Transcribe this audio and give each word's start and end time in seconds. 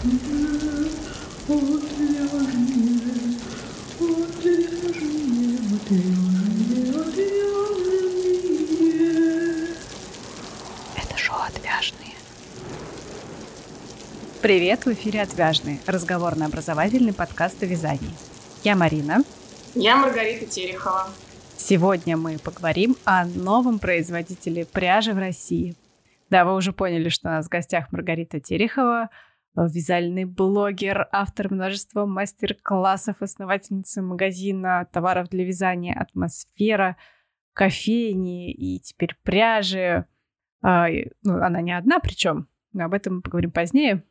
Это 0.00 0.06
шоу 11.16 11.38
«Отвяжные». 11.40 12.14
Привет, 14.40 14.86
в 14.86 14.92
эфире 14.92 15.22
«Отвяжные»– 15.22 15.80
разговорно-образовательный 15.86 17.12
подкаст 17.12 17.60
о 17.64 17.66
вязании. 17.66 18.14
Я 18.62 18.76
Марина. 18.76 19.24
Я 19.74 19.96
Маргарита 19.96 20.46
Терехова. 20.46 21.08
Сегодня 21.56 22.16
мы 22.16 22.38
поговорим 22.38 22.96
о 23.04 23.24
новом 23.24 23.80
производителе 23.80 24.64
пряжи 24.64 25.12
в 25.12 25.18
России. 25.18 25.74
Да, 26.30 26.44
вы 26.44 26.54
уже 26.54 26.72
поняли, 26.72 27.08
что 27.08 27.30
у 27.30 27.32
нас 27.32 27.46
в 27.46 27.48
гостях 27.48 27.90
Маргарита 27.90 28.38
Терехова, 28.38 29.08
вязальный 29.66 30.24
блогер, 30.24 31.08
автор 31.12 31.52
множества 31.52 32.06
мастер-классов, 32.06 33.16
основательница 33.20 34.02
магазина 34.02 34.88
товаров 34.92 35.28
для 35.28 35.44
вязания 35.44 35.98
«Атмосфера», 35.98 36.96
кофейни 37.52 38.52
и 38.52 38.78
теперь 38.80 39.16
пряжи. 39.22 40.06
А, 40.62 40.88
ну, 41.22 41.42
она 41.42 41.60
не 41.60 41.76
одна, 41.76 41.98
причем, 41.98 42.48
об 42.78 42.94
этом 42.94 43.16
мы 43.16 43.22
поговорим 43.22 43.50
позднее. 43.50 44.04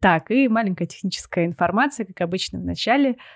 Так, 0.00 0.30
и 0.30 0.48
маленькая 0.48 0.86
техническая 0.86 1.46
информация, 1.46 2.06
как 2.06 2.20
обычно 2.20 2.60
в 2.60 2.64
начале– 2.64 3.16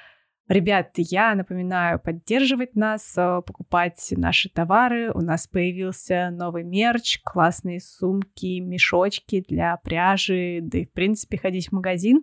Ребят, 0.49 0.91
я 0.97 1.35
напоминаю 1.35 2.01
поддерживать 2.01 2.75
нас, 2.75 3.15
э, 3.17 3.43
покупать 3.47 4.13
наши 4.17 4.49
товары. 4.49 5.13
У 5.13 5.21
нас 5.21 5.47
появился 5.47 6.31
новый 6.31 6.65
мерч, 6.65 7.21
классные 7.23 7.81
сумки, 7.81 8.59
мешочки 8.59 9.45
для 9.49 9.77
пряжи, 9.79 10.59
да 10.61 10.79
и 10.79 10.85
в 10.85 10.93
принципе 10.93 11.39
ходить 11.39 11.69
в 11.69 11.73
магазин. 11.73 12.23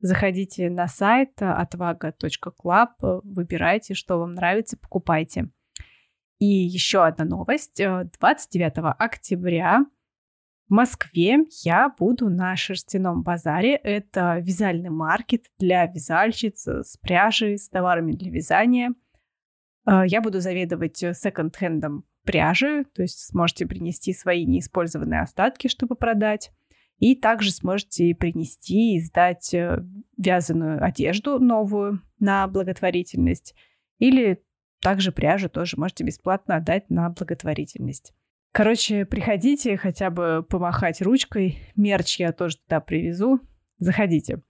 Заходите 0.00 0.70
на 0.70 0.86
сайт 0.86 1.42
отвага.club, 1.42 3.20
выбирайте, 3.22 3.94
что 3.94 4.18
вам 4.18 4.34
нравится, 4.34 4.78
покупайте. 4.78 5.50
И 6.38 6.46
еще 6.46 7.04
одна 7.04 7.24
новость. 7.24 7.76
29 7.76 8.78
э, 8.78 8.80
октября 8.98 9.84
в 10.68 10.72
Москве 10.72 11.38
я 11.64 11.88
буду 11.88 12.28
на 12.28 12.54
шерстяном 12.54 13.22
базаре. 13.22 13.74
Это 13.74 14.38
вязальный 14.38 14.90
маркет 14.90 15.46
для 15.58 15.86
вязальщиц 15.86 16.66
с 16.66 16.96
пряжей, 16.98 17.56
с 17.56 17.68
товарами 17.68 18.12
для 18.12 18.30
вязания. 18.30 18.92
Э, 19.86 20.02
я 20.06 20.20
буду 20.20 20.40
заведовать 20.40 20.98
секонд-хендом 20.98 22.04
пряжи, 22.24 22.84
то 22.92 23.00
есть 23.00 23.20
сможете 23.28 23.66
принести 23.66 24.12
свои 24.12 24.44
неиспользованные 24.44 25.22
остатки, 25.22 25.68
чтобы 25.68 25.94
продать. 25.94 26.50
И 26.98 27.14
также 27.14 27.52
сможете 27.52 28.14
принести 28.14 28.96
и 28.96 29.00
сдать 29.00 29.54
э, 29.54 29.82
вязаную 30.18 30.84
одежду 30.84 31.38
новую 31.38 32.02
на 32.18 32.46
благотворительность. 32.46 33.54
Или 33.98 34.42
также 34.82 35.12
пряжу 35.12 35.48
тоже 35.48 35.76
можете 35.78 36.04
бесплатно 36.04 36.56
отдать 36.56 36.90
на 36.90 37.08
благотворительность. 37.08 38.12
Короче, 38.58 39.06
приходите 39.06 39.76
хотя 39.76 40.10
бы 40.10 40.42
помахать 40.42 41.00
ручкой. 41.00 41.60
Мерч 41.76 42.18
я 42.18 42.32
тоже 42.32 42.56
туда 42.56 42.80
привезу. 42.80 43.38
Заходите. 43.78 44.42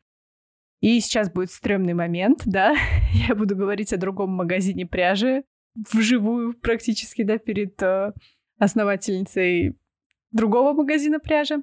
И 0.81 0.99
сейчас 1.01 1.31
будет 1.31 1.51
стрёмный 1.51 1.93
момент, 1.93 2.41
да. 2.47 2.75
Я 3.29 3.35
буду 3.35 3.55
говорить 3.55 3.93
о 3.93 3.99
другом 3.99 4.31
магазине 4.31 4.87
пряжи 4.87 5.45
вживую 5.93 6.55
практически, 6.55 7.23
да, 7.23 7.37
перед 7.37 7.83
э, 7.83 8.15
основательницей 8.59 9.79
другого 10.31 10.73
магазина 10.73 11.19
пряжи. 11.19 11.63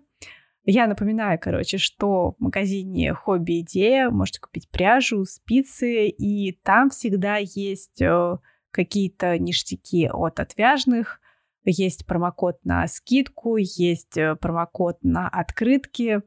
Я 0.65 0.85
напоминаю, 0.85 1.39
короче, 1.41 1.79
что 1.79 2.33
в 2.33 2.35
магазине 2.37 3.15
Хобби 3.15 3.61
Идея 3.61 4.11
можете 4.11 4.39
купить 4.39 4.69
пряжу, 4.69 5.25
спицы, 5.25 6.09
и 6.09 6.51
там 6.63 6.91
всегда 6.91 7.37
есть 7.37 8.03
э, 8.03 8.37
какие-то 8.69 9.39
ништяки 9.39 10.07
от 10.13 10.39
отвяжных, 10.39 11.19
есть 11.65 12.05
промокод 12.05 12.63
на 12.63 12.87
скидку, 12.87 13.57
есть 13.57 14.17
э, 14.17 14.35
промокод 14.35 15.03
на 15.03 15.27
открытки. 15.27 16.21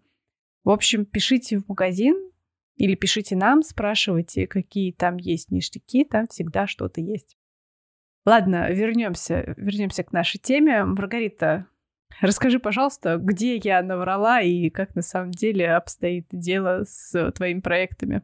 В 0.64 0.70
общем, 0.70 1.04
пишите 1.04 1.58
в 1.58 1.68
магазин 1.68 2.30
или 2.76 2.94
пишите 2.94 3.36
нам, 3.36 3.62
спрашивайте, 3.62 4.46
какие 4.46 4.92
там 4.92 5.16
есть 5.16 5.50
ништяки, 5.50 6.04
там 6.04 6.26
всегда 6.26 6.66
что-то 6.66 7.00
есть. 7.00 7.36
Ладно, 8.24 8.70
вернемся, 8.70 9.54
вернемся 9.56 10.04
к 10.04 10.12
нашей 10.12 10.38
теме. 10.38 10.84
Маргарита, 10.84 11.66
расскажи, 12.20 12.58
пожалуйста, 12.58 13.16
где 13.16 13.56
я 13.56 13.82
наврала 13.82 14.40
и 14.40 14.70
как 14.70 14.94
на 14.94 15.02
самом 15.02 15.30
деле 15.30 15.72
обстоит 15.72 16.26
дело 16.30 16.84
с 16.84 17.32
твоими 17.32 17.60
проектами. 17.60 18.22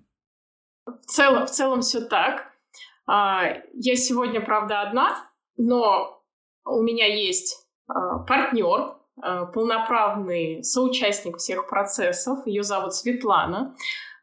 В 0.85 1.07
целом, 1.07 1.47
в 1.47 1.51
целом 1.51 1.81
все 1.81 2.03
так. 2.03 2.53
А, 3.07 3.45
я 3.73 3.97
сегодня, 3.97 4.41
правда, 4.41 4.83
одна, 4.83 5.17
но 5.57 6.24
у 6.65 6.83
меня 6.83 7.07
есть 7.07 7.67
а, 7.87 8.19
партнер, 8.21 8.97
а, 9.21 9.47
полноправный 9.47 10.63
соучастник 10.65 11.37
всех 11.37 11.69
процессов. 11.69 12.47
Ее 12.47 12.63
зовут 12.63 12.95
Светлана. 12.95 13.75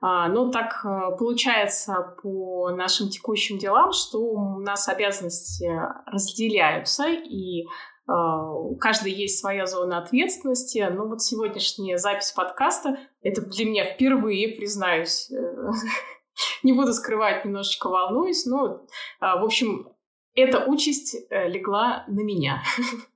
А, 0.02 0.28
но 0.28 0.50
так 0.52 0.84
получается 1.20 2.16
по 2.22 2.72
нашим 2.72 3.10
текущим 3.10 3.58
делам, 3.58 3.92
что 3.92 4.20
у 4.20 4.60
нас 4.60 4.88
обязанности 4.90 5.70
разделяются, 6.08 7.08
и 7.08 7.66
у 8.08 8.76
каждой 8.76 9.14
есть 9.14 9.40
своя 9.40 9.68
зона 9.68 10.00
ответственности. 10.00 10.86
Но 10.92 11.06
вот 11.06 11.22
сегодняшняя 11.22 11.98
запись 11.98 12.32
подкаста— 12.32 12.98
это 13.22 13.42
для 13.42 13.64
меня 13.64 13.86
впервые, 13.86 14.58
признаюсь, 14.58 15.32
не 16.64 16.74
буду 16.74 16.92
скрывать, 16.94 17.46
немножечко 17.46 17.88
волнуюсь. 17.88 18.46
Но, 18.46 18.82
в 19.22 19.44
общем, 19.46 19.88
эта 20.36 20.66
участь 20.66 21.16
э, 21.30 21.50
легла 21.50 22.06
на 22.08 22.22
меня. 22.22 22.64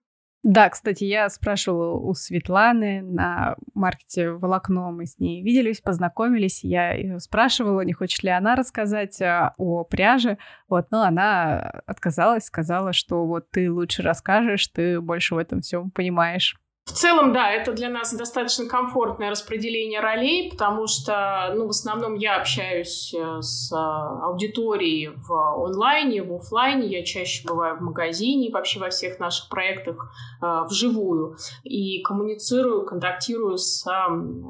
Да, 0.47 0.69
кстати, 0.69 1.03
я 1.05 1.27
спрашивала 1.29 1.97
у 1.97 2.13
Светланы 2.13 3.01
на 3.01 3.55
маркете 3.73 4.29
«Волокно». 4.29 4.91
Мы 4.91 5.07
с 5.07 5.17
ней 5.17 5.41
виделись, 5.41 5.81
познакомились. 5.81 6.63
Я 6.63 6.93
ее 6.93 7.19
спрашивала, 7.19 7.81
не 7.81 7.93
хочет 7.93 8.21
ли 8.21 8.29
она 8.29 8.55
рассказать 8.55 9.19
а, 9.23 9.55
о 9.57 9.83
пряже. 9.85 10.37
Вот, 10.69 10.91
но 10.91 11.01
она 11.01 11.81
отказалась, 11.87 12.43
сказала, 12.43 12.93
что 12.93 13.25
вот 13.25 13.49
ты 13.49 13.71
лучше 13.71 14.03
расскажешь, 14.03 14.67
ты 14.67 15.01
больше 15.01 15.33
в 15.33 15.39
этом 15.39 15.61
всем 15.61 15.89
понимаешь. 15.89 16.55
В 16.85 16.91
целом, 16.91 17.33
да, 17.33 17.51
это 17.51 17.73
для 17.73 17.89
нас 17.89 18.13
достаточно 18.13 18.67
комфортное 18.67 19.31
распределение 19.31 20.01
ролей, 20.01 20.51
потому 20.51 20.85
что, 20.85 21.51
ну, 21.55 21.65
в 21.65 21.71
основном 21.71 22.13
я 22.13 22.37
общаюсь 22.37 23.11
э, 23.11 23.41
с 23.41 23.71
э, 23.71 23.75
аудиторией 23.75 25.07
в 25.07 25.31
онлайне, 25.65 26.21
в 26.21 26.31
офлайне, 26.31 26.87
я 26.87 27.03
чаще 27.03 27.45
бываю 27.47 27.77
в 27.77 27.81
магазине, 27.81 28.51
вообще 28.51 28.79
во 28.79 28.89
всех 28.89 29.19
наших 29.19 29.49
проектах 29.49 30.11
э, 30.43 30.45
вживую, 30.69 31.37
и 31.63 32.03
коммуницирую, 32.03 32.85
контактирую 32.85 33.57
с 33.57 33.83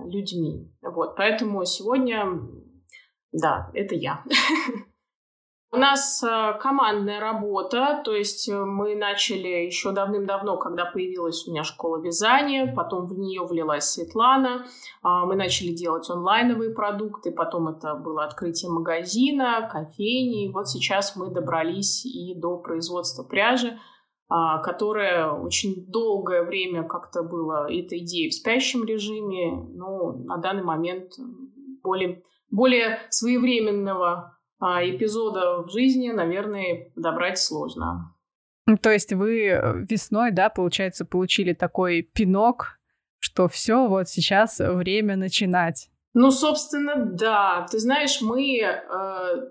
людьми. 0.07 0.69
Вот, 0.81 1.15
поэтому 1.15 1.63
сегодня, 1.63 2.41
да, 3.31 3.71
это 3.73 3.95
я. 3.95 4.23
У 5.71 5.77
нас 5.77 6.23
э, 6.23 6.57
командная 6.59 7.19
работа, 7.19 8.01
то 8.05 8.13
есть 8.13 8.47
э, 8.47 8.55
мы 8.55 8.95
начали 8.95 9.65
еще 9.65 9.91
давным-давно, 9.91 10.57
когда 10.57 10.85
появилась 10.85 11.45
у 11.47 11.51
меня 11.51 11.63
школа 11.63 12.01
вязания, 12.01 12.73
потом 12.73 13.07
в 13.07 13.17
нее 13.17 13.45
влилась 13.45 13.85
Светлана, 13.85 14.65
а, 15.01 15.25
мы 15.25 15.35
начали 15.35 15.73
делать 15.73 16.09
онлайновые 16.09 16.71
продукты, 16.73 17.31
потом 17.31 17.67
это 17.67 17.95
было 17.95 18.23
открытие 18.23 18.71
магазина, 18.71 19.67
кофейни, 19.69 20.45
и 20.45 20.51
вот 20.53 20.69
сейчас 20.69 21.15
мы 21.15 21.31
добрались 21.33 22.05
и 22.05 22.39
до 22.39 22.57
производства 22.57 23.23
пряжи, 23.23 23.77
а, 24.29 24.59
которое 24.59 25.31
очень 25.31 25.85
долгое 25.87 26.43
время 26.43 26.83
как-то 26.83 27.21
было 27.21 27.65
этой 27.65 27.99
идеей 27.99 28.29
в 28.29 28.33
спящем 28.33 28.85
режиме, 28.85 29.51
но 29.73 30.13
на 30.13 30.37
данный 30.37 30.63
момент 30.63 31.11
более, 31.83 32.23
более 32.49 32.99
своевременного 33.09 34.34
эпизода 34.61 35.63
в 35.63 35.69
жизни, 35.69 36.11
наверное, 36.11 36.91
подобрать 36.95 37.39
сложно. 37.39 38.15
То 38.81 38.91
есть 38.91 39.13
вы 39.13 39.47
э, 39.47 39.85
весной, 39.89 40.31
да, 40.31 40.49
получается, 40.49 41.05
получили 41.05 41.53
такой 41.53 42.01
пинок, 42.01 42.79
что 43.19 43.47
все, 43.47 43.87
вот 43.87 44.09
сейчас 44.09 44.59
время 44.59 45.15
начинать. 45.15 45.89
Ну, 46.15 46.31
собственно, 46.31 46.95
да. 46.95 47.67
Ты 47.69 47.77
знаешь, 47.77 48.21
мы 48.21 48.61
э, 48.61 48.77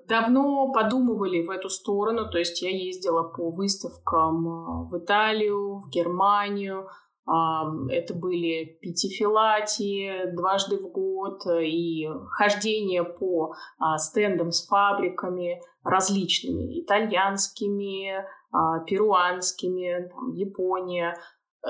давно 0.09 0.73
подумывали 0.73 1.43
в 1.43 1.51
эту 1.51 1.69
сторону. 1.69 2.31
То 2.31 2.39
есть 2.39 2.63
я 2.63 2.71
ездила 2.71 3.23
по 3.23 3.51
выставкам 3.51 4.49
э, 4.49 4.89
в 4.89 4.99
Италию, 4.99 5.81
в 5.81 5.91
Германию, 5.91 6.89
это 7.27 8.13
были 8.15 8.79
пятифилатии 8.83 10.31
дважды 10.35 10.77
в 10.77 10.91
год 10.91 11.41
и 11.47 12.07
хождение 12.31 13.03
по 13.03 13.55
а, 13.79 13.97
стендам 13.97 14.53
с 14.53 14.67
фабриками 14.67 15.63
различными, 15.83 16.83
итальянскими, 16.83 18.27
а, 18.53 18.81
перуанскими, 18.81 20.11
Япония. 20.37 21.17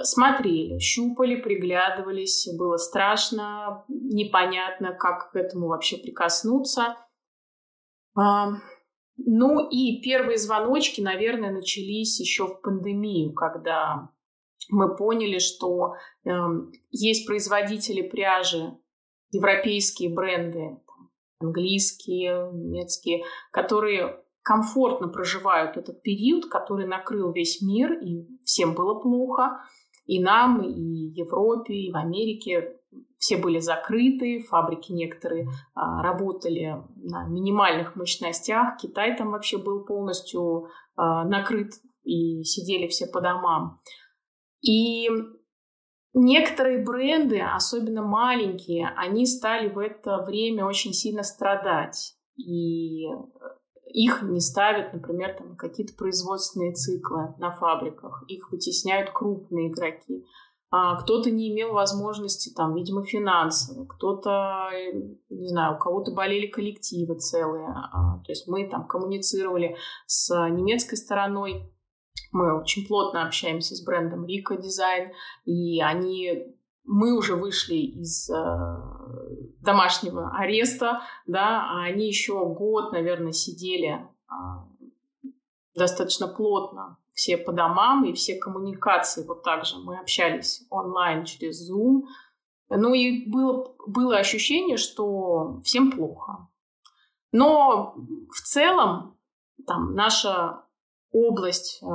смотрели, 0.02 0.80
щупали, 0.80 1.36
приглядывались, 1.36 2.48
было 2.58 2.76
страшно, 2.76 3.84
непонятно, 3.88 4.92
как 4.92 5.30
к 5.30 5.36
этому 5.36 5.68
вообще 5.68 5.98
прикоснуться. 5.98 6.96
Ну 9.16 9.68
и 9.70 10.02
первые 10.02 10.38
звоночки, 10.38 11.00
наверное, 11.00 11.52
начались 11.52 12.18
еще 12.18 12.48
в 12.48 12.60
пандемию, 12.60 13.32
когда 13.32 14.10
мы 14.70 14.96
поняли, 14.96 15.38
что 15.38 15.94
э, 16.24 16.30
есть 16.90 17.26
производители 17.26 18.02
пряжи, 18.02 18.76
европейские 19.30 20.14
бренды, 20.14 20.78
английские, 21.40 22.50
немецкие, 22.52 23.24
которые 23.50 24.20
комфортно 24.42 25.08
проживают 25.08 25.76
этот 25.76 26.02
период, 26.02 26.46
который 26.46 26.86
накрыл 26.86 27.32
весь 27.32 27.62
мир, 27.62 27.92
и 27.94 28.26
всем 28.44 28.74
было 28.74 28.94
плохо, 29.00 29.60
и 30.06 30.22
нам, 30.22 30.62
и 30.62 30.80
Европе, 30.80 31.74
и 31.74 31.92
в 31.92 31.96
Америке 31.96 32.76
все 33.18 33.38
были 33.38 33.58
закрыты, 33.58 34.40
фабрики 34.42 34.92
некоторые 34.92 35.48
а, 35.74 36.02
работали 36.02 36.76
на 36.96 37.26
минимальных 37.26 37.96
мощностях, 37.96 38.76
Китай 38.76 39.16
там 39.16 39.30
вообще 39.30 39.56
был 39.56 39.84
полностью 39.84 40.68
а, 40.94 41.24
накрыт, 41.24 41.72
и 42.04 42.44
сидели 42.44 42.86
все 42.86 43.06
по 43.06 43.22
домам. 43.22 43.80
И 44.64 45.08
некоторые 46.14 46.84
бренды, 46.84 47.40
особенно 47.40 48.02
маленькие, 48.02 48.88
они 48.96 49.26
стали 49.26 49.68
в 49.68 49.78
это 49.78 50.22
время 50.22 50.64
очень 50.66 50.92
сильно 50.92 51.22
страдать. 51.22 52.16
И 52.36 53.04
их 53.94 54.22
не 54.22 54.40
ставят, 54.40 54.92
например, 54.92 55.36
там, 55.36 55.56
какие-то 55.56 55.94
производственные 55.94 56.72
циклы 56.72 57.34
на 57.38 57.52
фабриках. 57.52 58.24
Их 58.26 58.50
вытесняют 58.50 59.10
крупные 59.10 59.68
игроки. 59.68 60.24
А 60.76 60.96
кто-то 60.96 61.30
не 61.30 61.52
имел 61.52 61.72
возможности, 61.72 62.52
там, 62.52 62.74
видимо, 62.74 63.04
финансово, 63.04 63.86
кто-то, 63.86 64.70
не 65.28 65.46
знаю, 65.46 65.76
у 65.76 65.78
кого-то 65.78 66.10
болели 66.10 66.48
коллективы 66.48 67.14
целые. 67.14 67.68
А, 67.68 68.18
то 68.24 68.32
есть 68.32 68.48
мы 68.48 68.68
там 68.68 68.88
коммуницировали 68.88 69.76
с 70.06 70.34
немецкой 70.48 70.96
стороной, 70.96 71.72
мы 72.34 72.60
очень 72.60 72.86
плотно 72.86 73.24
общаемся 73.24 73.76
с 73.76 73.82
брендом 73.82 74.26
Рика 74.26 74.56
Дизайн, 74.56 75.12
и 75.44 75.80
они 75.80 76.54
мы 76.82 77.16
уже 77.16 77.36
вышли 77.36 77.76
из 77.76 78.28
э, 78.28 78.34
домашнего 79.62 80.36
ареста, 80.36 81.00
да, 81.26 81.64
а 81.70 81.84
они 81.84 82.08
еще 82.08 82.44
год, 82.44 82.92
наверное, 82.92 83.32
сидели 83.32 83.92
э, 83.92 84.34
достаточно 85.74 86.28
плотно 86.28 86.98
все 87.12 87.38
по 87.38 87.52
домам 87.52 88.04
и 88.04 88.12
все 88.12 88.36
коммуникации 88.36 89.24
вот 89.24 89.44
так 89.44 89.64
же. 89.64 89.78
Мы 89.78 89.98
общались 89.98 90.66
онлайн 90.68 91.24
через 91.24 91.70
Zoom. 91.70 92.02
Ну 92.68 92.92
и 92.92 93.30
было, 93.30 93.76
было 93.86 94.16
ощущение, 94.16 94.76
что 94.76 95.60
всем 95.62 95.92
плохо. 95.92 96.48
Но 97.30 97.94
в 98.30 98.40
целом 98.42 99.16
там 99.66 99.94
наша 99.94 100.64
область 101.14 101.78
э, 101.80 101.86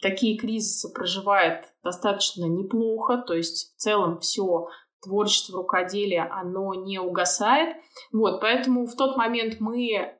такие 0.00 0.38
кризисы 0.38 0.92
проживает 0.92 1.64
достаточно 1.82 2.44
неплохо, 2.44 3.18
то 3.18 3.34
есть 3.34 3.74
в 3.74 3.80
целом 3.80 4.18
все 4.18 4.68
творчество, 5.02 5.58
рукоделие, 5.58 6.22
оно 6.22 6.74
не 6.74 6.98
угасает. 6.98 7.76
Вот, 8.12 8.40
поэтому 8.40 8.86
в 8.86 8.94
тот 8.96 9.16
момент 9.16 9.56
мы 9.58 9.92
э, 9.92 10.12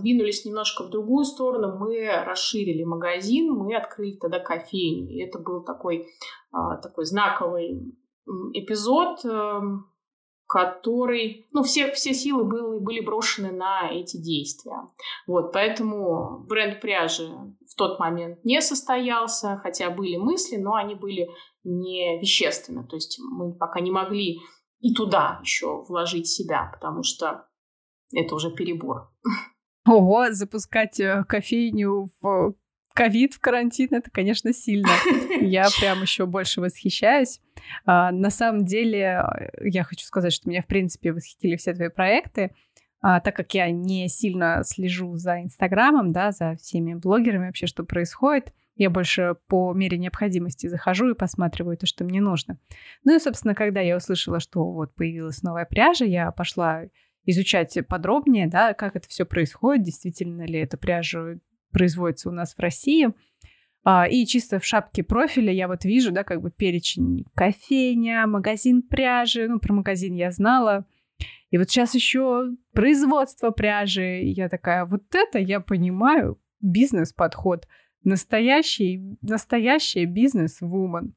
двинулись 0.00 0.44
немножко 0.44 0.84
в 0.84 0.90
другую 0.90 1.24
сторону, 1.24 1.76
мы 1.78 2.08
расширили 2.24 2.84
магазин, 2.84 3.52
мы 3.52 3.76
открыли 3.76 4.16
тогда 4.16 4.40
кофейню. 4.40 5.10
И 5.10 5.22
это 5.22 5.38
был 5.38 5.62
такой, 5.62 6.08
э, 6.52 6.58
такой 6.82 7.04
знаковый 7.04 7.96
эпизод, 8.52 9.24
э, 9.24 9.60
который, 10.46 11.46
ну, 11.52 11.62
все, 11.62 11.90
все 11.92 12.14
силы 12.14 12.44
были, 12.44 12.78
были 12.78 13.00
брошены 13.00 13.50
на 13.50 13.90
эти 13.90 14.16
действия. 14.16 14.88
Вот, 15.26 15.52
поэтому 15.52 16.44
бренд 16.46 16.80
пряжи 16.80 17.28
в 17.68 17.74
тот 17.76 17.98
момент 17.98 18.44
не 18.44 18.60
состоялся, 18.60 19.60
хотя 19.62 19.90
были 19.90 20.16
мысли, 20.16 20.56
но 20.56 20.74
они 20.74 20.94
были 20.94 21.28
не 21.64 22.20
вещественны. 22.20 22.86
То 22.86 22.96
есть 22.96 23.18
мы 23.18 23.54
пока 23.54 23.80
не 23.80 23.90
могли 23.90 24.38
и 24.80 24.94
туда 24.94 25.40
еще 25.42 25.82
вложить 25.88 26.28
себя, 26.28 26.70
потому 26.72 27.02
что 27.02 27.48
это 28.12 28.34
уже 28.34 28.52
перебор. 28.52 29.10
Ого, 29.86 30.30
запускать 30.30 31.00
э, 31.00 31.24
кофейню 31.28 32.08
в 32.20 32.54
ковид, 32.94 33.34
в 33.34 33.40
карантин, 33.40 33.88
это, 33.92 34.10
конечно, 34.10 34.52
сильно. 34.52 34.90
Я 35.40 35.68
прям 35.78 36.02
еще 36.02 36.26
больше 36.26 36.60
восхищаюсь. 36.60 37.40
А, 37.84 38.12
на 38.12 38.30
самом 38.30 38.64
деле, 38.64 39.24
я 39.60 39.84
хочу 39.84 40.04
сказать, 40.04 40.32
что 40.32 40.48
меня, 40.48 40.62
в 40.62 40.66
принципе, 40.66 41.12
восхитили 41.12 41.56
все 41.56 41.74
твои 41.74 41.88
проекты. 41.88 42.52
А, 43.00 43.20
так 43.20 43.36
как 43.36 43.54
я 43.54 43.70
не 43.70 44.08
сильно 44.08 44.62
слежу 44.64 45.16
за 45.16 45.42
Инстаграмом, 45.42 46.12
да, 46.12 46.32
за 46.32 46.56
всеми 46.56 46.94
блогерами 46.94 47.46
вообще, 47.46 47.66
что 47.66 47.84
происходит, 47.84 48.52
я 48.74 48.90
больше 48.90 49.36
по 49.48 49.72
мере 49.72 49.96
необходимости 49.96 50.66
захожу 50.66 51.10
и 51.10 51.14
посматриваю 51.14 51.76
то, 51.76 51.86
что 51.86 52.04
мне 52.04 52.20
нужно. 52.20 52.58
Ну 53.04 53.14
и, 53.14 53.18
собственно, 53.18 53.54
когда 53.54 53.80
я 53.80 53.96
услышала, 53.96 54.40
что 54.40 54.64
вот 54.70 54.94
появилась 54.94 55.42
новая 55.42 55.64
пряжа, 55.64 56.04
я 56.04 56.30
пошла 56.30 56.82
изучать 57.24 57.76
подробнее, 57.88 58.46
да, 58.46 58.74
как 58.74 58.96
это 58.96 59.08
все 59.08 59.24
происходит, 59.24 59.84
действительно 59.84 60.42
ли 60.42 60.58
эта 60.58 60.76
пряжа 60.76 61.38
производится 61.72 62.28
у 62.28 62.32
нас 62.32 62.54
в 62.54 62.58
России. 62.60 63.08
А, 63.88 64.08
и 64.08 64.26
чисто 64.26 64.58
в 64.58 64.64
шапке 64.64 65.04
профиля 65.04 65.52
я 65.52 65.68
вот 65.68 65.84
вижу, 65.84 66.10
да, 66.10 66.24
как 66.24 66.42
бы 66.42 66.50
перечень 66.50 67.24
кофейня, 67.36 68.26
магазин 68.26 68.82
пряжи. 68.82 69.46
Ну, 69.46 69.60
про 69.60 69.74
магазин 69.74 70.16
я 70.16 70.32
знала. 70.32 70.84
И 71.50 71.58
вот 71.58 71.70
сейчас 71.70 71.94
еще 71.94 72.48
производство 72.74 73.50
пряжи. 73.50 74.22
И 74.22 74.30
я 74.30 74.48
такая, 74.48 74.86
вот 74.86 75.02
это 75.14 75.38
я 75.38 75.60
понимаю, 75.60 76.36
бизнес-подход. 76.60 77.68
Настоящий, 78.02 79.16
настоящий 79.22 80.04
бизнес-вумен. 80.04 81.14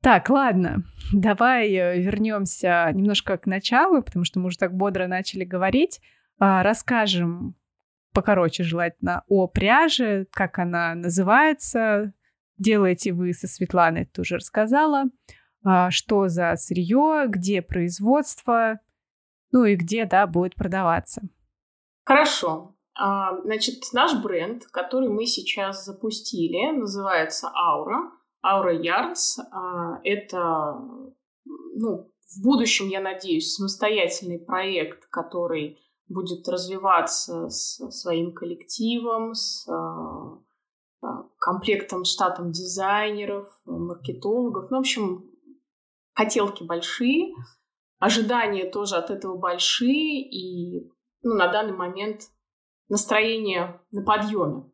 Так, 0.00 0.30
ладно, 0.30 0.84
давай 1.12 1.72
э, 1.72 2.00
вернемся 2.00 2.88
немножко 2.94 3.36
к 3.36 3.46
началу, 3.46 4.00
потому 4.00 4.24
что 4.24 4.38
мы 4.38 4.46
уже 4.46 4.58
так 4.58 4.76
бодро 4.76 5.08
начали 5.08 5.42
говорить. 5.42 6.00
А, 6.38 6.62
расскажем 6.62 7.56
покороче 8.16 8.62
желательно, 8.62 9.24
о 9.28 9.46
пряже, 9.46 10.26
как 10.32 10.58
она 10.58 10.94
называется, 10.94 12.14
делаете 12.56 13.12
вы 13.12 13.34
со 13.34 13.46
Светланой, 13.46 14.06
тоже 14.06 14.36
рассказала, 14.36 15.04
а, 15.62 15.90
что 15.90 16.28
за 16.28 16.56
сырье, 16.56 17.26
где 17.28 17.60
производство, 17.60 18.80
ну 19.52 19.66
и 19.66 19.76
где, 19.76 20.06
да, 20.06 20.26
будет 20.26 20.54
продаваться. 20.54 21.20
Хорошо. 22.06 22.74
А, 22.98 23.38
значит, 23.42 23.82
наш 23.92 24.14
бренд, 24.22 24.64
который 24.72 25.10
мы 25.10 25.26
сейчас 25.26 25.84
запустили, 25.84 26.74
называется 26.74 27.48
Aura. 27.48 28.12
Aura 28.42 28.80
Yards. 28.80 29.42
А, 29.52 30.00
это, 30.04 30.80
ну, 31.44 32.10
в 32.34 32.42
будущем, 32.42 32.88
я 32.88 33.00
надеюсь, 33.00 33.52
самостоятельный 33.52 34.38
проект, 34.38 35.06
который 35.10 35.78
будет 36.08 36.48
развиваться 36.48 37.48
с 37.48 37.90
своим 37.90 38.32
коллективом, 38.32 39.34
с 39.34 39.68
а, 39.68 40.38
а, 41.02 41.24
комплектом, 41.38 42.04
штатом 42.04 42.52
дизайнеров, 42.52 43.48
маркетологов. 43.64 44.70
Ну, 44.70 44.76
в 44.76 44.80
общем, 44.80 45.30
хотелки 46.14 46.62
большие, 46.62 47.34
ожидания 47.98 48.70
тоже 48.70 48.96
от 48.96 49.10
этого 49.10 49.36
большие, 49.36 50.22
и 50.22 50.90
ну, 51.22 51.34
на 51.34 51.48
данный 51.48 51.76
момент 51.76 52.22
настроение 52.88 53.80
на 53.90 54.02
подъеме. 54.02 54.70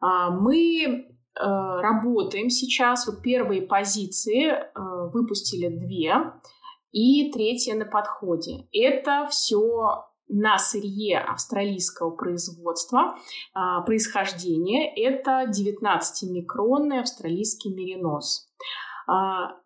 А, 0.00 0.30
мы 0.30 1.06
работаем 1.32 2.50
сейчас, 2.50 3.06
вот 3.06 3.22
первые 3.22 3.62
позиции 3.62 4.52
выпустили 4.74 5.68
две, 5.68 6.34
и 6.92 7.30
третья 7.32 7.76
на 7.76 7.86
подходе. 7.86 8.66
Это 8.72 9.28
все 9.30 10.09
на 10.30 10.58
сырье 10.58 11.18
австралийского 11.18 12.10
производства 12.10 13.16
а, 13.52 13.82
происхождения. 13.82 14.92
Это 14.94 15.50
19-микронный 15.50 17.00
австралийский 17.00 17.74
меринос. 17.74 18.48
А, 19.06 19.56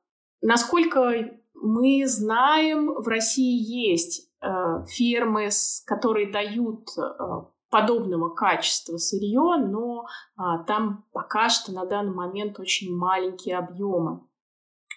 насколько 0.40 1.30
мы 1.54 2.06
знаем, 2.06 2.94
в 2.94 3.06
России 3.06 3.86
есть 3.88 4.30
а, 4.40 4.84
фермы, 4.86 5.50
которые 5.86 6.32
дают 6.32 6.88
а, 6.98 7.50
подобного 7.70 8.30
качества 8.30 8.96
сырье, 8.98 9.56
но 9.58 10.06
а, 10.36 10.62
там 10.64 11.04
пока 11.12 11.48
что 11.48 11.72
на 11.72 11.84
данный 11.84 12.14
момент 12.14 12.60
очень 12.60 12.94
маленькие 12.94 13.58
объемы 13.58 14.20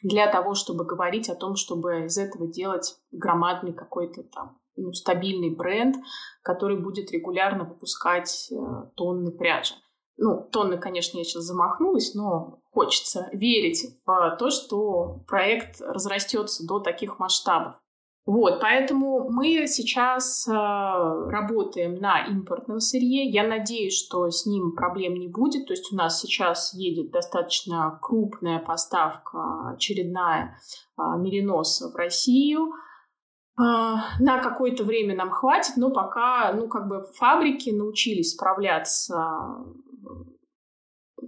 для 0.03 0.31
того, 0.31 0.53
чтобы 0.53 0.85
говорить 0.85 1.29
о 1.29 1.35
том, 1.35 1.55
чтобы 1.55 2.05
из 2.05 2.17
этого 2.17 2.47
делать 2.47 2.99
громадный 3.11 3.73
какой-то 3.73 4.23
там 4.23 4.59
ну, 4.77 4.93
стабильный 4.93 5.49
бренд, 5.49 5.97
который 6.43 6.79
будет 6.79 7.11
регулярно 7.11 7.65
выпускать 7.65 8.49
э, 8.51 8.55
тонны 8.95 9.31
пряжи. 9.31 9.73
ну, 10.17 10.47
тонны, 10.51 10.77
конечно, 10.77 11.17
я 11.17 11.23
сейчас 11.23 11.43
замахнулась, 11.43 12.13
но 12.15 12.61
хочется 12.71 13.29
верить 13.33 13.85
в 14.05 14.35
то, 14.39 14.49
что 14.49 15.23
проект 15.27 15.81
разрастется 15.81 16.65
до 16.65 16.79
таких 16.79 17.19
масштабов. 17.19 17.75
Вот, 18.27 18.59
поэтому 18.59 19.29
мы 19.29 19.65
сейчас 19.67 20.45
э, 20.49 20.51
работаем 20.51 21.95
на 21.95 22.25
импортном 22.25 22.81
сырье. 22.81 23.23
Я 23.23 23.47
надеюсь, 23.47 23.97
что 23.97 24.29
с 24.29 24.45
ним 24.45 24.73
проблем 24.75 25.13
не 25.13 25.29
будет. 25.29 25.67
То 25.67 25.73
есть 25.73 25.93
у 25.93 25.95
нас 25.95 26.19
сейчас 26.19 26.73
едет 26.73 27.11
достаточно 27.11 27.97
крупная 28.01 28.59
поставка 28.59 29.69
очередная 29.69 30.59
э, 30.97 31.01
мериноса 31.17 31.89
в 31.89 31.95
Россию. 31.95 32.73
Э, 33.59 33.95
на 34.19 34.39
какое-то 34.41 34.83
время 34.83 35.15
нам 35.15 35.31
хватит, 35.31 35.77
но 35.77 35.89
пока, 35.89 36.53
ну, 36.53 36.67
как 36.67 36.87
бы 36.87 37.01
фабрики 37.15 37.69
научились 37.69 38.33
справляться 38.33 39.65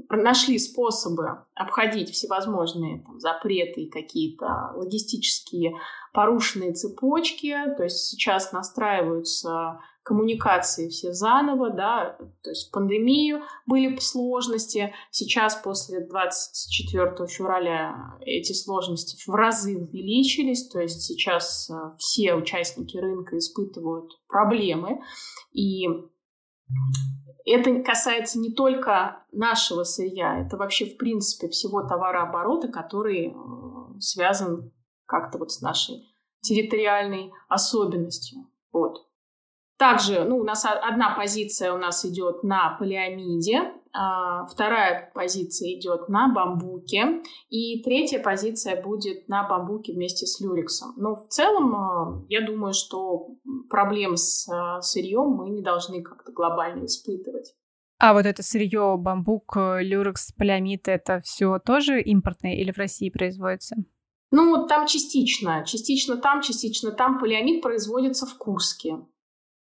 нашли 0.09 0.57
способы 0.57 1.39
обходить 1.55 2.11
всевозможные 2.11 3.03
там, 3.03 3.19
запреты 3.19 3.81
и 3.81 3.89
какие-то 3.89 4.71
логистические 4.75 5.79
порушенные 6.13 6.73
цепочки, 6.73 7.55
то 7.77 7.83
есть 7.83 8.07
сейчас 8.07 8.51
настраиваются 8.51 9.79
коммуникации 10.03 10.89
все 10.89 11.13
заново, 11.13 11.69
да, 11.69 12.17
то 12.43 12.49
есть 12.49 12.69
в 12.69 12.71
пандемию 12.71 13.41
были 13.67 13.97
сложности, 13.99 14.93
сейчас 15.11 15.55
после 15.55 15.99
24 16.05 17.27
февраля 17.27 18.17
эти 18.21 18.53
сложности 18.53 19.17
в 19.29 19.33
разы 19.33 19.77
увеличились, 19.77 20.67
то 20.69 20.79
есть 20.79 21.01
сейчас 21.03 21.69
э, 21.69 21.73
все 21.99 22.33
участники 22.33 22.97
рынка 22.97 23.37
испытывают 23.37 24.11
проблемы, 24.27 25.01
и 25.51 25.87
это 27.45 27.81
касается 27.83 28.39
не 28.39 28.53
только 28.53 29.25
нашего 29.31 29.83
сырья, 29.83 30.39
это 30.39 30.57
вообще, 30.57 30.85
в 30.85 30.97
принципе, 30.97 31.49
всего 31.49 31.83
товарооборота, 31.83 32.67
который 32.67 33.27
э, 33.27 33.99
связан 33.99 34.71
как-то 35.05 35.37
вот 35.39 35.51
с 35.51 35.61
нашей 35.61 36.05
территориальной 36.41 37.31
особенностью. 37.47 38.47
Вот. 38.71 39.08
Также, 39.79 40.25
ну, 40.25 40.39
у 40.39 40.43
нас 40.43 40.65
одна 40.65 41.15
позиция 41.15 41.71
у 41.71 41.77
нас 41.77 42.03
идет 42.03 42.43
на 42.43 42.75
полиамиде, 42.77 43.71
а 43.93 44.45
вторая 44.47 45.09
позиция 45.15 45.69
идет 45.79 46.09
на 46.09 46.27
бамбуке, 46.27 47.21
и 47.49 47.81
третья 47.81 48.19
позиция 48.19 48.81
будет 48.83 49.29
на 49.29 49.47
бамбуке 49.47 49.93
вместе 49.93 50.25
с 50.25 50.41
люрексом. 50.41 50.95
Но 50.97 51.15
в 51.15 51.29
целом, 51.29 51.73
э, 51.73 52.25
я 52.27 52.45
думаю, 52.45 52.73
что 52.73 53.29
проблем 53.69 54.17
с 54.17 54.49
э, 54.51 54.81
сырьем 54.81 55.29
мы 55.29 55.49
не 55.49 55.61
должны 55.61 56.03
как-то 56.03 56.33
глобально 56.33 56.83
испытывать. 56.83 57.55
А 57.99 58.11
вот 58.11 58.25
это 58.25 58.43
сырье, 58.43 58.97
бамбук, 58.99 59.55
люрекс, 59.79 60.33
полиамид, 60.33 60.89
это 60.89 61.21
все 61.23 61.57
тоже 61.57 62.01
импортное 62.01 62.55
или 62.55 62.73
в 62.73 62.77
России 62.77 63.09
производится? 63.09 63.77
Ну, 64.31 64.67
там 64.67 64.87
частично. 64.87 65.63
Частично 65.65 66.17
там, 66.17 66.41
частично 66.41 66.91
там. 66.91 67.17
Полиамид 67.17 67.61
производится 67.61 68.25
в 68.25 68.37
Курске. 68.37 68.97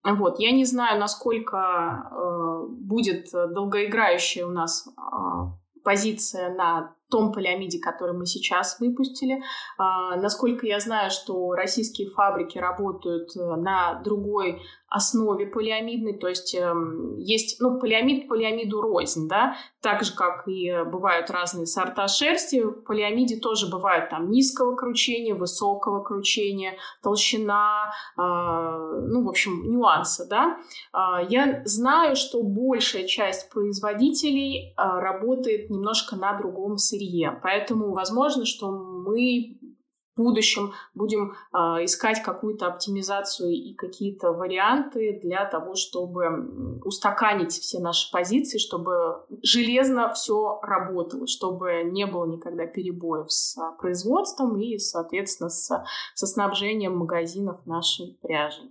Вот. 0.03 0.39
Я 0.39 0.51
не 0.51 0.65
знаю, 0.65 0.99
насколько 0.99 1.57
э, 1.57 2.67
будет 2.69 3.31
долгоиграющая 3.31 4.45
у 4.45 4.51
нас 4.51 4.87
э, 4.87 5.81
позиция 5.83 6.53
на 6.53 6.95
том 7.09 7.31
полиамиде, 7.31 7.79
который 7.79 8.15
мы 8.15 8.25
сейчас 8.25 8.79
выпустили. 8.79 9.41
А, 9.77 10.15
насколько 10.15 10.65
я 10.65 10.79
знаю, 10.79 11.09
что 11.09 11.53
российские 11.53 12.09
фабрики 12.09 12.57
работают 12.57 13.35
э, 13.35 13.55
на 13.55 13.95
другой 14.03 14.61
основе 14.89 15.45
полиамидной, 15.45 16.17
то 16.17 16.27
есть 16.27 16.55
э, 16.55 16.73
есть, 17.17 17.61
ну, 17.61 17.79
полиамид 17.79 18.27
полиамиду 18.27 18.81
рознь, 18.81 19.27
да, 19.27 19.55
так 19.81 20.03
же, 20.03 20.15
как 20.15 20.47
и 20.47 20.83
бывают 20.85 21.29
разные 21.29 21.67
сорта 21.67 22.07
шерсти, 22.07 22.61
в 22.61 22.81
полиамиде 22.83 23.37
тоже 23.37 23.67
бывают 23.69 24.09
там 24.09 24.31
низкого 24.31 24.75
кручения, 24.75 25.35
высокого 25.35 26.01
кручения, 26.03 26.73
толщина, 27.03 27.91
э, 28.17 28.21
ну, 28.21 29.23
в 29.23 29.29
общем, 29.29 29.69
нюансы, 29.69 30.27
да. 30.27 30.57
Э, 30.93 31.25
я 31.29 31.61
знаю, 31.65 32.15
что 32.15 32.41
большая 32.41 33.05
часть 33.05 33.49
производителей 33.49 34.71
э, 34.71 34.73
работает 34.77 35.69
немножко 35.69 36.15
на 36.15 36.33
другом 36.37 36.77
сырье. 36.77 37.39
Поэтому 37.43 37.93
возможно, 37.93 38.45
что 38.45 38.71
мы 38.71 39.58
будущем 40.19 40.73
будем 40.93 41.33
э, 41.53 41.57
искать 41.85 42.21
какую-то 42.21 42.67
оптимизацию 42.67 43.51
и 43.51 43.73
какие-то 43.73 44.31
варианты 44.33 45.19
для 45.23 45.45
того, 45.45 45.75
чтобы 45.75 46.79
устаканить 46.83 47.53
все 47.53 47.79
наши 47.79 48.11
позиции, 48.11 48.57
чтобы 48.57 49.23
железно 49.41 50.13
все 50.13 50.59
работало, 50.61 51.25
чтобы 51.25 51.83
не 51.83 52.05
было 52.05 52.25
никогда 52.25 52.65
перебоев 52.65 53.31
с 53.31 53.57
производством 53.79 54.59
и, 54.59 54.77
соответственно, 54.77 55.49
с, 55.49 55.83
со 56.13 56.27
снабжением 56.27 56.97
магазинов 56.97 57.65
нашей 57.65 58.17
пряжи. 58.21 58.63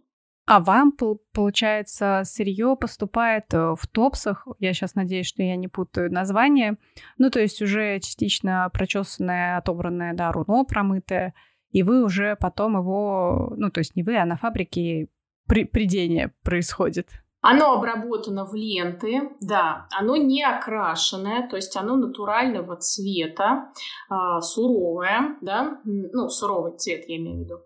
А 0.49 0.61
вам, 0.61 0.95
получается, 1.35 2.23
сырье 2.25 2.75
поступает 2.75 3.53
э, 3.53 3.75
в 3.79 3.87
топсах. 3.87 4.47
Я 4.59 4.73
сейчас 4.73 4.95
надеюсь, 4.95 5.27
что 5.27 5.43
я 5.43 5.57
не 5.57 5.69
путаю 5.69 6.11
название. 6.11 6.79
Ну, 7.19 7.29
то 7.29 7.39
есть 7.39 7.61
уже 7.61 8.01
частично 8.01 8.71
прочесанное, 8.73 9.59
отобранное, 9.59 10.15
да, 10.15 10.33
руно 10.33 10.65
промытое. 10.65 11.35
И 11.71 11.83
вы 11.83 12.03
уже 12.03 12.35
потом 12.41 12.79
его, 12.79 13.53
ну, 13.59 13.71
то 13.71 13.81
есть 13.81 13.95
не 13.95 14.03
вы, 14.03 14.17
а 14.17 14.25
на 14.25 14.39
фабрике 14.39 15.09
при, 15.47 15.65
придение 15.65 16.33
происходит. 16.43 17.11
Оно 17.43 17.75
обработано 17.75 18.47
в 18.47 18.55
ленты, 18.55 19.29
да, 19.43 19.87
оно 19.91 20.17
не 20.17 20.43
окрашенное, 20.43 21.47
то 21.47 21.57
есть 21.57 21.77
оно 21.77 21.97
натурального 21.97 22.77
цвета, 22.77 23.71
э, 24.11 24.41
суровое, 24.41 25.37
да, 25.43 25.79
ну, 25.85 26.31
суровый 26.31 26.79
цвет 26.79 27.05
я 27.07 27.19
имею 27.19 27.37
в 27.37 27.41
виду. 27.41 27.59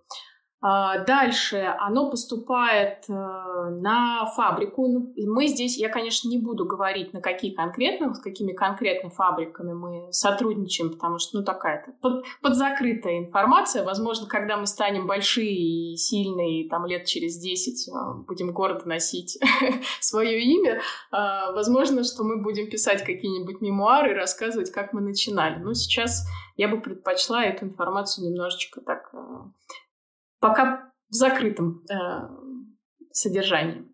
А, 0.65 0.99
дальше 0.99 1.75
оно 1.81 2.09
поступает 2.09 3.05
э, 3.09 3.13
на 3.13 4.27
фабрику. 4.27 4.87
Ну, 4.87 5.13
мы 5.17 5.49
здесь, 5.49 5.77
я, 5.77 5.89
конечно, 5.89 6.29
не 6.29 6.39
буду 6.39 6.65
говорить, 6.65 7.13
на 7.13 7.21
какие 7.21 7.53
конкретно, 7.53 8.15
с 8.15 8.21
какими 8.21 8.53
конкретно 8.53 9.11
фабриками 9.11 9.73
мы 9.73 10.13
сотрудничаем, 10.13 10.93
потому 10.93 11.19
что, 11.19 11.39
ну, 11.39 11.45
такая-то 11.45 11.91
под, 12.01 12.25
подзакрытая 12.43 13.19
информация. 13.19 13.83
Возможно, 13.83 14.29
когда 14.29 14.57
мы 14.57 14.67
станем 14.67 15.09
большие 15.09 15.93
и 15.93 15.97
сильные, 15.97 16.69
там, 16.69 16.87
лет 16.87 17.07
через 17.07 17.39
10 17.39 17.89
э, 17.89 17.93
будем 18.29 18.53
гордо 18.53 18.87
носить 18.89 19.41
свое 20.01 20.41
имя, 20.43 20.81
а, 21.11 21.51
возможно, 21.53 22.05
что 22.05 22.23
мы 22.23 22.41
будем 22.41 22.71
писать 22.71 23.01
какие-нибудь 23.01 23.61
мемуары 23.63 24.13
и 24.13 24.15
рассказывать, 24.15 24.71
как 24.71 24.93
мы 24.93 25.01
начинали. 25.01 25.59
Но 25.59 25.75
сейчас 25.75 26.25
я 26.57 26.69
бы 26.69 26.81
предпочла 26.81 27.45
эту 27.45 27.65
информацию 27.65 28.31
немножечко 28.31 28.81
так 28.81 29.11
э, 29.13 29.19
пока 30.43 30.91
в 31.09 31.15
закрытом 31.15 31.85
э, 31.89 31.95
содержании. 33.13 33.87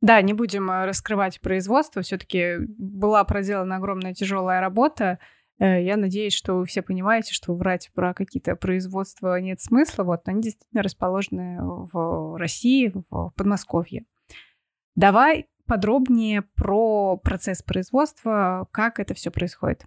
Да, 0.00 0.22
не 0.22 0.32
будем 0.32 0.70
э, 0.70 0.86
раскрывать 0.86 1.40
производство. 1.40 2.02
Все-таки 2.02 2.58
была 2.78 3.24
проделана 3.24 3.76
огромная 3.76 4.14
тяжелая 4.14 4.60
работа. 4.60 5.18
Э, 5.58 5.82
я 5.82 5.96
надеюсь, 5.96 6.34
что 6.34 6.54
вы 6.54 6.66
все 6.66 6.82
понимаете, 6.82 7.34
что 7.34 7.54
врать 7.54 7.90
про 7.94 8.14
какие-то 8.14 8.54
производства 8.54 9.40
нет 9.40 9.60
смысла. 9.60 10.04
Вот 10.04 10.20
они 10.26 10.40
действительно 10.40 10.84
расположены 10.84 11.58
в 11.60 12.38
России, 12.38 12.92
в 13.10 13.32
Подмосковье. 13.36 14.04
Давай 14.94 15.48
подробнее 15.66 16.42
про 16.54 17.16
процесс 17.16 17.62
производства, 17.62 18.68
как 18.70 19.00
это 19.00 19.14
все 19.14 19.32
происходит. 19.32 19.84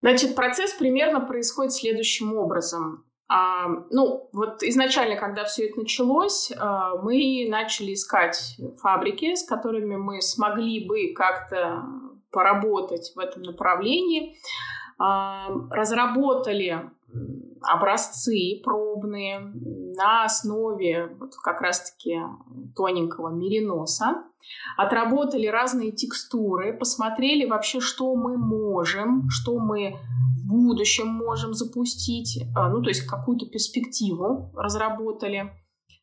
Значит, 0.00 0.34
процесс 0.34 0.72
примерно 0.72 1.20
происходит 1.20 1.72
следующим 1.72 2.34
образом. 2.34 3.05
А, 3.28 3.66
ну, 3.90 4.28
вот 4.32 4.62
изначально, 4.62 5.16
когда 5.16 5.44
все 5.44 5.68
это 5.68 5.80
началось, 5.80 6.52
а, 6.56 6.96
мы 6.96 7.46
начали 7.48 7.94
искать 7.94 8.56
фабрики, 8.80 9.34
с 9.34 9.44
которыми 9.44 9.96
мы 9.96 10.20
смогли 10.20 10.86
бы 10.86 11.12
как-то 11.14 11.82
поработать 12.30 13.12
в 13.16 13.18
этом 13.18 13.42
направлении. 13.42 14.36
А, 14.98 15.48
разработали 15.70 16.90
образцы 17.62 18.60
пробные 18.62 19.52
на 19.96 20.24
основе 20.24 21.08
вот 21.18 21.32
как 21.42 21.60
раз-таки 21.60 22.20
тоненького 22.74 23.30
мериноса. 23.30 24.24
Отработали 24.76 25.46
разные 25.46 25.90
текстуры, 25.90 26.76
посмотрели 26.76 27.48
вообще, 27.48 27.80
что 27.80 28.14
мы 28.14 28.36
можем, 28.36 29.28
что 29.28 29.58
мы 29.58 29.96
в 30.36 30.46
будущем 30.46 31.08
можем 31.08 31.52
запустить, 31.52 32.44
а, 32.54 32.68
ну, 32.68 32.80
то 32.82 32.88
есть 32.88 33.06
какую-то 33.06 33.46
перспективу 33.46 34.52
разработали. 34.54 35.52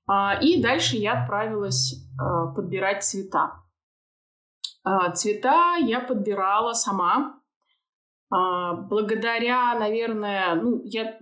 А, 0.08 0.38
и 0.42 0.62
дальше 0.62 0.98
я 0.98 1.22
отправилась 1.22 1.96
а, 2.20 2.48
подбирать 2.48 3.04
цвета. 3.04 3.60
Цвета 5.16 5.78
я 5.78 6.02
подбирала 6.02 6.74
сама, 6.74 7.40
благодаря, 8.90 9.78
наверное, 9.78 10.56
ну, 10.56 10.82
я 10.84 11.18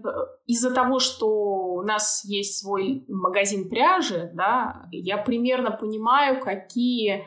из-за 0.46 0.74
того, 0.74 1.00
что 1.00 1.28
у 1.28 1.82
нас 1.82 2.24
есть 2.26 2.60
свой 2.60 3.06
магазин 3.08 3.70
пряжи, 3.70 4.32
да, 4.34 4.88
я 4.92 5.18
примерно 5.18 5.72
понимаю, 5.72 6.40
какие 6.42 7.26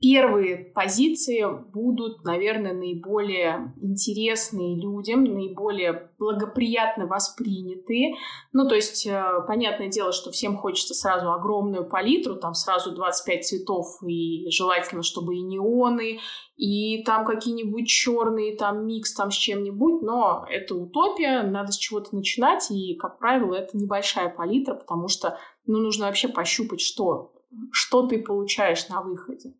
первые 0.00 0.56
позиции 0.56 1.44
будут, 1.72 2.24
наверное, 2.24 2.72
наиболее 2.72 3.74
интересные 3.80 4.80
людям, 4.80 5.24
наиболее 5.24 6.10
благоприятно 6.18 7.06
воспринятые. 7.06 8.14
Ну, 8.52 8.68
то 8.68 8.76
есть, 8.76 9.06
э, 9.06 9.22
понятное 9.46 9.88
дело, 9.88 10.12
что 10.12 10.30
всем 10.30 10.56
хочется 10.56 10.94
сразу 10.94 11.32
огромную 11.32 11.88
палитру, 11.88 12.36
там 12.36 12.54
сразу 12.54 12.94
25 12.94 13.44
цветов, 13.44 13.86
и 14.06 14.48
желательно, 14.50 15.02
чтобы 15.02 15.36
и 15.36 15.42
неоны, 15.42 16.20
и 16.56 17.02
там 17.02 17.24
какие-нибудь 17.24 17.88
черные, 17.88 18.56
там 18.56 18.86
микс 18.86 19.12
там 19.14 19.32
с 19.32 19.34
чем-нибудь, 19.34 20.02
но 20.02 20.46
это 20.48 20.76
утопия, 20.76 21.42
надо 21.42 21.72
с 21.72 21.76
чего-то 21.76 22.14
начинать, 22.14 22.70
и, 22.70 22.94
как 22.94 23.18
правило, 23.18 23.54
это 23.54 23.76
небольшая 23.76 24.28
палитра, 24.28 24.74
потому 24.74 25.08
что, 25.08 25.38
ну, 25.66 25.78
нужно 25.78 26.06
вообще 26.06 26.28
пощупать, 26.28 26.80
что, 26.80 27.32
что 27.72 28.06
ты 28.06 28.22
получаешь 28.22 28.88
на 28.88 29.02
выходе. 29.02 29.54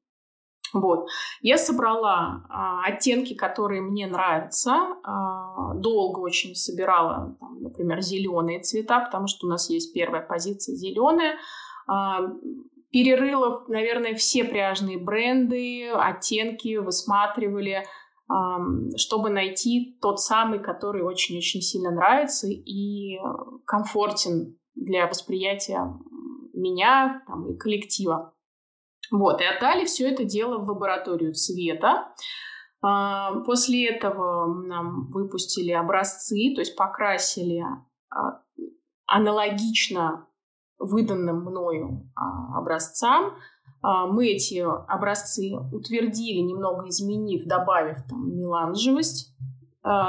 Вот. 0.72 1.08
Я 1.40 1.58
собрала 1.58 2.44
а, 2.48 2.84
оттенки, 2.84 3.34
которые 3.34 3.80
мне 3.80 4.06
нравятся. 4.06 4.72
А, 5.02 5.74
долго 5.74 6.20
очень 6.20 6.54
собирала, 6.54 7.36
там, 7.40 7.62
например, 7.62 8.00
зеленые 8.00 8.60
цвета, 8.60 9.00
потому 9.00 9.26
что 9.26 9.46
у 9.46 9.50
нас 9.50 9.70
есть 9.70 9.94
первая 9.94 10.22
позиция 10.22 10.74
зеленая. 10.74 11.36
А, 11.86 12.20
перерыла, 12.90 13.64
наверное, 13.68 14.14
все 14.14 14.44
пряжные 14.44 14.98
бренды, 14.98 15.88
оттенки, 15.90 16.76
высматривали, 16.76 17.84
а, 18.28 18.58
чтобы 18.96 19.30
найти 19.30 19.98
тот 20.00 20.20
самый, 20.20 20.58
который 20.58 21.02
очень-очень 21.02 21.62
сильно 21.62 21.90
нравится 21.90 22.46
и 22.48 23.18
комфортен 23.64 24.58
для 24.74 25.06
восприятия 25.06 25.98
меня 26.54 27.22
там, 27.26 27.50
и 27.50 27.56
коллектива. 27.56 28.34
Вот, 29.10 29.40
и 29.40 29.44
отдали 29.44 29.84
все 29.84 30.10
это 30.10 30.24
дело 30.24 30.58
в 30.58 30.68
лабораторию 30.68 31.34
цвета. 31.34 32.12
А, 32.80 33.40
после 33.40 33.88
этого 33.88 34.46
нам 34.62 35.10
выпустили 35.10 35.72
образцы, 35.72 36.52
то 36.54 36.60
есть 36.60 36.76
покрасили 36.76 37.64
а, 38.10 38.42
аналогично 39.06 40.26
выданным 40.78 41.40
мною 41.40 42.10
а, 42.14 42.58
образцам. 42.58 43.34
Мы 43.80 44.30
эти 44.30 44.58
образцы 44.58 45.52
утвердили, 45.72 46.40
немного 46.40 46.88
изменив, 46.88 47.44
добавив 47.46 47.98
там 48.08 48.36
меланжевость, 48.36 49.36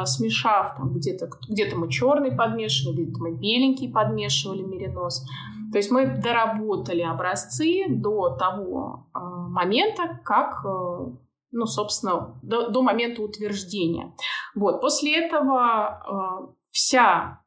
смешав 0.06 0.76
там 0.76 0.94
где-то 0.94 1.30
где 1.48 1.74
мы 1.76 1.90
черный 1.90 2.32
подмешивали, 2.32 3.04
где-то 3.04 3.20
мы 3.20 3.32
беленький 3.32 3.92
подмешивали 3.92 4.62
меринос. 4.62 5.26
То 5.72 5.78
есть 5.78 5.92
мы 5.92 6.08
доработали 6.08 7.02
образцы 7.02 7.86
до 7.88 8.32
того 8.32 9.08
э, 9.14 9.20
момента, 9.20 10.20
как, 10.26 10.66
э, 10.66 11.12
ну, 11.52 11.66
собственно, 11.66 12.40
до, 12.42 12.70
до 12.70 12.82
момента 12.82 13.22
утверждения. 13.22 14.16
Вот. 14.56 14.82
После 14.82 15.26
этого 15.26 16.56
вся 16.72 17.42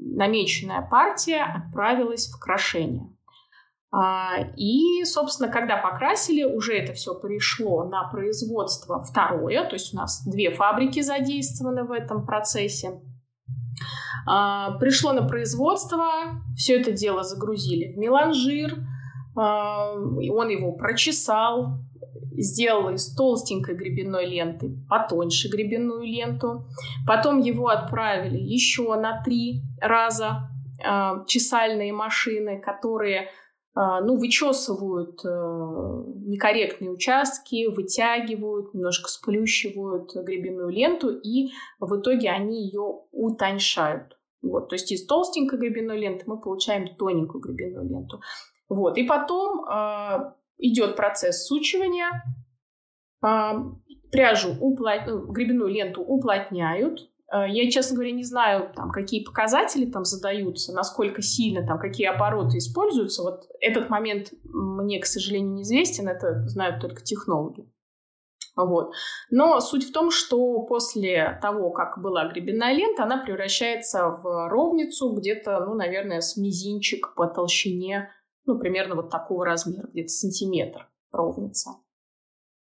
намеченная 0.00 0.86
партия 0.88 1.42
отправилась 1.42 2.28
в 2.28 2.38
крашение. 2.38 3.14
А, 3.92 4.36
и, 4.56 5.02
собственно, 5.04 5.50
когда 5.50 5.76
покрасили, 5.76 6.44
уже 6.44 6.76
это 6.76 6.92
все 6.92 7.14
пришло 7.14 7.84
на 7.84 8.04
производство 8.08 9.02
второе, 9.02 9.64
то 9.64 9.74
есть 9.74 9.92
у 9.92 9.96
нас 9.96 10.22
две 10.24 10.50
фабрики 10.50 11.00
задействованы 11.00 11.84
в 11.84 11.90
этом 11.90 12.24
процессе. 12.24 13.00
А, 14.28 14.78
пришло 14.78 15.12
на 15.12 15.26
производство, 15.26 16.06
все 16.56 16.80
это 16.80 16.92
дело 16.92 17.24
загрузили 17.24 17.92
в 17.92 17.98
меланжир, 17.98 18.78
а, 19.36 19.94
он 19.94 20.48
его 20.48 20.72
прочесал, 20.72 21.80
сделал 22.36 22.90
из 22.90 23.12
толстенькой 23.16 23.74
гребенной 23.74 24.24
ленты 24.24 24.70
потоньше 24.88 25.48
гребенную 25.48 26.02
ленту. 26.02 26.64
Потом 27.08 27.40
его 27.40 27.68
отправили 27.68 28.38
еще 28.38 28.94
на 28.94 29.20
три 29.22 29.62
раза 29.80 30.48
чесальные 31.26 31.92
машины, 31.92 32.58
которые 32.58 33.28
ну, 33.74 34.16
вычесывают 34.16 35.24
э, 35.24 36.04
некорректные 36.26 36.90
участки, 36.90 37.66
вытягивают, 37.68 38.74
немножко 38.74 39.08
сплющивают 39.08 40.12
гребенную 40.14 40.70
ленту, 40.70 41.10
и 41.10 41.50
в 41.78 42.00
итоге 42.00 42.30
они 42.30 42.64
ее 42.64 43.02
утоньшают. 43.12 44.18
Вот, 44.42 44.70
то 44.70 44.74
есть 44.74 44.90
из 44.90 45.06
толстенькой 45.06 45.58
гребенной 45.58 45.98
ленты 45.98 46.24
мы 46.26 46.40
получаем 46.40 46.96
тоненькую 46.96 47.42
гребенную 47.42 47.88
ленту. 47.88 48.20
Вот, 48.68 48.98
и 48.98 49.04
потом 49.04 49.64
э, 49.64 50.32
идет 50.58 50.96
процесс 50.96 51.46
сучивания. 51.46 52.10
Э, 53.24 53.52
пряжу 54.10 54.56
уплот... 54.60 55.02
Ну, 55.06 55.26
гребенную 55.26 55.70
ленту 55.70 56.02
уплотняют, 56.02 57.08
я, 57.32 57.70
честно 57.70 57.94
говоря, 57.94 58.12
не 58.12 58.24
знаю, 58.24 58.72
там, 58.74 58.90
какие 58.90 59.24
показатели 59.24 59.86
там 59.86 60.04
задаются, 60.04 60.72
насколько 60.72 61.22
сильно, 61.22 61.66
там, 61.66 61.78
какие 61.78 62.08
обороты 62.08 62.58
используются. 62.58 63.22
Вот 63.22 63.44
этот 63.60 63.88
момент 63.88 64.32
мне, 64.42 64.98
к 65.00 65.06
сожалению, 65.06 65.52
неизвестен, 65.54 66.08
это 66.08 66.46
знают 66.48 66.80
только 66.80 67.02
технологи. 67.02 67.70
Вот. 68.56 68.92
Но 69.30 69.60
суть 69.60 69.88
в 69.88 69.92
том, 69.92 70.10
что 70.10 70.62
после 70.62 71.38
того, 71.40 71.70
как 71.70 72.00
была 72.02 72.26
гребенная 72.28 72.72
лента, 72.72 73.04
она 73.04 73.18
превращается 73.18 74.08
в 74.08 74.48
ровницу 74.48 75.12
где-то, 75.12 75.64
ну, 75.66 75.74
наверное, 75.74 76.20
с 76.20 76.36
мизинчик 76.36 77.14
по 77.14 77.26
толщине, 77.26 78.10
ну, 78.44 78.58
примерно 78.58 78.96
вот 78.96 79.10
такого 79.10 79.44
размера, 79.44 79.86
где-то 79.92 80.08
сантиметр 80.08 80.88
ровница. 81.12 81.70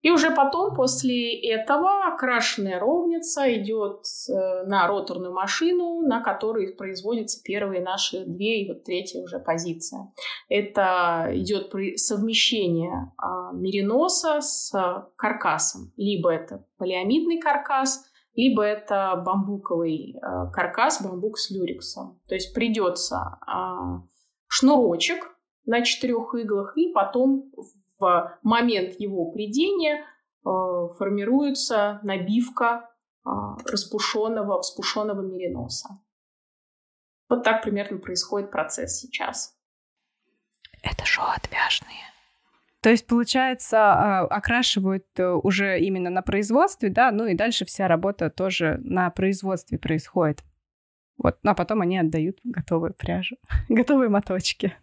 И 0.02 0.10
уже 0.10 0.32
потом, 0.32 0.74
после 0.74 1.40
этого, 1.40 2.08
окрашенная 2.12 2.80
ровница 2.80 3.52
идет 3.54 4.04
э, 4.28 4.64
на 4.66 4.88
роторную 4.88 5.32
машину, 5.32 6.00
на 6.02 6.20
которой 6.20 6.74
производятся 6.74 7.40
первые 7.44 7.82
наши 7.82 8.24
две 8.24 8.62
и 8.62 8.68
вот 8.68 8.82
третья 8.82 9.22
уже 9.22 9.38
позиция. 9.38 10.12
Это 10.48 11.28
идет 11.30 11.72
совмещение 11.98 13.12
а, 13.16 13.52
мериноса 13.52 14.40
с 14.40 14.72
каркасом. 15.16 15.92
Либо 15.96 16.30
это 16.30 16.64
полиамидный 16.78 17.38
каркас, 17.38 18.04
либо 18.34 18.64
это 18.64 19.22
бамбуковый 19.24 20.16
э, 20.16 20.50
каркас, 20.52 21.00
бамбук 21.00 21.38
с 21.38 21.50
люрексом. 21.50 22.20
То 22.28 22.34
есть 22.34 22.52
придется 22.54 23.38
а, 23.46 24.02
шнурочек 24.48 25.32
на 25.64 25.82
четырех 25.82 26.34
иглах 26.34 26.76
и 26.76 26.92
потом 26.92 27.52
в 28.02 28.38
момент 28.42 28.98
его 28.98 29.30
придения 29.30 30.04
э, 30.04 30.48
формируется 30.98 32.00
набивка 32.02 32.90
э, 33.24 33.30
распушенного, 33.64 34.60
вспушенного 34.60 35.22
мериноса. 35.22 36.00
Вот 37.28 37.44
так 37.44 37.62
примерно 37.62 37.98
происходит 37.98 38.50
процесс 38.50 38.98
сейчас. 38.98 39.56
Это 40.82 41.04
шоу 41.04 41.26
отвяжные. 41.26 42.12
То 42.80 42.90
есть, 42.90 43.06
получается, 43.06 43.78
а, 43.78 44.20
окрашивают 44.26 45.06
э, 45.16 45.28
уже 45.30 45.78
именно 45.78 46.10
на 46.10 46.22
производстве, 46.22 46.90
да, 46.90 47.12
ну 47.12 47.26
и 47.26 47.36
дальше 47.36 47.64
вся 47.64 47.86
работа 47.86 48.28
тоже 48.28 48.80
на 48.82 49.08
производстве 49.10 49.78
происходит. 49.78 50.42
Вот, 51.16 51.38
ну, 51.44 51.52
а 51.52 51.54
потом 51.54 51.82
они 51.82 51.96
отдают 51.98 52.40
готовую 52.42 52.94
пряжу, 52.94 53.36
готовые 53.68 54.08
моточки. 54.08 54.76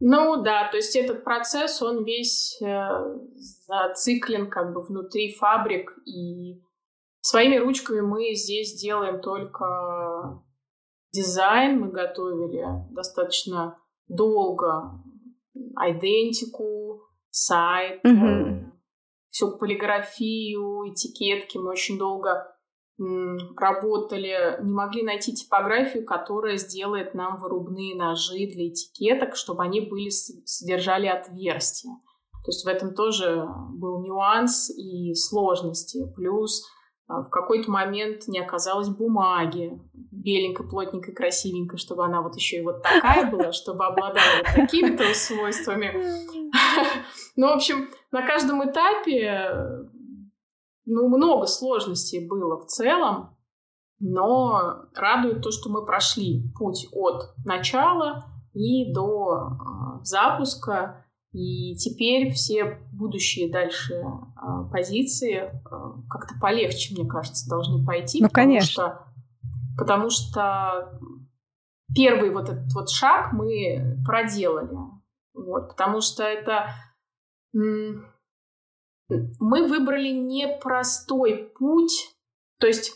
Ну 0.00 0.42
да, 0.42 0.68
то 0.70 0.76
есть 0.76 0.94
этот 0.94 1.24
процесс, 1.24 1.82
он 1.82 2.04
весь 2.04 2.60
э, 2.62 2.88
зациклен 3.34 4.48
как 4.48 4.72
бы 4.72 4.82
внутри 4.82 5.34
фабрик, 5.34 5.92
и 6.06 6.62
своими 7.20 7.56
ручками 7.56 8.00
мы 8.00 8.34
здесь 8.34 8.80
делаем 8.80 9.20
только 9.20 10.40
дизайн, 11.12 11.80
мы 11.80 11.90
готовили 11.90 12.64
достаточно 12.90 13.78
долго 14.06 15.02
идентику, 15.54 17.02
сайт, 17.30 18.04
mm-hmm. 18.04 18.70
всю 19.30 19.58
полиграфию, 19.58 20.92
этикетки, 20.92 21.58
мы 21.58 21.70
очень 21.70 21.98
долго 21.98 22.56
работали, 23.56 24.60
не 24.62 24.72
могли 24.72 25.02
найти 25.02 25.32
типографию, 25.32 26.04
которая 26.04 26.56
сделает 26.56 27.14
нам 27.14 27.40
вырубные 27.40 27.94
ножи 27.94 28.46
для 28.46 28.68
этикеток, 28.68 29.36
чтобы 29.36 29.62
они 29.62 29.80
были, 29.80 30.08
содержали 30.10 31.06
отверстия. 31.06 31.92
То 32.44 32.50
есть 32.50 32.64
в 32.64 32.68
этом 32.68 32.94
тоже 32.94 33.46
был 33.74 34.00
нюанс 34.02 34.70
и 34.70 35.14
сложности. 35.14 36.12
Плюс 36.16 36.64
а, 37.06 37.22
в 37.22 37.30
какой-то 37.30 37.70
момент 37.70 38.26
не 38.26 38.38
оказалось 38.38 38.88
бумаги 38.88 39.78
беленькой, 39.92 40.68
плотненькой, 40.68 41.14
красивенькой, 41.14 41.78
чтобы 41.78 42.04
она 42.04 42.20
вот 42.20 42.36
еще 42.36 42.58
и 42.58 42.62
вот 42.62 42.82
такая 42.82 43.30
была, 43.30 43.52
чтобы 43.52 43.86
обладала 43.86 44.38
вот 44.38 44.54
такими-то 44.54 45.04
свойствами. 45.14 45.92
Ну, 47.36 47.46
в 47.46 47.52
общем, 47.52 47.88
на 48.10 48.26
каждом 48.26 48.68
этапе 48.68 49.86
ну, 50.88 51.08
много 51.08 51.46
сложностей 51.46 52.26
было 52.26 52.58
в 52.58 52.66
целом, 52.66 53.36
но 54.00 54.86
радует 54.94 55.42
то, 55.42 55.50
что 55.50 55.68
мы 55.68 55.84
прошли 55.84 56.50
путь 56.56 56.88
от 56.92 57.34
начала 57.44 58.24
и 58.54 58.92
до 58.92 59.36
э, 59.36 60.04
запуска. 60.04 61.04
И 61.32 61.76
теперь 61.76 62.32
все 62.32 62.80
будущие 62.92 63.50
дальше 63.50 63.94
э, 63.94 64.70
позиции 64.72 65.36
э, 65.36 65.50
как-то 66.08 66.34
полегче, 66.40 66.94
мне 66.94 67.06
кажется, 67.08 67.48
должны 67.50 67.84
пойти. 67.84 68.22
Ну, 68.22 68.30
конечно. 68.30 68.66
Что, 68.66 69.04
потому 69.76 70.08
что 70.08 70.98
первый 71.94 72.30
вот 72.30 72.48
этот 72.48 72.72
вот 72.72 72.88
шаг 72.88 73.34
мы 73.34 74.00
проделали. 74.06 74.74
Вот, 75.34 75.68
потому 75.68 76.00
что 76.00 76.22
это... 76.22 76.70
Мы 79.08 79.66
выбрали 79.66 80.10
непростой 80.10 81.50
путь. 81.58 82.14
То 82.58 82.66
есть 82.66 82.92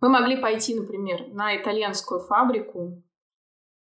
мы 0.00 0.08
могли 0.08 0.36
пойти, 0.36 0.74
например, 0.74 1.28
на 1.32 1.56
итальянскую 1.56 2.20
фабрику, 2.20 3.02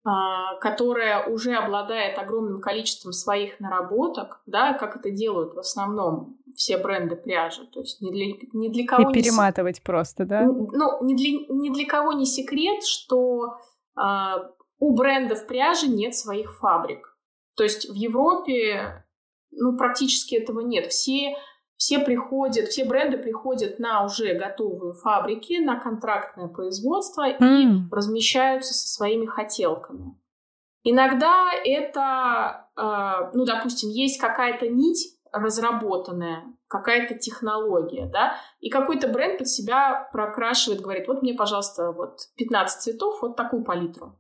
а, 0.09 0.55
которая 0.61 1.27
уже 1.27 1.55
обладает 1.55 2.17
огромным 2.17 2.61
количеством 2.61 3.13
своих 3.13 3.59
наработок, 3.59 4.41
да, 4.47 4.73
как 4.73 4.97
это 4.97 5.11
делают 5.11 5.55
в 5.55 5.59
основном 5.59 6.39
все 6.55 6.79
бренды 6.79 7.17
пряжи, 7.17 7.67
то 7.67 7.81
есть 7.81 8.01
ни 8.01 8.13
для, 8.13 8.27
ни 8.53 8.69
для 8.69 8.87
кого... 8.87 9.11
И 9.11 9.13
перематывать 9.13 9.79
не, 9.79 9.83
просто, 9.83 10.25
да? 10.25 10.43
Ну, 10.43 11.05
ни 11.05 11.15
для, 11.15 11.55
ни 11.55 11.75
для 11.75 11.87
кого 11.87 12.13
не 12.13 12.25
секрет, 12.25 12.85
что 12.85 13.59
а, 13.97 14.53
у 14.79 14.95
брендов 14.95 15.45
пряжи 15.49 15.89
нет 15.89 16.15
своих 16.15 16.57
фабрик. 16.57 17.19
То 17.57 17.65
есть 17.65 17.91
в 17.91 17.95
Европе 17.95 19.06
ну, 19.51 19.77
практически 19.77 20.35
этого 20.35 20.61
нет. 20.61 20.87
Все 20.87 21.37
все 21.77 21.99
приходят, 21.99 22.69
все 22.69 22.85
бренды 22.85 23.19
приходят 23.19 23.79
на 23.79 24.05
уже 24.05 24.35
готовые 24.35 24.95
фабрики, 24.95 25.61
на 25.63 25.79
контрактное 25.79 26.49
производство 26.49 27.29
mm. 27.29 27.39
и 27.39 27.95
размещаются 27.95 28.73
со 28.73 28.89
своими 28.89 29.27
хотелками. 29.27 30.19
Иногда 30.85 31.51
это, 31.65 32.69
э, 32.77 33.31
ну, 33.35 33.45
допустим, 33.45 33.91
есть 33.91 34.21
какая-то 34.21 34.69
нить 34.69 35.19
разработанная, 35.33 36.45
какая-то 36.69 37.19
технология, 37.19 38.09
да, 38.11 38.37
и 38.61 38.71
какой-то 38.71 39.09
бренд 39.09 39.39
под 39.39 39.49
себя 39.49 40.09
прокрашивает, 40.13 40.81
говорит, 40.81 41.09
вот 41.09 41.23
мне, 41.23 41.35
пожалуйста, 41.35 41.93
вот 41.93 42.21
15 42.37 42.83
цветов, 42.83 43.21
вот 43.21 43.37
такую 43.37 43.65
палитру. 43.65 44.19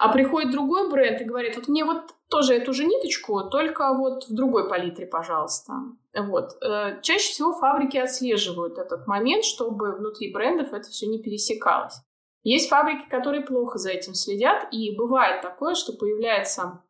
А 0.00 0.08
приходит 0.08 0.50
другой 0.50 0.90
бренд 0.90 1.20
и 1.20 1.24
говорит, 1.24 1.56
вот 1.56 1.68
мне 1.68 1.84
вот 1.84 2.14
тоже 2.30 2.54
эту 2.54 2.72
же 2.72 2.86
ниточку, 2.86 3.42
только 3.50 3.92
вот 3.92 4.26
в 4.26 4.34
другой 4.34 4.66
палитре, 4.66 5.06
пожалуйста. 5.06 5.74
Вот. 6.14 6.56
Э, 6.62 7.02
чаще 7.02 7.30
всего 7.30 7.52
фабрики 7.52 7.98
отслеживают 7.98 8.78
этот 8.78 9.06
момент, 9.06 9.44
чтобы 9.44 9.92
внутри 9.92 10.32
брендов 10.32 10.72
это 10.72 10.88
все 10.88 11.06
не 11.06 11.22
пересекалось. 11.22 12.00
Есть 12.44 12.70
фабрики, 12.70 13.10
которые 13.10 13.44
плохо 13.44 13.76
за 13.76 13.90
этим 13.90 14.14
следят, 14.14 14.68
и 14.72 14.96
бывает 14.96 15.42
такое, 15.42 15.74
что 15.74 15.92
появляется 15.92 16.82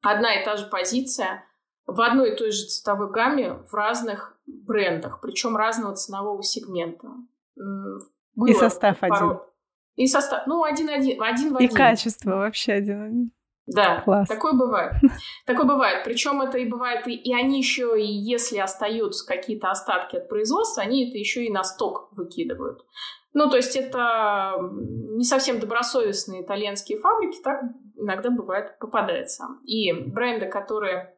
одна 0.00 0.34
и 0.34 0.42
та 0.42 0.56
же 0.56 0.64
позиция 0.64 1.44
в 1.84 2.00
одной 2.00 2.32
и 2.32 2.36
той 2.36 2.50
же 2.50 2.64
цветовой 2.64 3.10
гамме 3.10 3.58
в 3.70 3.74
разных 3.74 4.38
брендах, 4.46 5.20
причем 5.20 5.54
разного 5.54 5.96
ценового 5.96 6.42
сегмента. 6.42 7.08
Было 8.34 8.48
и 8.48 8.54
состав 8.54 9.00
пару... 9.00 9.14
один. 9.14 9.38
И 9.96 10.06
состав, 10.06 10.46
ну, 10.46 10.64
один-один, 10.64 11.22
один 11.22 11.52
в 11.52 11.56
один. 11.56 11.70
И 11.70 11.72
качество 11.72 12.36
вообще 12.36 12.72
один. 12.72 13.32
Да, 13.66 14.02
Класс. 14.02 14.28
такое 14.28 14.52
бывает. 14.52 14.92
Такое 15.46 15.64
бывает. 15.64 16.04
Причем 16.04 16.42
это 16.42 16.58
и 16.58 16.68
бывает, 16.68 17.08
и, 17.08 17.14
и 17.14 17.34
они 17.34 17.58
еще, 17.58 17.98
и 17.98 18.04
если 18.04 18.58
остаются 18.58 19.26
какие-то 19.26 19.70
остатки 19.70 20.16
от 20.16 20.28
производства, 20.28 20.82
они 20.82 21.08
это 21.08 21.16
еще 21.16 21.46
и 21.46 21.50
на 21.50 21.64
сток 21.64 22.10
выкидывают. 22.12 22.84
Ну, 23.32 23.48
то 23.48 23.56
есть 23.56 23.74
это 23.74 24.58
не 24.60 25.24
совсем 25.24 25.60
добросовестные 25.60 26.42
итальянские 26.42 26.98
фабрики, 26.98 27.40
так 27.42 27.62
иногда 27.96 28.30
бывает 28.30 28.78
попадается. 28.78 29.46
И 29.64 29.92
бренды, 29.92 30.46
которые 30.46 31.16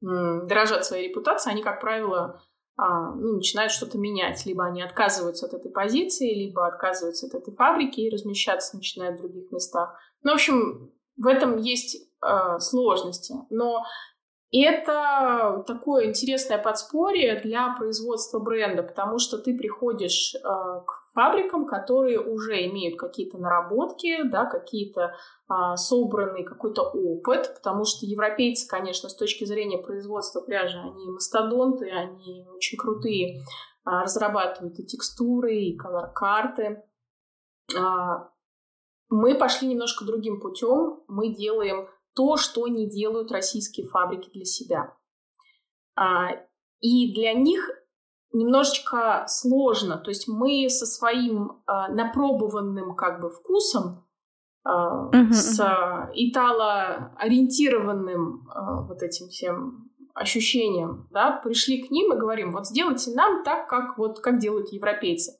дорожат 0.00 0.84
своей 0.84 1.08
репутацией, 1.08 1.54
они, 1.54 1.62
как 1.62 1.80
правило, 1.80 2.42
ну, 2.78 3.36
начинают 3.36 3.72
что-то 3.72 3.98
менять. 3.98 4.44
Либо 4.44 4.64
они 4.64 4.82
отказываются 4.82 5.46
от 5.46 5.54
этой 5.54 5.70
позиции, 5.70 6.34
либо 6.34 6.66
отказываются 6.66 7.26
от 7.26 7.34
этой 7.34 7.54
фабрики 7.54 8.00
и 8.00 8.10
размещаться 8.10 8.76
начинают 8.76 9.18
в 9.18 9.22
других 9.22 9.50
местах. 9.50 9.98
Ну, 10.22 10.32
в 10.32 10.34
общем, 10.34 10.92
в 11.16 11.26
этом 11.26 11.56
есть 11.56 11.96
э, 11.96 12.58
сложности. 12.58 13.34
Но 13.50 13.82
это 14.52 15.64
такое 15.66 16.06
интересное 16.06 16.58
подспорье 16.58 17.40
для 17.40 17.74
производства 17.76 18.38
бренда, 18.38 18.82
потому 18.82 19.18
что 19.18 19.38
ты 19.38 19.56
приходишь 19.56 20.34
э, 20.34 20.38
к 20.38 21.05
фабрикам, 21.16 21.66
которые 21.66 22.20
уже 22.20 22.66
имеют 22.66 22.98
какие-то 22.98 23.38
наработки, 23.38 24.22
да, 24.28 24.44
какие-то 24.44 25.14
э, 25.48 25.76
собранный 25.76 26.44
какой-то 26.44 26.82
опыт, 26.82 27.54
потому 27.54 27.86
что 27.86 28.04
европейцы, 28.04 28.68
конечно, 28.68 29.08
с 29.08 29.16
точки 29.16 29.46
зрения 29.46 29.78
производства 29.78 30.42
пряжи, 30.42 30.78
они 30.78 31.10
мастодонты, 31.10 31.90
они 31.90 32.46
очень 32.54 32.76
крутые, 32.76 33.38
э, 33.38 33.42
разрабатывают 33.84 34.78
и 34.78 34.84
текстуры, 34.84 35.56
и 35.56 35.76
колор-карты. 35.76 36.84
Э, 37.74 37.78
мы 39.08 39.34
пошли 39.36 39.68
немножко 39.68 40.04
другим 40.04 40.38
путем. 40.38 41.02
Мы 41.08 41.34
делаем 41.34 41.88
то, 42.14 42.36
что 42.36 42.68
не 42.68 42.90
делают 42.90 43.32
российские 43.32 43.86
фабрики 43.86 44.28
для 44.30 44.44
себя. 44.44 44.94
А, 45.94 46.32
и 46.80 47.14
для 47.14 47.32
них 47.32 47.70
немножечко 48.36 49.24
сложно. 49.28 49.98
То 49.98 50.10
есть 50.10 50.28
мы 50.28 50.68
со 50.68 50.86
своим 50.86 51.62
а, 51.66 51.88
напробованным 51.88 52.94
как 52.94 53.20
бы 53.20 53.30
вкусом, 53.30 54.04
uh-huh, 54.66 55.32
с 55.32 55.60
uh-huh. 55.60 56.10
итало-ориентированным 56.14 58.48
вот 58.88 59.02
этим 59.02 59.28
всем 59.28 59.86
ощущением, 60.16 61.06
да, 61.10 61.40
пришли 61.44 61.82
к 61.82 61.90
ним 61.90 62.12
и 62.12 62.16
говорим, 62.16 62.52
вот 62.52 62.66
сделайте 62.66 63.12
нам 63.12 63.44
так, 63.44 63.68
как 63.68 63.98
вот 63.98 64.20
как 64.20 64.38
делают 64.38 64.72
европейцы. 64.72 65.38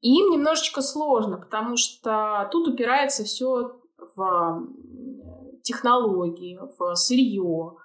И 0.00 0.20
им 0.20 0.30
немножечко 0.30 0.80
сложно, 0.80 1.36
потому 1.36 1.76
что 1.76 2.48
тут 2.50 2.68
упирается 2.68 3.24
все 3.24 3.78
в 4.16 4.66
технологии, 5.62 6.58
в 6.78 6.94
сырье, 6.94 7.76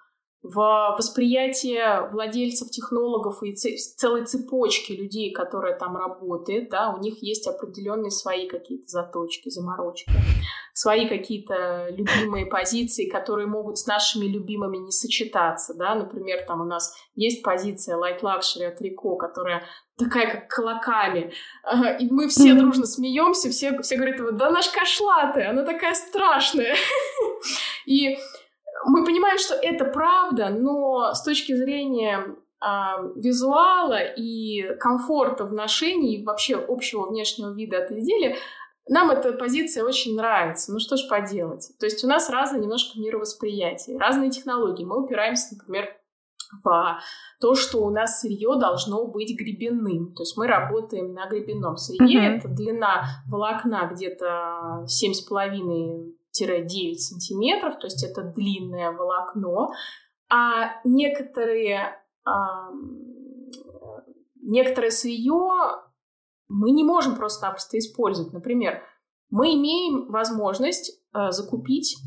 в 0.43 0.95
восприятие 0.97 2.09
владельцев, 2.11 2.69
технологов 2.69 3.41
и 3.43 3.55
целой 3.55 4.25
цепочки 4.25 4.91
людей, 4.91 5.31
которые 5.31 5.75
там 5.75 5.95
работают, 5.95 6.69
да, 6.69 6.93
у 6.93 6.99
них 6.99 7.23
есть 7.23 7.47
определенные 7.47 8.11
свои 8.11 8.47
какие-то 8.49 8.87
заточки, 8.87 9.49
заморочки, 9.49 10.11
свои 10.73 11.07
какие-то 11.07 11.87
любимые 11.91 12.45
позиции, 12.45 13.09
которые 13.09 13.47
могут 13.47 13.77
с 13.77 13.87
нашими 13.87 14.25
любимыми 14.25 14.77
не 14.77 14.91
сочетаться, 14.91 15.73
да, 15.75 15.95
например, 15.95 16.43
там 16.45 16.59
у 16.59 16.65
нас 16.65 16.93
есть 17.15 17.41
позиция 17.41 17.95
Light 17.95 18.19
Luxury 18.21 18.65
от 18.65 18.81
Рико, 18.81 19.15
которая 19.15 19.63
такая, 19.97 20.29
как 20.29 20.47
колоками. 20.49 21.31
И 21.99 22.11
мы 22.11 22.27
все 22.27 22.51
mm-hmm. 22.51 22.59
дружно 22.59 22.85
смеемся, 22.85 23.49
все, 23.49 23.79
все 23.81 23.95
говорят, 23.95 24.35
да 24.35 24.49
наш 24.49 24.67
кошлатая, 24.69 25.51
она 25.51 25.63
такая 25.63 25.93
страшная. 25.93 26.75
И 27.85 28.17
мы 28.85 29.05
понимаем, 29.05 29.37
что 29.37 29.55
это 29.55 29.85
правда, 29.85 30.49
но 30.49 31.13
с 31.13 31.23
точки 31.23 31.55
зрения 31.55 32.35
а, 32.59 33.01
визуала 33.15 33.99
и 34.01 34.75
комфорта 34.79 35.45
в 35.45 35.53
ношении, 35.53 36.17
и 36.17 36.25
вообще 36.25 36.55
общего 36.55 37.07
внешнего 37.07 37.53
вида 37.53 37.83
от 37.83 37.91
изделия, 37.91 38.37
нам 38.87 39.11
эта 39.11 39.33
позиция 39.33 39.83
очень 39.83 40.15
нравится. 40.15 40.71
Ну 40.71 40.79
что 40.79 40.97
ж 40.97 41.07
поделать? 41.09 41.71
То 41.79 41.85
есть 41.85 42.03
у 42.03 42.07
нас 42.07 42.29
разное 42.29 42.61
немножко 42.61 42.99
мировосприятие, 42.99 43.97
разные 43.97 44.29
технологии. 44.29 44.83
Мы 44.83 45.03
упираемся, 45.03 45.55
например, 45.55 45.89
в 46.63 46.99
то, 47.39 47.55
что 47.55 47.79
у 47.79 47.89
нас 47.89 48.21
сырье 48.21 48.55
должно 48.59 49.07
быть 49.07 49.37
гребенным. 49.37 50.13
То 50.13 50.21
есть 50.21 50.37
мы 50.37 50.47
работаем 50.47 51.11
на 51.11 51.27
гребенном 51.27 51.77
сырье. 51.77 52.19
Mm-hmm. 52.19 52.37
Это 52.37 52.47
длина 52.49 53.05
волокна 53.27 53.89
где-то 53.91 54.85
7,5 54.85 56.13
9 56.33 57.01
сантиметров, 57.01 57.77
то 57.79 57.87
есть 57.87 58.03
это 58.03 58.23
длинное 58.23 58.91
волокно, 58.91 59.71
а 60.29 60.81
некоторые, 60.83 61.99
а, 62.25 62.69
некоторое 64.41 64.91
сырье 64.91 65.51
мы 66.47 66.71
не 66.71 66.83
можем 66.83 67.15
просто-напросто 67.15 67.77
использовать. 67.77 68.33
Например, 68.33 68.81
мы 69.29 69.53
имеем 69.53 70.11
возможность 70.11 70.99
а, 71.11 71.31
закупить 71.31 71.97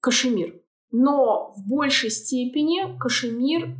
кашемир, 0.00 0.60
но 0.90 1.52
в 1.56 1.68
большей 1.68 2.10
степени 2.10 2.98
кашемир, 2.98 3.76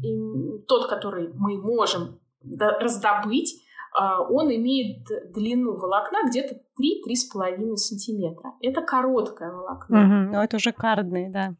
тот, 0.66 0.88
который 0.88 1.32
мы 1.34 1.60
можем 1.60 2.20
раздобыть, 2.42 3.62
он 3.94 4.54
имеет 4.54 5.06
длину 5.32 5.76
волокна 5.76 6.28
где-то 6.28 6.54
3-3,5 6.54 7.76
сантиметра. 7.76 8.52
Это 8.60 8.82
короткое 8.82 9.52
волокно. 9.52 9.98
Угу, 9.98 10.32
но 10.32 10.44
это 10.44 10.56
уже 10.56 10.72
кардные, 10.72 11.30
да. 11.30 11.54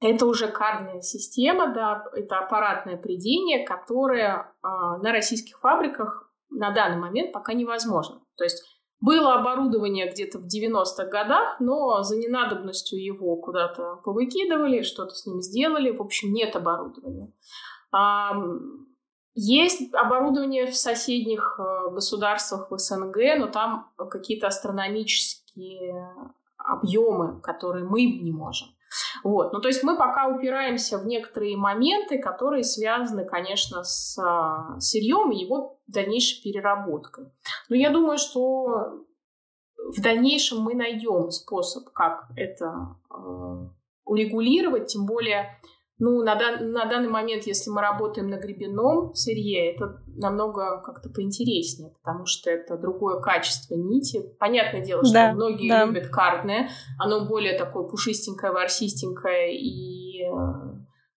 Это 0.00 0.26
уже 0.26 0.48
кардная 0.48 1.00
система, 1.00 1.72
да, 1.72 2.04
это 2.14 2.38
аппаратное 2.38 2.96
придение, 2.96 3.66
которое 3.66 4.52
э, 4.62 4.68
на 5.02 5.10
российских 5.12 5.58
фабриках 5.60 6.30
на 6.50 6.70
данный 6.70 6.98
момент 6.98 7.32
пока 7.32 7.54
невозможно. 7.54 8.20
То 8.36 8.44
есть 8.44 8.62
Было 9.00 9.34
оборудование 9.34 10.10
где-то 10.10 10.38
в 10.38 10.46
90-х 10.46 11.04
годах, 11.06 11.60
но 11.60 12.02
за 12.02 12.16
ненадобностью 12.16 13.02
его 13.02 13.36
куда-то 13.36 13.96
повыкидывали, 14.02 14.82
что-то 14.82 15.14
с 15.14 15.26
ним 15.26 15.42
сделали. 15.42 15.90
В 15.90 16.00
общем, 16.00 16.32
нет 16.32 16.56
оборудования. 16.56 17.30
Есть 19.38 19.92
оборудование 19.94 20.66
в 20.66 20.74
соседних 20.74 21.60
э, 21.60 21.90
государствах 21.90 22.70
в 22.70 22.78
СНГ, 22.78 23.16
но 23.38 23.48
там 23.48 23.90
какие-то 24.10 24.46
астрономические 24.46 26.08
объемы, 26.56 27.38
которые 27.42 27.84
мы 27.84 28.06
не 28.06 28.32
можем. 28.32 28.68
Вот. 29.22 29.52
Ну, 29.52 29.60
то 29.60 29.68
есть 29.68 29.82
мы 29.82 29.98
пока 29.98 30.28
упираемся 30.28 30.96
в 30.96 31.06
некоторые 31.06 31.58
моменты, 31.58 32.18
которые 32.18 32.64
связаны, 32.64 33.26
конечно, 33.26 33.84
с 33.84 34.18
а, 34.18 34.80
сырьем 34.80 35.30
и 35.32 35.36
его 35.36 35.80
дальнейшей 35.86 36.42
переработкой. 36.42 37.26
Но 37.68 37.76
я 37.76 37.90
думаю, 37.90 38.16
что 38.16 39.04
в 39.76 40.00
дальнейшем 40.00 40.62
мы 40.62 40.74
найдем 40.74 41.30
способ, 41.30 41.90
как 41.92 42.28
это 42.36 42.96
э, 43.10 43.68
урегулировать, 44.06 44.86
тем 44.86 45.04
более 45.04 45.60
ну, 45.98 46.22
на, 46.22 46.34
дан, 46.34 46.72
на 46.72 46.84
данный 46.84 47.08
момент, 47.08 47.44
если 47.46 47.70
мы 47.70 47.80
работаем 47.80 48.28
на 48.28 48.36
гребенном 48.36 49.14
сырье, 49.14 49.72
это 49.72 50.02
намного 50.06 50.82
как-то 50.82 51.08
поинтереснее, 51.08 51.92
потому 52.02 52.26
что 52.26 52.50
это 52.50 52.76
другое 52.76 53.20
качество 53.20 53.74
нити. 53.74 54.22
Понятное 54.38 54.84
дело, 54.84 55.04
что 55.04 55.14
да, 55.14 55.32
многие 55.32 55.70
да. 55.70 55.86
любят 55.86 56.08
картное, 56.08 56.68
оно 56.98 57.26
более 57.26 57.58
такое 57.58 57.84
пушистенькое, 57.84 58.52
ворсистенькое 58.52 59.56
и 59.58 60.22
э, 60.22 60.32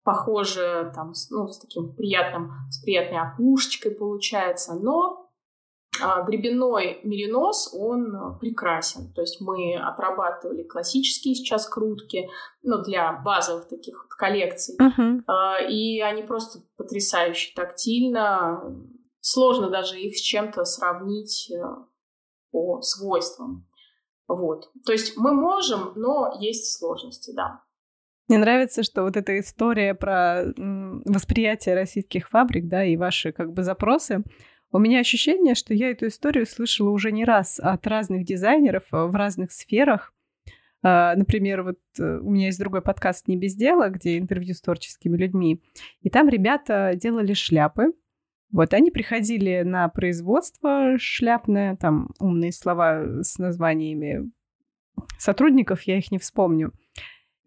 похоже 0.03 0.91
там, 0.93 1.13
ну, 1.31 1.47
с 1.47 1.59
таким 1.59 1.95
приятным, 1.95 2.51
с 2.69 2.83
приятной 2.83 3.19
опушечкой 3.19 3.91
получается, 3.91 4.75
но 4.75 5.26
гребенной 6.25 6.99
меринос, 7.03 7.73
он 7.73 8.15
э, 8.15 8.39
прекрасен. 8.39 9.11
То 9.13 9.21
есть 9.21 9.41
мы 9.41 9.75
отрабатывали 9.75 10.63
классические 10.63 11.35
сейчас 11.35 11.67
крутки, 11.67 12.29
ну, 12.63 12.81
для 12.81 13.13
базовых 13.13 13.67
таких 13.67 14.03
вот 14.03 14.13
коллекций. 14.13 14.77
Uh-huh. 14.77 15.69
И 15.69 16.01
они 16.01 16.23
просто 16.23 16.59
потрясающие 16.77 17.53
тактильно. 17.55 18.61
Сложно 19.19 19.69
даже 19.69 19.99
их 19.99 20.17
с 20.17 20.21
чем-то 20.21 20.65
сравнить 20.65 21.51
э, 21.51 21.61
по 22.51 22.81
свойствам. 22.81 23.67
Вот. 24.27 24.69
То 24.85 24.91
есть 24.91 25.17
мы 25.17 25.33
можем, 25.33 25.93
но 25.95 26.37
есть 26.39 26.77
сложности, 26.77 27.31
да. 27.35 27.63
Мне 28.27 28.39
нравится, 28.39 28.83
что 28.83 29.03
вот 29.03 29.15
эта 29.15 29.39
история 29.39 29.95
про 29.95 30.43
восприятие 31.05 31.75
российских 31.75 32.27
фабрик, 32.29 32.67
да, 32.67 32.83
и 32.83 32.97
ваши 32.97 33.31
как 33.31 33.53
бы 33.53 33.63
запросы, 33.63 34.23
у 34.71 34.79
меня 34.79 34.99
ощущение, 34.99 35.55
что 35.55 35.73
я 35.73 35.91
эту 35.91 36.07
историю 36.07 36.45
слышала 36.45 36.89
уже 36.89 37.11
не 37.11 37.25
раз 37.25 37.59
от 37.59 37.87
разных 37.87 38.25
дизайнеров 38.25 38.83
э, 38.91 39.05
в 39.05 39.15
разных 39.15 39.51
сферах. 39.51 40.13
А, 40.83 41.15
например, 41.15 41.63
вот 41.63 41.79
э, 41.99 42.19
у 42.19 42.29
меня 42.29 42.47
есть 42.47 42.59
другой 42.59 42.81
подкаст 42.81 43.27
«Не 43.27 43.37
без 43.37 43.55
дела», 43.55 43.89
где 43.89 44.17
интервью 44.17 44.53
с 44.53 44.61
творческими 44.61 45.17
людьми. 45.17 45.61
И 46.01 46.09
там 46.09 46.29
ребята 46.29 46.93
делали 46.95 47.33
шляпы. 47.33 47.93
Вот 48.51 48.73
они 48.73 48.91
приходили 48.91 49.63
на 49.63 49.89
производство 49.89 50.97
шляпное, 50.97 51.75
там 51.75 52.09
умные 52.19 52.51
слова 52.51 53.21
с 53.21 53.37
названиями 53.37 54.31
сотрудников, 55.17 55.83
я 55.83 55.97
их 55.97 56.11
не 56.11 56.17
вспомню. 56.17 56.71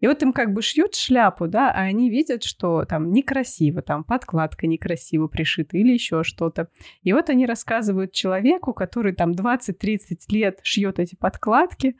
И 0.01 0.07
вот 0.07 0.21
им 0.23 0.33
как 0.33 0.51
бы 0.51 0.61
шьют 0.61 0.95
шляпу, 0.95 1.47
да, 1.47 1.71
а 1.71 1.81
они 1.81 2.09
видят, 2.09 2.43
что 2.43 2.85
там 2.85 3.11
некрасиво, 3.11 3.81
там 3.83 4.03
подкладка 4.03 4.67
некрасиво 4.67 5.27
пришита 5.27 5.77
или 5.77 5.93
еще 5.93 6.23
что-то. 6.23 6.69
И 7.03 7.13
вот 7.13 7.29
они 7.29 7.45
рассказывают 7.45 8.11
человеку, 8.11 8.73
который 8.73 9.13
там 9.13 9.31
20-30 9.31 9.99
лет 10.29 10.59
шьет 10.63 10.99
эти 10.99 11.15
подкладки, 11.15 11.95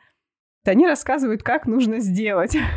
они 0.65 0.87
рассказывают, 0.87 1.43
как 1.43 1.65
нужно 1.65 1.99
сделать. 1.99 2.57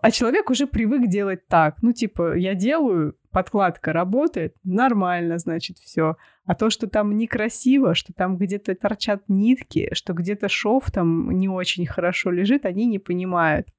А 0.00 0.12
человек 0.12 0.48
уже 0.48 0.68
привык 0.68 1.08
делать 1.08 1.48
так. 1.48 1.82
Ну, 1.82 1.92
типа, 1.92 2.36
я 2.36 2.54
делаю, 2.54 3.16
подкладка 3.32 3.92
работает, 3.92 4.54
нормально, 4.62 5.38
значит, 5.38 5.78
все. 5.78 6.14
А 6.44 6.54
то, 6.54 6.70
что 6.70 6.86
там 6.86 7.16
некрасиво, 7.16 7.96
что 7.96 8.12
там 8.12 8.36
где-то 8.36 8.76
торчат 8.76 9.24
нитки, 9.26 9.88
что 9.94 10.12
где-то 10.12 10.48
шов 10.48 10.88
там 10.92 11.32
не 11.32 11.48
очень 11.48 11.84
хорошо 11.84 12.30
лежит, 12.30 12.64
они 12.64 12.86
не 12.86 13.00
понимают. 13.00 13.70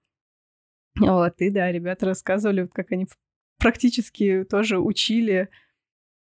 Вот, 0.98 1.34
и 1.38 1.50
да, 1.50 1.72
ребята 1.72 2.08
рассказывали, 2.08 2.68
как 2.68 2.92
они 2.92 3.08
практически 3.60 4.44
тоже 4.44 4.80
учили 4.80 5.50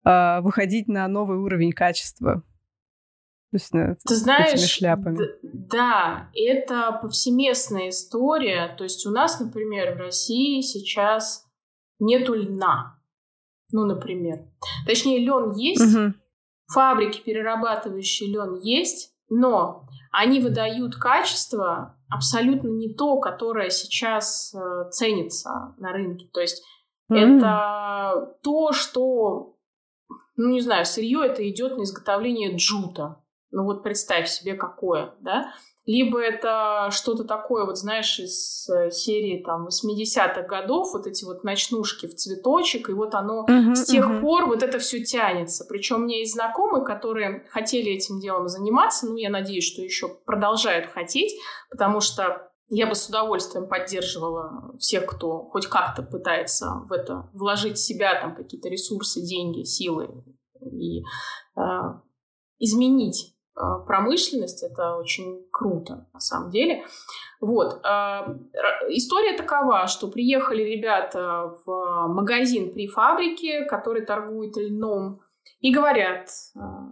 э, 0.05 0.41
выходить 0.41 0.87
на 0.87 1.07
новый 1.07 1.37
уровень 1.37 1.71
качества. 1.71 2.43
То 3.51 3.55
есть, 3.55 3.73
ну, 3.73 3.95
Ты 4.05 4.15
знаешь, 4.15 4.59
шляпами. 4.59 5.19
да, 5.41 6.29
это 6.33 6.99
повсеместная 7.01 7.89
история. 7.89 8.75
То 8.77 8.83
есть 8.83 9.05
у 9.05 9.11
нас, 9.11 9.39
например, 9.39 9.95
в 9.95 9.99
России 9.99 10.59
сейчас 10.61 11.45
нету 11.99 12.33
льна. 12.33 12.99
Ну, 13.71 13.85
например. 13.85 14.45
Точнее, 14.85 15.19
лен 15.19 15.53
есть, 15.53 15.95
угу. 15.95 16.13
фабрики, 16.67 17.21
перерабатывающие 17.21 18.29
лен 18.29 18.59
есть, 18.61 19.13
но 19.29 19.87
они 20.11 20.39
выдают 20.39 20.95
качество 20.95 21.96
абсолютно 22.09 22.69
не 22.69 22.93
то, 22.93 23.19
которое 23.19 23.69
сейчас 23.69 24.53
э, 24.53 24.89
ценится 24.91 25.75
на 25.77 25.91
рынке. 25.91 26.29
То 26.33 26.41
есть 26.41 26.63
mm-hmm. 27.11 27.37
это 27.37 28.37
то, 28.43 28.71
что, 28.71 29.57
ну 30.35 30.49
не 30.49 30.61
знаю, 30.61 30.85
сырье 30.85 31.25
это 31.25 31.47
идет 31.49 31.77
на 31.77 31.83
изготовление 31.83 32.55
джута. 32.55 33.21
Ну 33.51 33.63
вот 33.63 33.83
представь 33.83 34.27
себе 34.27 34.55
какое, 34.55 35.13
да? 35.21 35.53
Либо 35.87 36.19
это 36.19 36.89
что-то 36.91 37.23
такое, 37.23 37.65
вот 37.65 37.77
знаешь, 37.77 38.19
из 38.19 38.69
э, 38.69 38.91
серии 38.91 39.41
там 39.41 39.67
80-х 39.67 40.41
годов, 40.41 40.91
вот 40.91 41.07
эти 41.07 41.23
вот 41.23 41.45
ночнушки 41.45 42.07
в 42.07 42.15
цветочек, 42.15 42.89
и 42.89 42.93
вот 42.93 43.15
оно 43.15 43.45
uh-huh, 43.49 43.73
с 43.73 43.85
тех 43.85 44.05
uh-huh. 44.05 44.19
пор 44.19 44.47
вот 44.47 44.63
это 44.63 44.79
все 44.79 45.01
тянется. 45.01 45.65
Причем 45.67 45.95
у 45.95 45.99
меня 45.99 46.17
есть 46.19 46.33
знакомые, 46.33 46.83
которые 46.83 47.45
хотели 47.49 47.93
этим 47.93 48.19
делом 48.19 48.49
заниматься, 48.49 49.07
ну, 49.07 49.15
я 49.15 49.29
надеюсь, 49.29 49.63
что 49.63 49.81
еще 49.81 50.09
продолжают 50.09 50.91
хотеть, 50.91 51.33
потому 51.71 52.01
что 52.01 52.51
я 52.67 52.85
бы 52.85 52.93
с 52.93 53.07
удовольствием 53.07 53.69
поддерживала 53.69 54.77
всех, 54.79 55.05
кто 55.05 55.45
хоть 55.45 55.67
как-то 55.67 56.03
пытается 56.03 56.81
в 56.89 56.91
это 56.91 57.29
вложить 57.31 57.79
себя 57.79 58.19
там 58.19 58.35
какие-то 58.35 58.67
ресурсы, 58.67 59.21
деньги, 59.21 59.63
силы 59.63 60.09
и 60.59 60.99
э, 60.99 61.61
изменить 62.59 63.36
промышленность, 63.85 64.63
это 64.63 64.95
очень 64.95 65.45
круто 65.51 66.07
на 66.13 66.19
самом 66.19 66.51
деле. 66.51 66.85
Вот. 67.41 67.79
А, 67.83 68.35
история 68.89 69.35
такова, 69.37 69.87
что 69.87 70.07
приехали 70.07 70.63
ребята 70.63 71.55
в 71.65 72.07
магазин 72.07 72.73
при 72.73 72.87
фабрике, 72.87 73.65
который 73.65 74.05
торгует 74.05 74.57
льном, 74.57 75.19
и 75.59 75.73
говорят, 75.73 76.29
а, 76.55 76.87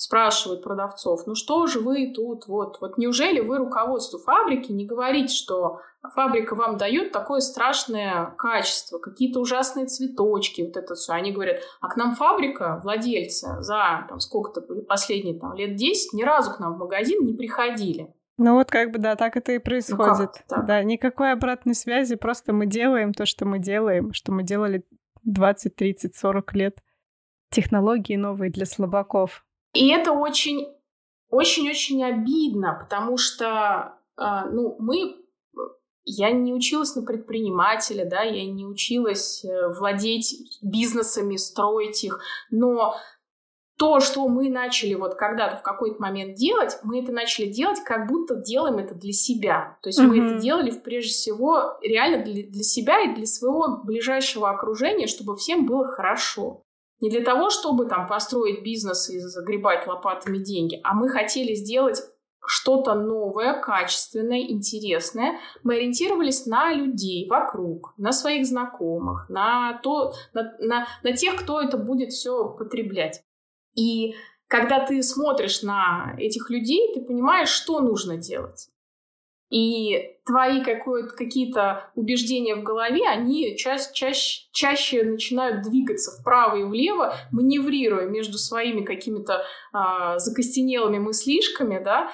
спрашивают 0.00 0.62
продавцов, 0.62 1.26
ну 1.26 1.34
что 1.34 1.66
же 1.66 1.80
вы 1.80 2.10
тут, 2.14 2.46
вот, 2.46 2.80
вот 2.80 2.96
неужели 2.96 3.40
вы 3.40 3.58
руководству 3.58 4.18
фабрики 4.18 4.72
не 4.72 4.86
говорите, 4.86 5.34
что 5.34 5.82
фабрика 6.14 6.54
вам 6.54 6.78
дает 6.78 7.12
такое 7.12 7.40
страшное 7.40 8.34
качество, 8.38 8.98
какие-то 8.98 9.40
ужасные 9.40 9.84
цветочки, 9.84 10.62
вот 10.62 10.78
это 10.78 10.94
все. 10.94 11.12
Они 11.12 11.32
говорят, 11.32 11.60
а 11.82 11.88
к 11.88 11.98
нам 11.98 12.14
фабрика, 12.14 12.80
владельцы, 12.82 13.60
за 13.60 14.06
там, 14.08 14.20
сколько-то 14.20 14.62
последние 14.88 15.38
там, 15.38 15.54
лет 15.54 15.76
10 15.76 16.14
ни 16.14 16.22
разу 16.22 16.54
к 16.54 16.60
нам 16.60 16.76
в 16.76 16.78
магазин 16.78 17.22
не 17.26 17.34
приходили. 17.34 18.10
Ну 18.38 18.54
вот 18.54 18.70
как 18.70 18.92
бы 18.92 18.98
да, 18.98 19.16
так 19.16 19.36
это 19.36 19.52
и 19.52 19.58
происходит. 19.58 20.30
Ну 20.50 20.66
да, 20.66 20.82
никакой 20.82 21.32
обратной 21.32 21.74
связи, 21.74 22.16
просто 22.16 22.54
мы 22.54 22.64
делаем 22.64 23.12
то, 23.12 23.26
что 23.26 23.44
мы 23.44 23.58
делаем, 23.58 24.14
что 24.14 24.32
мы 24.32 24.44
делали 24.44 24.82
20, 25.24 25.76
30, 25.76 26.16
40 26.16 26.54
лет. 26.54 26.78
Технологии 27.50 28.16
новые 28.16 28.50
для 28.50 28.64
слабаков. 28.64 29.44
И 29.72 29.88
это 29.90 30.12
очень, 30.12 30.68
очень-очень 31.28 32.02
обидно, 32.04 32.76
потому 32.80 33.16
что, 33.16 33.98
э, 34.16 34.24
ну, 34.50 34.76
мы 34.78 35.16
я 36.04 36.30
не 36.30 36.52
училась 36.52 36.96
на 36.96 37.02
предпринимателя, 37.02 38.04
да, 38.04 38.22
я 38.22 38.50
не 38.50 38.66
училась 38.66 39.44
э, 39.44 39.68
владеть 39.68 40.58
бизнесами, 40.62 41.36
строить 41.36 42.04
их, 42.04 42.20
но 42.50 42.96
то, 43.80 44.00
что 44.00 44.28
мы 44.28 44.50
начали 44.50 44.92
вот 44.92 45.14
когда-то 45.14 45.56
в 45.56 45.62
какой-то 45.62 46.02
момент 46.02 46.34
делать, 46.34 46.76
мы 46.82 47.02
это 47.02 47.12
начали 47.12 47.46
делать, 47.46 47.80
как 47.82 48.08
будто 48.08 48.36
делаем 48.36 48.76
это 48.76 48.94
для 48.94 49.12
себя. 49.12 49.78
То 49.82 49.88
есть 49.88 49.98
mm-hmm. 49.98 50.06
мы 50.06 50.18
это 50.18 50.38
делали 50.38 50.70
прежде 50.70 51.12
всего 51.12 51.78
реально 51.80 52.22
для, 52.22 52.42
для 52.42 52.62
себя 52.62 53.00
и 53.00 53.14
для 53.14 53.24
своего 53.24 53.80
ближайшего 53.82 54.50
окружения, 54.50 55.06
чтобы 55.06 55.34
всем 55.34 55.64
было 55.64 55.86
хорошо. 55.86 56.62
Не 57.00 57.08
для 57.10 57.24
того, 57.24 57.50
чтобы 57.50 57.86
там 57.86 58.06
построить 58.06 58.62
бизнес 58.62 59.08
и 59.08 59.18
загребать 59.18 59.86
лопатами 59.86 60.38
деньги, 60.38 60.80
а 60.84 60.94
мы 60.94 61.08
хотели 61.08 61.54
сделать 61.54 62.02
что-то 62.44 62.94
новое, 62.94 63.54
качественное, 63.60 64.40
интересное. 64.40 65.38
Мы 65.62 65.76
ориентировались 65.76 66.46
на 66.46 66.72
людей 66.72 67.28
вокруг, 67.28 67.94
на 67.96 68.12
своих 68.12 68.46
знакомых, 68.46 69.28
на, 69.28 69.78
то, 69.82 70.14
на, 70.32 70.54
на, 70.58 70.86
на 71.02 71.12
тех, 71.12 71.36
кто 71.36 71.60
это 71.60 71.76
будет 71.76 72.12
все 72.12 72.48
потреблять. 72.48 73.22
И 73.74 74.14
когда 74.48 74.84
ты 74.84 75.02
смотришь 75.02 75.62
на 75.62 76.14
этих 76.18 76.50
людей, 76.50 76.92
ты 76.94 77.02
понимаешь, 77.02 77.50
что 77.50 77.80
нужно 77.80 78.16
делать. 78.16 78.68
И 79.50 80.16
твои 80.24 80.62
какие-то 80.62 81.90
убеждения 81.96 82.54
в 82.54 82.62
голове, 82.62 83.08
они 83.08 83.56
ча- 83.56 83.92
чаще, 83.92 84.48
чаще 84.52 85.02
начинают 85.02 85.62
двигаться 85.62 86.12
вправо 86.12 86.56
и 86.56 86.62
влево, 86.62 87.16
маневрируя 87.32 88.06
между 88.06 88.38
своими 88.38 88.84
какими-то 88.84 89.42
а, 89.72 90.18
закостенелыми 90.18 90.98
мыслишками, 90.98 91.82
да, 91.82 92.12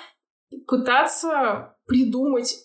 пытаться 0.66 1.76
придумать 1.86 2.56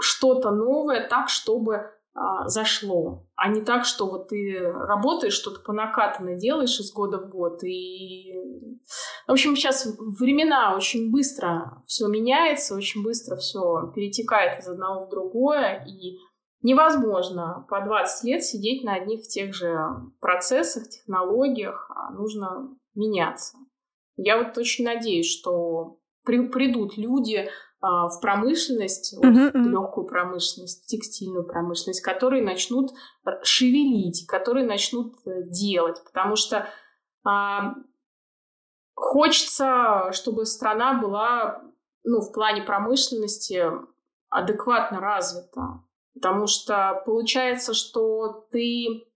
что-то 0.00 0.52
новое 0.52 1.06
так, 1.08 1.28
чтобы 1.28 1.90
а, 2.14 2.46
зашло, 2.46 3.26
а 3.36 3.48
не 3.48 3.62
так, 3.62 3.86
что 3.86 4.06
вот 4.06 4.28
ты 4.28 4.60
работаешь, 4.60 5.32
что-то 5.32 5.60
по 5.60 5.72
накатанной 5.72 6.36
делаешь 6.36 6.78
из 6.78 6.92
года 6.92 7.18
в 7.18 7.30
год. 7.30 7.64
И, 7.64 8.34
в 9.26 9.32
общем, 9.32 9.56
сейчас 9.56 9.86
времена 10.18 10.76
очень 10.76 11.10
быстро 11.10 11.82
все 11.86 12.08
меняется, 12.08 12.74
очень 12.74 13.02
быстро 13.02 13.36
все 13.36 13.90
перетекает 13.94 14.60
из 14.60 14.68
одного 14.68 15.06
в 15.06 15.08
другое, 15.08 15.86
и 15.88 16.18
невозможно 16.60 17.66
по 17.70 17.80
20 17.80 18.24
лет 18.24 18.44
сидеть 18.44 18.84
на 18.84 18.96
одних 18.96 19.22
тех 19.22 19.54
же 19.54 19.74
процессах, 20.20 20.88
технологиях, 20.90 21.90
а 21.94 22.12
нужно 22.12 22.76
меняться. 22.94 23.56
Я 24.16 24.36
вот 24.36 24.58
очень 24.58 24.84
надеюсь, 24.84 25.26
что 25.26 25.98
при, 26.24 26.46
придут 26.48 26.98
люди, 26.98 27.48
в 27.82 28.20
промышленность, 28.20 29.16
вот, 29.16 29.24
uh-huh, 29.24 29.50
в 29.52 29.68
легкую 29.68 30.06
промышленность, 30.06 30.86
текстильную 30.86 31.44
промышленность, 31.44 32.00
которые 32.00 32.42
начнут 32.42 32.92
шевелить, 33.42 34.24
которые 34.28 34.64
начнут 34.64 35.14
э, 35.26 35.42
делать, 35.48 36.00
потому 36.04 36.36
что 36.36 36.68
а, 37.24 37.74
хочется, 38.94 40.12
чтобы 40.12 40.46
страна 40.46 41.00
была, 41.00 41.60
ну, 42.04 42.20
в 42.20 42.32
плане 42.32 42.62
промышленности 42.62 43.64
адекватно 44.28 45.00
развита, 45.00 45.82
потому 46.14 46.46
что 46.46 47.02
получается, 47.04 47.74
что 47.74 48.46
ты 48.52 49.06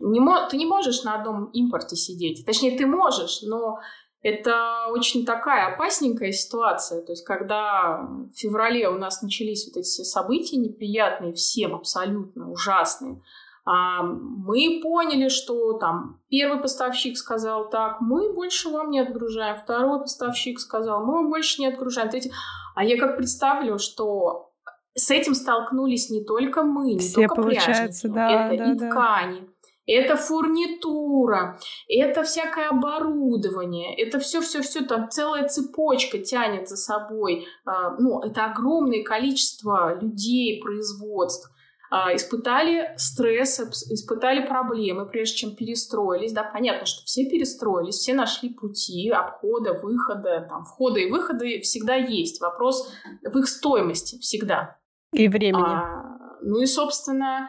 не, 0.00 0.48
ты 0.50 0.56
не 0.56 0.66
можешь 0.66 1.04
на 1.04 1.14
одном 1.14 1.46
импорте 1.52 1.96
сидеть, 1.96 2.44
точнее, 2.44 2.76
ты 2.76 2.86
можешь, 2.86 3.42
но 3.42 3.78
это 4.22 4.86
очень 4.90 5.24
такая 5.24 5.74
опасненькая 5.74 6.32
ситуация. 6.32 7.02
То 7.02 7.12
есть, 7.12 7.24
когда 7.24 7.98
в 8.02 8.36
феврале 8.36 8.88
у 8.88 8.98
нас 8.98 9.22
начались 9.22 9.66
вот 9.66 9.78
эти 9.78 9.86
все 9.86 10.04
события 10.04 10.56
неприятные, 10.56 11.32
всем 11.32 11.74
абсолютно 11.74 12.50
ужасные, 12.50 13.22
а, 13.64 14.02
мы 14.02 14.80
поняли, 14.82 15.28
что 15.28 15.74
там 15.74 16.20
первый 16.30 16.60
поставщик 16.60 17.18
сказал 17.18 17.68
так, 17.68 18.00
мы 18.00 18.32
больше 18.32 18.70
вам 18.70 18.90
не 18.90 18.98
отгружаем, 18.98 19.58
второй 19.58 20.00
поставщик 20.00 20.58
сказал, 20.58 21.04
мы 21.04 21.14
вам 21.14 21.28
больше 21.28 21.60
не 21.60 21.66
отгружаем, 21.66 22.08
третий. 22.08 22.32
А 22.74 22.82
я 22.82 22.98
как 22.98 23.18
представлю, 23.18 23.78
что 23.78 24.52
с 24.94 25.10
этим 25.10 25.34
столкнулись 25.34 26.10
не 26.10 26.24
только 26.24 26.62
мы, 26.62 26.94
не 26.94 26.98
Все 26.98 27.26
только 27.26 27.42
пряжники, 27.42 28.06
да, 28.06 28.46
это 28.46 28.56
да, 28.56 28.72
и 28.72 28.74
да. 28.74 28.90
ткани, 28.90 29.50
это 29.92 30.16
фурнитура, 30.16 31.58
это 31.88 32.22
всякое 32.22 32.68
оборудование, 32.68 33.96
это 33.96 34.18
все-все-все, 34.18 34.82
там 34.82 35.08
целая 35.10 35.48
цепочка 35.48 36.18
тянет 36.18 36.68
за 36.68 36.76
собой. 36.76 37.46
А, 37.64 37.96
ну, 37.98 38.20
это 38.20 38.44
огромное 38.44 39.02
количество 39.02 39.98
людей, 40.00 40.60
производств 40.62 41.50
а, 41.90 42.14
испытали 42.14 42.92
стресс, 42.96 43.60
испытали 43.60 44.46
проблемы, 44.46 45.06
прежде 45.06 45.36
чем 45.36 45.56
перестроились. 45.56 46.32
Да, 46.32 46.44
понятно, 46.44 46.84
что 46.84 47.04
все 47.06 47.24
перестроились, 47.24 47.96
все 47.96 48.12
нашли 48.12 48.50
пути 48.50 49.08
обхода, 49.08 49.72
выхода, 49.72 50.46
там, 50.48 50.64
входа 50.64 51.00
и 51.00 51.10
выхода 51.10 51.46
всегда 51.62 51.94
есть. 51.94 52.40
Вопрос 52.42 52.92
в 53.22 53.38
их 53.38 53.48
стоимости 53.48 54.18
всегда. 54.18 54.76
И 55.14 55.28
времени. 55.28 55.62
А, 55.62 56.36
ну 56.42 56.60
и, 56.60 56.66
собственно, 56.66 57.48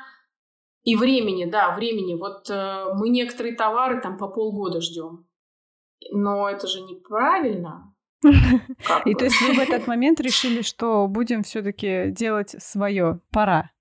и 0.83 0.95
времени, 0.95 1.45
да, 1.45 1.75
времени. 1.75 2.15
Вот 2.15 2.49
э, 2.49 2.85
мы 2.95 3.09
некоторые 3.09 3.55
товары 3.55 4.01
там 4.01 4.17
по 4.17 4.27
полгода 4.27 4.81
ждем. 4.81 5.27
Но 6.11 6.49
это 6.49 6.67
же 6.67 6.81
неправильно. 6.81 7.93
И 9.05 9.15
то 9.15 9.25
есть 9.25 9.41
вы 9.41 9.53
в 9.53 9.59
этот 9.59 9.87
момент 9.87 10.19
решили, 10.19 10.61
что 10.61 11.07
будем 11.07 11.43
все-таки 11.43 12.11
делать 12.11 12.55
свое, 12.59 13.19
пора. 13.31 13.71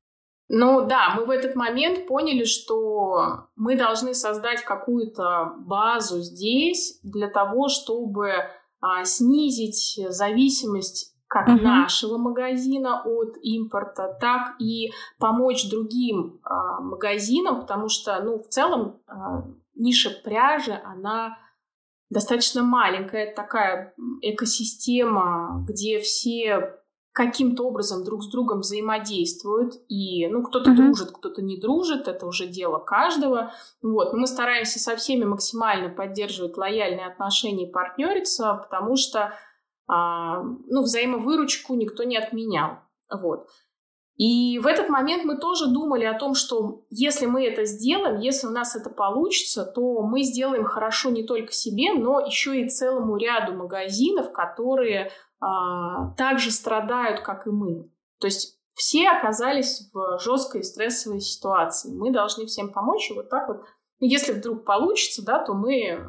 Ну 0.49 0.87
да, 0.87 1.15
мы 1.15 1.27
в 1.27 1.31
этот 1.31 1.57
момент 1.57 2.07
поняли, 2.07 2.45
что 2.45 3.49
мы 3.55 3.77
должны 3.77 4.15
создать 4.15 4.65
какую-то 4.65 5.55
базу 5.59 6.21
здесь 6.21 7.01
для 7.03 7.29
того, 7.29 7.69
чтобы 7.69 8.33
а, 8.81 9.05
снизить 9.05 10.01
зависимость 10.09 11.15
как 11.29 11.49
uh-huh. 11.49 11.61
нашего 11.61 12.17
магазина 12.17 13.03
от 13.05 13.37
импорта, 13.43 14.17
так 14.19 14.57
и 14.59 14.91
помочь 15.19 15.69
другим 15.69 16.41
э, 16.43 16.81
магазинам, 16.81 17.61
потому 17.61 17.89
что, 17.89 18.21
ну, 18.23 18.39
в 18.39 18.49
целом 18.49 19.01
э, 19.07 19.13
ниша 19.75 20.11
пряжи, 20.25 20.81
она 20.85 21.39
достаточно 22.11 22.63
маленькая, 22.63 23.35
такая 23.35 23.95
экосистема, 24.23 25.65
где 25.69 26.01
все 26.01 26.75
каким-то 27.13 27.65
образом 27.65 28.05
друг 28.05 28.23
с 28.23 28.31
другом 28.31 28.61
взаимодействуют, 28.61 29.75
и, 29.89 30.27
ну, 30.29 30.43
кто-то 30.43 30.71
uh-huh. 30.71 30.77
дружит, 30.77 31.11
кто-то 31.11 31.43
не 31.43 31.61
дружит, 31.61 32.09
это 32.09 32.27
уже 32.27 32.47
дело 32.47 32.79
каждого, 32.79 33.53
вот, 33.83 34.13
но 34.13 34.21
мы 34.21 34.27
стараемся 34.27 34.79
со 34.79 34.97
всеми 34.97 35.25
максимально 35.25 35.91
поддерживать 35.91 36.57
лояльные 36.57 37.07
отношения 37.07 37.69
и 37.69 37.73
партнериться, 37.73 38.55
потому 38.55 38.97
что 38.97 39.35
ну, 39.89 40.83
взаимовыручку 40.83 41.75
никто 41.75 42.05
не 42.05 42.17
отменял. 42.17 42.79
Вот. 43.11 43.49
И 44.19 44.59
в 44.59 44.67
этот 44.67 44.89
момент 44.89 45.25
мы 45.25 45.39
тоже 45.39 45.69
думали 45.69 46.05
о 46.05 46.19
том, 46.19 46.35
что 46.35 46.83
если 46.91 47.27
мы 47.27 47.47
это 47.47 47.65
сделаем, 47.65 48.19
если 48.19 48.49
у 48.49 48.51
нас 48.51 48.75
это 48.75 48.91
получится, 48.91 49.65
то 49.65 50.03
мы 50.03 50.25
сделаем 50.25 50.65
хорошо 50.65 51.11
не 51.11 51.23
только 51.23 51.53
себе, 51.53 51.95
но 51.95 52.21
еще 52.21 52.61
и 52.61 52.69
целому 52.69 53.17
ряду 53.17 53.55
магазинов, 53.55 54.33
которые 54.33 55.13
а, 55.41 56.11
также 56.17 56.51
страдают, 56.51 57.21
как 57.21 57.47
и 57.47 57.51
мы. 57.51 57.93
То 58.19 58.27
есть 58.27 58.59
все 58.75 59.09
оказались 59.09 59.89
в 59.93 60.19
жесткой 60.19 60.65
стрессовой 60.65 61.21
ситуации. 61.21 61.95
Мы 61.95 62.13
должны 62.13 62.47
всем 62.47 62.73
помочь, 62.73 63.11
и 63.11 63.15
вот 63.15 63.31
так 63.31 63.49
вот. 63.49 63.63
Если 64.01 64.33
вдруг 64.33 64.65
получится, 64.65 65.25
да, 65.25 65.45
то 65.45 65.55
мы 65.55 66.05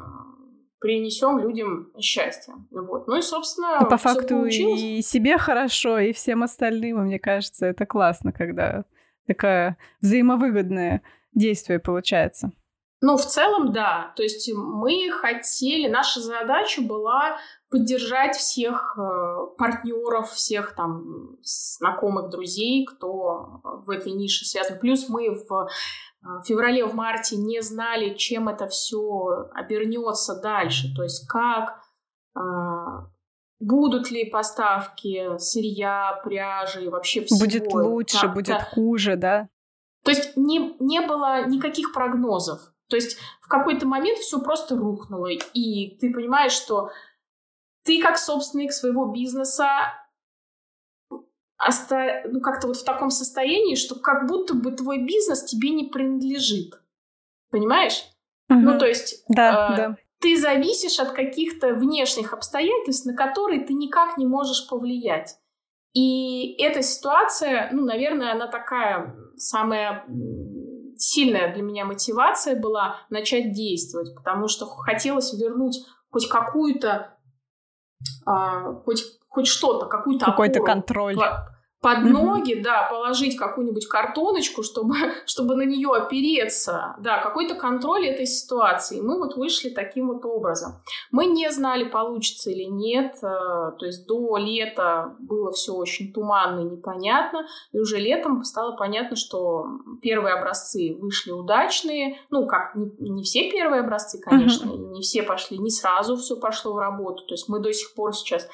принесем 0.80 1.38
людям 1.38 1.90
счастье. 2.00 2.54
Вот. 2.70 3.06
Ну 3.06 3.18
и, 3.18 3.22
собственно, 3.22 3.78
и 3.82 3.88
по 3.88 3.98
факту 3.98 4.36
получилось. 4.36 4.80
и 4.80 5.02
себе 5.02 5.38
хорошо, 5.38 5.98
и 5.98 6.12
всем 6.12 6.42
остальным, 6.42 7.04
мне 7.04 7.18
кажется, 7.18 7.66
это 7.66 7.86
классно, 7.86 8.32
когда 8.32 8.84
такое 9.26 9.76
взаимовыгодное 10.00 11.02
действие 11.34 11.78
получается. 11.78 12.50
Ну, 13.02 13.16
в 13.16 13.24
целом, 13.24 13.72
да. 13.72 14.12
То 14.16 14.22
есть 14.22 14.50
мы 14.52 15.10
хотели, 15.10 15.88
наша 15.88 16.20
задача 16.20 16.82
была 16.82 17.38
поддержать 17.70 18.36
всех 18.36 18.98
э, 18.98 19.56
партнеров, 19.56 20.30
всех 20.32 20.74
там 20.74 21.38
знакомых, 21.42 22.28
друзей, 22.28 22.84
кто 22.84 23.62
в 23.86 23.90
этой 23.90 24.12
нише 24.12 24.44
связан. 24.44 24.78
Плюс 24.78 25.08
мы 25.08 25.30
в 25.30 25.68
в 26.22 26.42
феврале, 26.44 26.84
в 26.84 26.94
марте 26.94 27.36
не 27.36 27.62
знали, 27.62 28.14
чем 28.14 28.48
это 28.48 28.66
все 28.66 29.48
обернется 29.54 30.40
дальше, 30.40 30.94
то 30.94 31.02
есть 31.02 31.26
как, 31.26 31.80
а, 32.34 33.06
будут 33.58 34.10
ли 34.10 34.24
поставки 34.24 35.38
сырья, 35.38 36.20
пряжи 36.24 36.84
и 36.84 36.88
вообще 36.88 37.24
всего. 37.24 37.40
Будет 37.40 37.72
лучше, 37.72 38.20
как, 38.20 38.34
будет 38.34 38.62
хуже, 38.62 39.16
да? 39.16 39.48
То 40.04 40.10
есть 40.10 40.36
не, 40.36 40.76
не 40.80 41.00
было 41.00 41.46
никаких 41.46 41.92
прогнозов. 41.92 42.60
То 42.88 42.96
есть 42.96 43.18
в 43.40 43.48
какой-то 43.48 43.86
момент 43.86 44.18
все 44.18 44.40
просто 44.40 44.76
рухнуло, 44.76 45.28
и 45.28 45.96
ты 45.98 46.12
понимаешь, 46.12 46.52
что 46.52 46.90
ты 47.84 48.02
как 48.02 48.18
собственник 48.18 48.72
своего 48.72 49.06
бизнеса 49.06 49.68
оста... 51.66 52.22
ну, 52.28 52.40
как-то 52.40 52.66
вот 52.66 52.76
в 52.76 52.84
таком 52.84 53.10
состоянии, 53.10 53.74
что 53.74 53.94
как 53.94 54.26
будто 54.26 54.54
бы 54.54 54.72
твой 54.72 55.04
бизнес 55.04 55.44
тебе 55.44 55.70
не 55.70 55.84
принадлежит. 55.84 56.74
Понимаешь? 57.50 58.04
Угу. 58.48 58.58
Ну, 58.58 58.78
то 58.78 58.86
есть 58.86 59.24
да, 59.28 59.72
э, 59.72 59.76
да. 59.76 59.96
ты 60.20 60.36
зависишь 60.36 60.98
от 61.00 61.12
каких-то 61.12 61.74
внешних 61.74 62.32
обстоятельств, 62.32 63.06
на 63.06 63.14
которые 63.14 63.64
ты 63.64 63.74
никак 63.74 64.16
не 64.16 64.26
можешь 64.26 64.68
повлиять. 64.68 65.36
И 65.92 66.54
эта 66.62 66.82
ситуация, 66.82 67.70
ну, 67.72 67.84
наверное, 67.84 68.32
она 68.32 68.46
такая 68.46 69.14
самая 69.36 70.04
сильная 70.96 71.52
для 71.52 71.62
меня 71.62 71.84
мотивация 71.84 72.60
была 72.60 72.98
начать 73.08 73.52
действовать, 73.52 74.14
потому 74.14 74.48
что 74.48 74.66
хотелось 74.66 75.32
вернуть 75.32 75.78
хоть 76.10 76.28
какую-то, 76.28 77.16
а, 78.26 78.74
хоть 78.84 79.02
хоть 79.30 79.46
что-то, 79.46 79.86
какую-то 79.86 80.26
Какой-то 80.26 80.60
контроль. 80.60 81.16
Под 81.80 82.02
ноги, 82.02 82.58
mm-hmm. 82.58 82.62
да, 82.62 82.86
положить 82.90 83.36
какую-нибудь 83.36 83.86
картоночку, 83.86 84.62
чтобы, 84.62 84.94
чтобы 85.26 85.56
на 85.56 85.62
нее 85.62 85.88
опереться, 85.88 86.94
да, 86.98 87.22
какой-то 87.22 87.54
контроль 87.54 88.06
этой 88.06 88.26
ситуации. 88.26 89.00
Мы 89.00 89.18
вот 89.18 89.36
вышли 89.36 89.70
таким 89.70 90.08
вот 90.08 90.24
образом. 90.26 90.82
Мы 91.10 91.26
не 91.26 91.50
знали, 91.50 91.84
получится 91.84 92.50
или 92.50 92.64
нет, 92.64 93.16
э, 93.22 93.26
то 93.78 93.86
есть 93.86 94.06
до 94.06 94.36
лета 94.36 95.14
было 95.20 95.52
все 95.52 95.72
очень 95.72 96.12
туманно 96.12 96.60
и 96.60 96.64
непонятно, 96.64 97.46
и 97.72 97.78
уже 97.78 97.98
летом 97.98 98.44
стало 98.44 98.76
понятно, 98.76 99.16
что 99.16 99.66
первые 100.02 100.34
образцы 100.34 100.96
вышли 101.00 101.30
удачные, 101.30 102.18
ну, 102.28 102.46
как, 102.46 102.74
не, 102.74 102.90
не 102.98 103.22
все 103.22 103.50
первые 103.50 103.80
образцы, 103.80 104.20
конечно, 104.20 104.68
mm-hmm. 104.68 104.90
не 104.90 105.00
все 105.00 105.22
пошли, 105.22 105.56
не 105.58 105.70
сразу 105.70 106.16
все 106.16 106.36
пошло 106.36 106.74
в 106.74 106.78
работу, 106.78 107.24
то 107.26 107.32
есть 107.32 107.48
мы 107.48 107.58
до 107.60 107.72
сих 107.72 107.94
пор 107.94 108.14
сейчас 108.14 108.46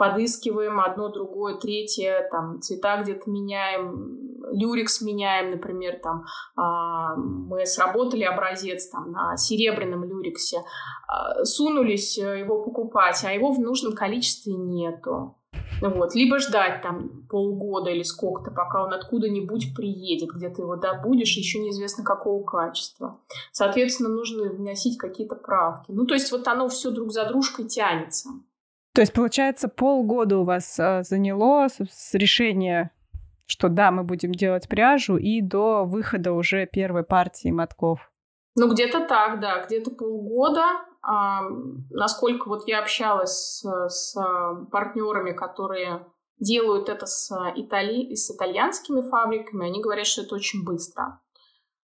подыскиваем 0.00 0.80
одно, 0.80 1.10
другое, 1.10 1.56
третье, 1.56 2.26
там, 2.32 2.62
цвета 2.62 3.02
где-то 3.02 3.28
меняем, 3.28 4.40
люрикс 4.50 5.02
меняем, 5.02 5.50
например, 5.50 6.00
там, 6.02 6.24
э, 6.56 7.20
мы 7.20 7.66
сработали 7.66 8.22
образец 8.22 8.88
там 8.88 9.10
на 9.10 9.36
серебряном 9.36 10.04
люриксе, 10.04 10.56
э, 10.56 11.44
сунулись 11.44 12.16
его 12.16 12.62
покупать, 12.62 13.22
а 13.26 13.32
его 13.34 13.52
в 13.52 13.60
нужном 13.60 13.92
количестве 13.92 14.54
нету. 14.54 15.36
Вот. 15.82 16.14
Либо 16.14 16.38
ждать 16.38 16.80
там 16.80 17.26
полгода 17.28 17.90
или 17.90 18.02
сколько-то, 18.02 18.50
пока 18.50 18.84
он 18.84 18.94
откуда-нибудь 18.94 19.74
приедет, 19.74 20.30
где 20.30 20.48
ты 20.48 20.62
его 20.62 20.76
добудешь, 20.76 21.36
еще 21.36 21.58
неизвестно 21.58 22.04
какого 22.04 22.42
качества. 22.42 23.20
Соответственно, 23.52 24.08
нужно 24.08 24.50
вносить 24.50 24.96
какие-то 24.96 25.36
правки. 25.36 25.90
Ну, 25.90 26.06
то 26.06 26.14
есть 26.14 26.32
вот 26.32 26.48
оно 26.48 26.68
все 26.68 26.90
друг 26.90 27.12
за 27.12 27.26
дружкой 27.26 27.66
тянется. 27.66 28.30
То 28.92 29.02
есть, 29.02 29.12
получается, 29.12 29.68
полгода 29.68 30.38
у 30.38 30.44
вас 30.44 30.78
а, 30.80 31.02
заняло 31.02 31.68
с, 31.68 32.14
решения, 32.14 32.90
что 33.46 33.68
да, 33.68 33.90
мы 33.90 34.02
будем 34.02 34.32
делать 34.32 34.68
пряжу, 34.68 35.16
и 35.16 35.40
до 35.40 35.84
выхода 35.84 36.32
уже 36.32 36.66
первой 36.66 37.04
партии 37.04 37.50
мотков. 37.50 38.10
Ну, 38.56 38.72
где-то 38.72 39.06
так, 39.06 39.40
да, 39.40 39.64
где-то 39.64 39.92
полгода. 39.92 40.64
А, 41.02 41.42
насколько 41.90 42.48
вот 42.48 42.66
я 42.66 42.80
общалась 42.80 43.62
с, 43.62 43.88
с 43.88 44.14
партнерами, 44.72 45.32
которые 45.32 46.06
делают 46.40 46.88
это 46.88 47.06
с, 47.06 47.30
итали... 47.54 48.14
с 48.14 48.30
итальянскими 48.34 49.08
фабриками, 49.08 49.66
они 49.66 49.80
говорят, 49.80 50.06
что 50.06 50.22
это 50.22 50.34
очень 50.34 50.64
быстро. 50.64 51.20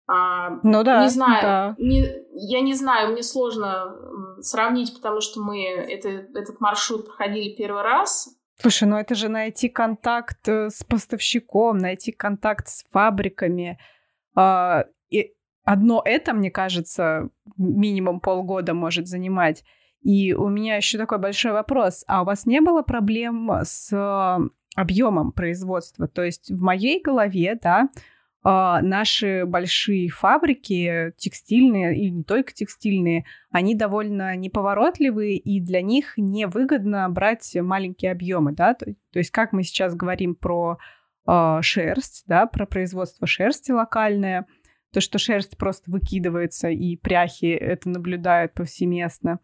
А, 0.08 0.60
ну 0.62 0.84
да. 0.84 1.02
Не 1.02 1.08
знаю, 1.08 1.42
да. 1.42 1.74
Не, 1.78 2.06
я 2.32 2.60
не 2.60 2.74
знаю, 2.74 3.12
мне 3.12 3.22
сложно 3.22 3.96
сравнить, 4.40 4.94
потому 4.94 5.20
что 5.20 5.40
мы 5.40 5.64
это, 5.64 6.08
этот 6.08 6.60
маршрут 6.60 7.06
проходили 7.06 7.56
первый 7.56 7.82
раз. 7.82 8.28
Слушай, 8.58 8.88
ну 8.88 8.96
это 8.96 9.14
же 9.14 9.28
найти 9.28 9.68
контакт 9.68 10.48
э, 10.48 10.70
с 10.70 10.82
поставщиком, 10.84 11.78
найти 11.78 12.12
контакт 12.12 12.68
с 12.68 12.84
фабриками. 12.90 13.78
А, 14.34 14.84
и 15.10 15.34
одно 15.64 16.02
это, 16.04 16.32
мне 16.32 16.50
кажется, 16.50 17.28
минимум 17.56 18.20
полгода 18.20 18.74
может 18.74 19.08
занимать. 19.08 19.64
И 20.02 20.32
у 20.32 20.48
меня 20.48 20.76
еще 20.76 20.98
такой 20.98 21.18
большой 21.18 21.52
вопрос. 21.52 22.04
А 22.06 22.22
у 22.22 22.24
вас 22.24 22.46
не 22.46 22.60
было 22.60 22.82
проблем 22.82 23.50
с 23.64 23.92
объемом 24.76 25.32
производства? 25.32 26.06
То 26.06 26.22
есть 26.22 26.50
в 26.50 26.60
моей 26.60 27.02
голове, 27.02 27.58
да, 27.60 27.88
наши 28.46 29.44
большие 29.44 30.08
фабрики, 30.08 31.12
текстильные 31.16 31.98
и 31.98 32.10
не 32.10 32.22
только 32.22 32.52
текстильные, 32.52 33.24
они 33.50 33.74
довольно 33.74 34.36
неповоротливые, 34.36 35.36
и 35.36 35.60
для 35.60 35.82
них 35.82 36.12
невыгодно 36.16 37.08
брать 37.10 37.56
маленькие 37.60 38.12
объемы, 38.12 38.52
да, 38.52 38.74
то, 38.74 38.86
то 38.86 39.18
есть 39.18 39.32
как 39.32 39.52
мы 39.52 39.64
сейчас 39.64 39.96
говорим 39.96 40.36
про 40.36 40.78
э, 41.26 41.58
шерсть, 41.62 42.22
да, 42.28 42.46
про 42.46 42.66
производство 42.66 43.26
шерсти 43.26 43.72
локальное, 43.72 44.46
то, 44.92 45.00
что 45.00 45.18
шерсть 45.18 45.56
просто 45.56 45.90
выкидывается, 45.90 46.68
и 46.68 46.96
пряхи 46.96 47.46
это 47.46 47.88
наблюдают 47.88 48.54
повсеместно, 48.54 49.40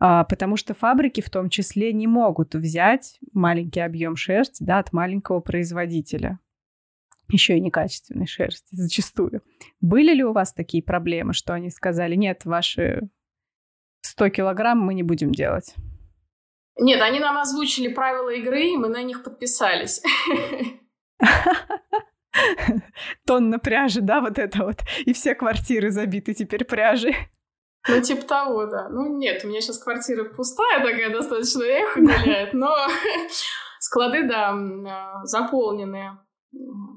а, 0.00 0.24
потому 0.24 0.56
что 0.56 0.74
фабрики 0.74 1.20
в 1.20 1.30
том 1.30 1.48
числе 1.48 1.92
не 1.92 2.08
могут 2.08 2.56
взять 2.56 3.20
маленький 3.32 3.80
объем 3.80 4.16
шерсти, 4.16 4.64
да, 4.64 4.80
от 4.80 4.92
маленького 4.92 5.38
производителя 5.38 6.40
еще 7.28 7.56
и 7.56 7.60
некачественной 7.60 8.26
шерсти 8.26 8.74
зачастую. 8.74 9.42
Были 9.80 10.14
ли 10.14 10.24
у 10.24 10.32
вас 10.32 10.52
такие 10.52 10.82
проблемы, 10.82 11.32
что 11.32 11.54
они 11.54 11.70
сказали, 11.70 12.14
нет, 12.14 12.44
ваши 12.44 13.08
100 14.02 14.28
килограмм 14.30 14.80
мы 14.80 14.94
не 14.94 15.02
будем 15.02 15.32
делать? 15.32 15.74
Нет, 16.78 17.00
они 17.00 17.20
нам 17.20 17.38
озвучили 17.38 17.88
правила 17.88 18.28
игры, 18.30 18.62
и 18.62 18.76
мы 18.76 18.88
на 18.88 19.02
них 19.02 19.22
подписались. 19.22 20.02
Тонна 23.26 23.58
пряжи, 23.58 24.02
да, 24.02 24.20
вот 24.20 24.38
это 24.38 24.64
вот. 24.64 24.76
И 25.06 25.12
все 25.14 25.34
квартиры 25.34 25.90
забиты 25.90 26.34
теперь 26.34 26.64
пряжей. 26.64 27.16
Ну, 27.88 28.02
типа 28.02 28.26
того, 28.26 28.66
да. 28.66 28.88
Ну, 28.88 29.16
нет, 29.16 29.44
у 29.44 29.48
меня 29.48 29.60
сейчас 29.60 29.78
квартира 29.78 30.24
пустая 30.24 30.80
такая, 30.80 31.10
достаточно 31.10 31.62
эхо 31.62 32.00
гуляет, 32.00 32.52
но 32.52 32.74
склады, 33.78 34.24
да, 34.24 34.50
а, 34.50 35.24
заполненные 35.24 36.18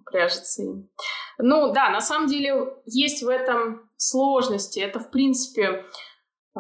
пряжется 0.06 0.64
им. 0.64 0.90
Ну 1.38 1.72
да, 1.74 1.90
на 1.90 2.02
самом 2.02 2.28
деле 2.28 2.74
есть 2.86 3.24
в 3.24 3.30
этом 3.30 3.90
сложности. 3.98 4.80
Это, 4.80 5.00
в 5.00 5.10
принципе, 5.12 5.86
э, 6.56 6.60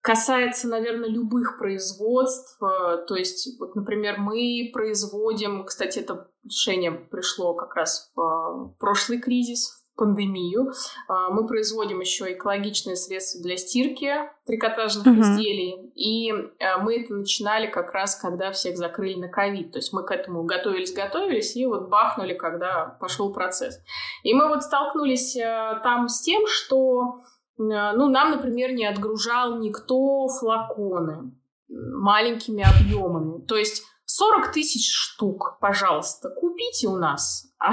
касается, 0.00 0.68
наверное, 0.68 1.08
любых 1.08 1.58
производств. 1.58 2.58
То 2.60 3.14
есть, 3.14 3.58
вот, 3.58 3.74
например, 3.74 4.18
мы 4.18 4.70
производим, 4.72 5.64
кстати, 5.64 6.00
это 6.00 6.30
решение 6.44 6.92
пришло 6.92 7.54
как 7.54 7.74
раз 7.74 8.12
в 8.14 8.20
э, 8.20 8.78
прошлый 8.78 9.18
кризис, 9.18 9.83
пандемию. 9.96 10.72
А, 11.08 11.30
мы 11.30 11.46
производим 11.46 12.00
еще 12.00 12.32
экологичные 12.32 12.96
средства 12.96 13.42
для 13.42 13.56
стирки 13.56 14.12
трикотажных 14.46 15.06
uh-huh. 15.06 15.20
изделий. 15.20 15.92
И 15.94 16.32
а, 16.32 16.78
мы 16.78 17.02
это 17.02 17.14
начинали 17.14 17.66
как 17.66 17.92
раз, 17.92 18.16
когда 18.16 18.52
всех 18.52 18.76
закрыли 18.76 19.14
на 19.14 19.28
ковид. 19.28 19.72
То 19.72 19.78
есть 19.78 19.92
мы 19.92 20.04
к 20.04 20.10
этому 20.10 20.42
готовились-готовились 20.44 21.56
и 21.56 21.66
вот 21.66 21.88
бахнули, 21.88 22.34
когда 22.34 22.96
пошел 23.00 23.32
процесс. 23.32 23.80
И 24.22 24.34
мы 24.34 24.48
вот 24.48 24.62
столкнулись 24.62 25.36
а, 25.36 25.80
там 25.80 26.08
с 26.08 26.20
тем, 26.22 26.46
что 26.46 27.22
ну, 27.56 28.08
нам, 28.08 28.32
например, 28.32 28.72
не 28.72 28.84
отгружал 28.84 29.58
никто 29.58 30.26
флаконы 30.26 31.30
маленькими 31.68 32.64
объемами. 32.64 33.40
То 33.46 33.56
есть 33.56 33.84
40 34.06 34.52
тысяч 34.52 34.92
штук, 34.92 35.58
пожалуйста, 35.60 36.28
купите 36.28 36.88
у 36.88 36.96
нас, 36.96 37.46
а, 37.58 37.72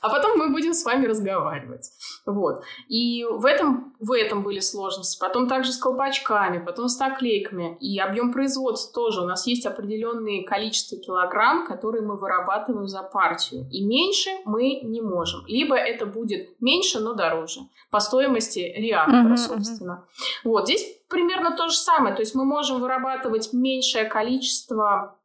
а 0.00 0.08
потом 0.08 0.38
мы 0.38 0.50
будем 0.50 0.74
с 0.74 0.84
вами 0.84 1.06
разговаривать. 1.06 1.90
Вот. 2.26 2.64
И 2.88 3.24
в 3.24 3.44
этом, 3.46 3.94
в 4.00 4.12
этом 4.12 4.42
были 4.42 4.58
сложности. 4.58 5.20
Потом 5.20 5.46
также 5.46 5.72
с 5.72 5.78
колпачками, 5.78 6.64
потом 6.64 6.88
с 6.88 6.98
наклейками. 6.98 7.76
И 7.80 7.98
объем 8.00 8.32
производства 8.32 8.92
тоже. 8.92 9.20
У 9.20 9.26
нас 9.26 9.46
есть 9.46 9.66
определенное 9.66 10.42
количество 10.44 10.98
килограмм, 10.98 11.66
которые 11.66 12.02
мы 12.02 12.16
вырабатываем 12.16 12.88
за 12.88 13.02
партию. 13.02 13.68
И 13.70 13.84
меньше 13.84 14.30
мы 14.44 14.80
не 14.80 15.00
можем. 15.00 15.46
Либо 15.46 15.76
это 15.76 16.06
будет 16.06 16.60
меньше, 16.60 16.98
но 16.98 17.14
дороже. 17.14 17.60
По 17.90 18.00
стоимости 18.00 18.58
реактора, 18.58 19.34
uh-huh, 19.34 19.36
собственно. 19.36 20.04
Вот. 20.42 20.64
Здесь 20.64 20.84
примерно 21.08 21.56
то 21.56 21.68
же 21.68 21.76
самое. 21.76 22.14
То 22.14 22.22
есть 22.22 22.34
мы 22.34 22.44
можем 22.44 22.80
вырабатывать 22.80 23.52
меньшее 23.52 24.06
количество 24.06 25.19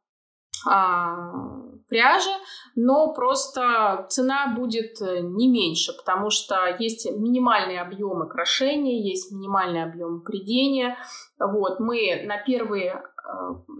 а, 0.66 1.32
пряжи, 1.88 2.30
но 2.74 3.12
просто 3.12 4.06
цена 4.08 4.54
будет 4.56 5.00
э, 5.00 5.20
не 5.20 5.48
меньше, 5.48 5.92
потому 5.96 6.30
что 6.30 6.56
есть 6.78 7.10
минимальные 7.10 7.80
объемы 7.80 8.28
крошения, 8.28 9.08
есть 9.08 9.32
минимальный 9.32 9.84
объем 9.84 10.22
придения. 10.22 10.98
Вот, 11.38 11.80
мы 11.80 12.22
на 12.24 12.38
первые 12.38 12.94
э, 12.94 13.00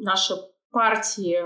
наши 0.00 0.34
партии 0.70 1.42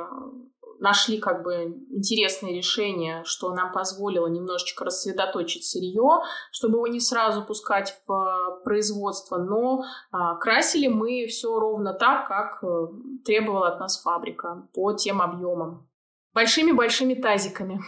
нашли 0.81 1.19
как 1.19 1.43
бы 1.43 1.77
интересное 1.91 2.53
решение, 2.53 3.23
что 3.25 3.55
нам 3.55 3.71
позволило 3.73 4.27
немножечко 4.27 4.85
рассредоточить 4.85 5.65
сырье, 5.65 6.23
чтобы 6.51 6.79
его 6.79 6.87
не 6.87 7.01
сразу 7.01 7.45
пускать 7.45 8.03
в 8.07 8.13
э, 8.13 8.65
производство, 8.65 9.37
но 9.39 9.85
а, 10.11 10.37
красили 10.37 10.89
мы 10.89 11.27
все 11.27 11.59
ровно 11.59 11.93
так, 11.93 12.27
как 12.27 12.65
э, 12.65 12.87
требовала 13.25 13.69
от 13.69 13.81
нас 13.81 14.03
фабрика 14.03 14.67
по 14.75 14.93
тем 14.95 15.21
объемам. 15.21 15.89
Большими-большими 16.35 17.15
тазиками. 17.15 17.81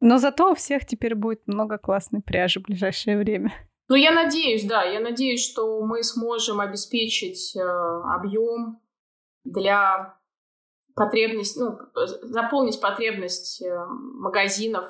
Но 0.00 0.18
зато 0.18 0.50
у 0.50 0.54
всех 0.54 0.86
теперь 0.86 1.14
будет 1.14 1.46
много 1.46 1.78
классной 1.78 2.22
пряжи 2.22 2.60
в 2.60 2.64
ближайшее 2.64 3.18
время. 3.18 3.52
Ну, 3.88 3.96
я 3.96 4.10
надеюсь, 4.10 4.64
да, 4.64 4.82
я 4.82 5.00
надеюсь, 5.00 5.44
что 5.44 5.80
мы 5.84 6.02
сможем 6.02 6.60
обеспечить 6.60 7.54
э, 7.54 7.60
объем 7.60 8.80
для 9.44 10.16
потребность, 10.94 11.56
ну, 11.56 11.78
заполнить 12.22 12.80
потребность 12.80 13.62
э, 13.62 13.86
магазинов 13.88 14.84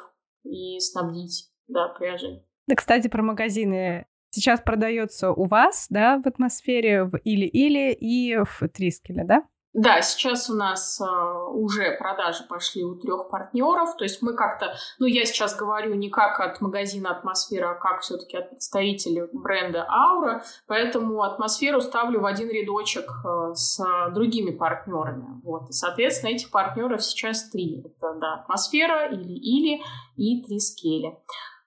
и 0.44 0.78
снабдить, 0.80 1.50
да, 1.68 1.88
пряжей. 1.88 2.44
Да, 2.66 2.76
кстати, 2.76 3.08
про 3.08 3.22
магазины. 3.22 4.06
Сейчас 4.30 4.60
продается 4.60 5.30
у 5.30 5.44
вас, 5.46 5.86
да, 5.90 6.18
в 6.18 6.26
атмосфере, 6.26 7.04
в 7.04 7.16
Или-Или 7.18 7.92
и 7.92 8.36
в 8.36 8.68
Трискеле, 8.68 9.24
да? 9.24 9.46
Да, 9.74 10.02
сейчас 10.02 10.50
у 10.50 10.54
нас 10.54 11.00
э, 11.00 11.04
уже 11.04 11.96
продажи 11.96 12.44
пошли 12.46 12.84
у 12.84 12.94
трех 12.94 13.30
партнеров. 13.30 13.96
То 13.96 14.04
есть 14.04 14.20
мы 14.20 14.34
как-то, 14.34 14.74
ну 14.98 15.06
я 15.06 15.24
сейчас 15.24 15.56
говорю 15.56 15.94
не 15.94 16.10
как 16.10 16.40
от 16.40 16.60
магазина 16.60 17.10
Атмосфера, 17.10 17.70
а 17.70 17.74
как 17.74 18.02
все-таки 18.02 18.36
от 18.36 18.50
представителей 18.50 19.22
бренда 19.32 19.86
Аура. 19.88 20.44
Поэтому 20.66 21.22
атмосферу 21.22 21.80
ставлю 21.80 22.20
в 22.20 22.26
один 22.26 22.50
рядочек 22.50 23.10
э, 23.24 23.54
с 23.54 23.82
другими 24.10 24.50
партнерами. 24.50 25.40
Вот. 25.42 25.70
И, 25.70 25.72
соответственно, 25.72 26.32
этих 26.32 26.50
партнеров 26.50 27.02
сейчас 27.02 27.48
три. 27.48 27.80
Это 27.80 28.12
да, 28.20 28.34
атмосфера 28.34 29.08
или 29.10 29.32
или 29.32 29.82
и 30.16 30.44
три 30.44 30.60
скели. 30.60 31.16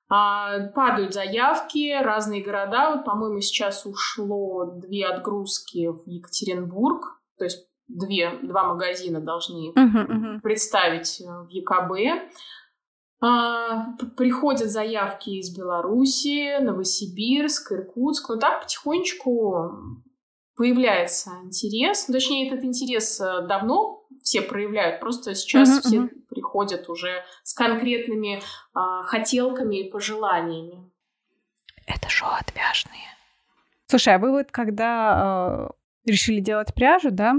А, 0.07 0.67
падают 0.75 1.15
заявки, 1.15 1.91
разные 1.99 2.43
города. 2.43 2.91
Вот, 2.91 3.05
по-моему, 3.05 3.41
сейчас 3.41 3.87
ушло 3.87 4.65
две 4.65 5.07
отгрузки 5.07 5.87
в 5.87 6.07
Екатеринбург. 6.07 7.19
То 7.39 7.45
есть 7.45 7.67
две, 7.87 8.37
два 8.41 8.63
магазина 8.63 9.19
должны 9.19 9.71
uh-huh, 9.71 10.07
uh-huh. 10.07 10.41
представить 10.41 11.21
э, 11.21 11.25
в 11.25 11.49
ЕКБ. 11.49 12.31
А, 13.21 13.93
приходят 14.17 14.69
заявки 14.69 15.29
из 15.29 15.55
Беларуси, 15.55 16.59
Новосибирск, 16.61 17.71
Иркутск. 17.71 18.29
Но 18.29 18.35
так 18.37 18.63
потихонечку 18.63 20.01
появляется 20.55 21.31
интерес. 21.43 22.07
Ну, 22.07 22.13
точнее, 22.13 22.47
этот 22.47 22.63
интерес 22.63 23.19
э, 23.19 23.47
давно 23.47 24.05
все 24.23 24.41
проявляют. 24.41 24.99
Просто 24.99 25.35
сейчас 25.35 25.77
uh-huh, 25.77 25.81
все 25.81 25.97
uh-huh. 25.97 26.25
приходят 26.29 26.89
уже 26.89 27.23
с 27.43 27.53
конкретными 27.53 28.41
а, 28.73 29.03
хотелками 29.03 29.85
и 29.87 29.91
пожеланиями. 29.91 30.91
Это 31.85 32.09
шоу 32.09 32.29
отвяжные. 32.29 33.15
Слушай, 33.87 34.15
а 34.15 34.19
вы 34.19 34.31
вот 34.31 34.51
когда 34.51 35.69
э, 35.69 36.09
решили 36.09 36.39
делать 36.39 36.73
пряжу, 36.73 37.11
да, 37.11 37.35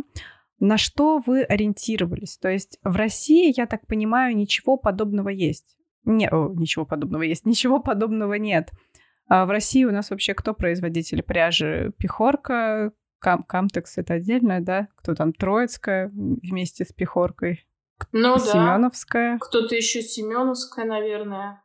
на 0.58 0.78
что 0.78 1.22
вы 1.24 1.42
ориентировались? 1.42 2.38
То 2.38 2.48
есть 2.48 2.78
в 2.82 2.96
России, 2.96 3.52
я 3.56 3.66
так 3.66 3.86
понимаю, 3.86 4.36
ничего 4.36 4.76
подобного 4.76 5.28
есть. 5.28 5.76
Не, 6.04 6.28
о, 6.28 6.52
ничего 6.54 6.84
подобного 6.86 7.22
есть, 7.22 7.46
ничего 7.46 7.80
подобного 7.80 8.34
нет. 8.34 8.70
А 9.28 9.44
в 9.44 9.50
России 9.50 9.84
у 9.84 9.90
нас 9.90 10.10
вообще 10.10 10.34
кто 10.34 10.54
производитель 10.54 11.22
пряжи? 11.22 11.92
Пехорка, 11.98 12.92
Кам 13.18 13.42
Камтекс 13.42 13.98
это 13.98 14.14
отдельно, 14.14 14.60
да? 14.60 14.88
Кто 14.96 15.14
там? 15.14 15.32
Троицкая 15.32 16.10
вместе 16.14 16.84
с 16.84 16.92
Пехоркой. 16.92 17.66
Ну 18.12 18.38
Семеновская. 18.38 19.32
Да. 19.32 19.38
Кто-то 19.40 19.74
еще 19.74 20.02
Семеновская, 20.02 20.84
наверное. 20.84 21.62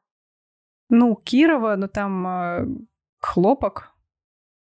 Ну, 0.89 1.15
Кирова, 1.15 1.75
но 1.75 1.87
там 1.87 2.27
э, 2.27 2.65
хлопок. 3.19 3.91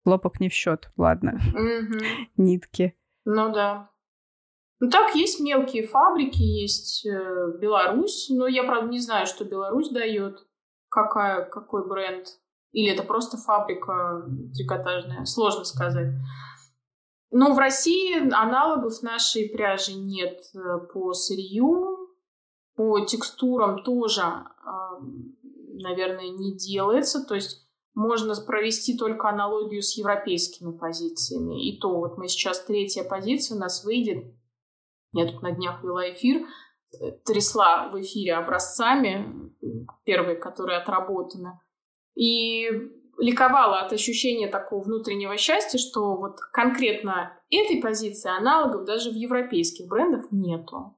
Хлопок 0.04 0.40
не 0.40 0.50
в 0.50 0.54
счет, 0.54 0.92
ладно. 0.98 1.40
Угу. 1.54 2.04
Нитки. 2.38 2.96
Ну 3.26 3.52
да. 3.54 3.91
Ну 4.82 4.90
так, 4.90 5.14
есть 5.14 5.40
мелкие 5.40 5.86
фабрики, 5.86 6.42
есть 6.42 7.06
э, 7.06 7.58
Беларусь, 7.60 8.30
но 8.32 8.48
я, 8.48 8.64
правда, 8.64 8.90
не 8.90 8.98
знаю, 8.98 9.28
что 9.28 9.46
Беларусь 9.46 9.90
дает, 9.90 10.44
какая, 10.90 11.46
какой 11.46 11.88
бренд. 11.88 12.26
Или 12.72 12.92
это 12.92 13.04
просто 13.04 13.38
фабрика 13.38 14.26
трикотажная, 14.56 15.26
сложно 15.26 15.66
сказать. 15.66 16.08
Но 17.30 17.54
в 17.54 17.60
России 17.60 18.28
аналогов 18.34 19.04
нашей 19.04 19.50
пряжи 19.50 19.94
нет 19.94 20.40
э, 20.56 20.80
по 20.92 21.14
сырью, 21.14 22.10
по 22.76 23.02
текстурам 23.02 23.84
тоже, 23.84 24.24
наверное, 25.74 26.30
не 26.30 26.58
делается. 26.58 27.24
То 27.24 27.36
есть 27.36 27.68
можно 27.94 28.34
провести 28.34 28.98
только 28.98 29.30
аналогию 29.30 29.84
с 29.84 29.96
европейскими 29.96 30.76
позициями. 30.76 31.70
И 31.70 31.80
то 31.80 32.00
вот 32.00 32.18
мы 32.18 32.28
сейчас 32.28 32.64
третья 32.64 33.04
позиция 33.04 33.58
у 33.58 33.60
нас 33.60 33.84
выйдет 33.84 34.24
я 35.14 35.26
тут 35.26 35.42
на 35.42 35.52
днях 35.52 35.84
вела 35.84 36.12
эфир, 36.12 36.48
э, 37.00 37.12
трясла 37.26 37.90
в 37.90 38.00
эфире 38.02 38.36
образцами, 38.36 39.52
первые, 40.04 40.36
которые 40.36 40.80
отработаны, 40.80 41.60
и 42.16 42.70
ликовала 43.18 43.82
от 43.82 43.94
ощущения 43.94 44.48
такого 44.48 44.84
внутреннего 44.84 45.38
счастья, 45.38 45.78
что 45.78 46.16
вот 46.16 46.40
конкретно 46.52 47.38
этой 47.50 47.82
позиции 47.82 48.30
аналогов 48.30 48.86
даже 48.86 49.12
в 49.12 49.16
европейских 49.16 49.88
брендах 49.88 50.26
нету. 50.32 50.98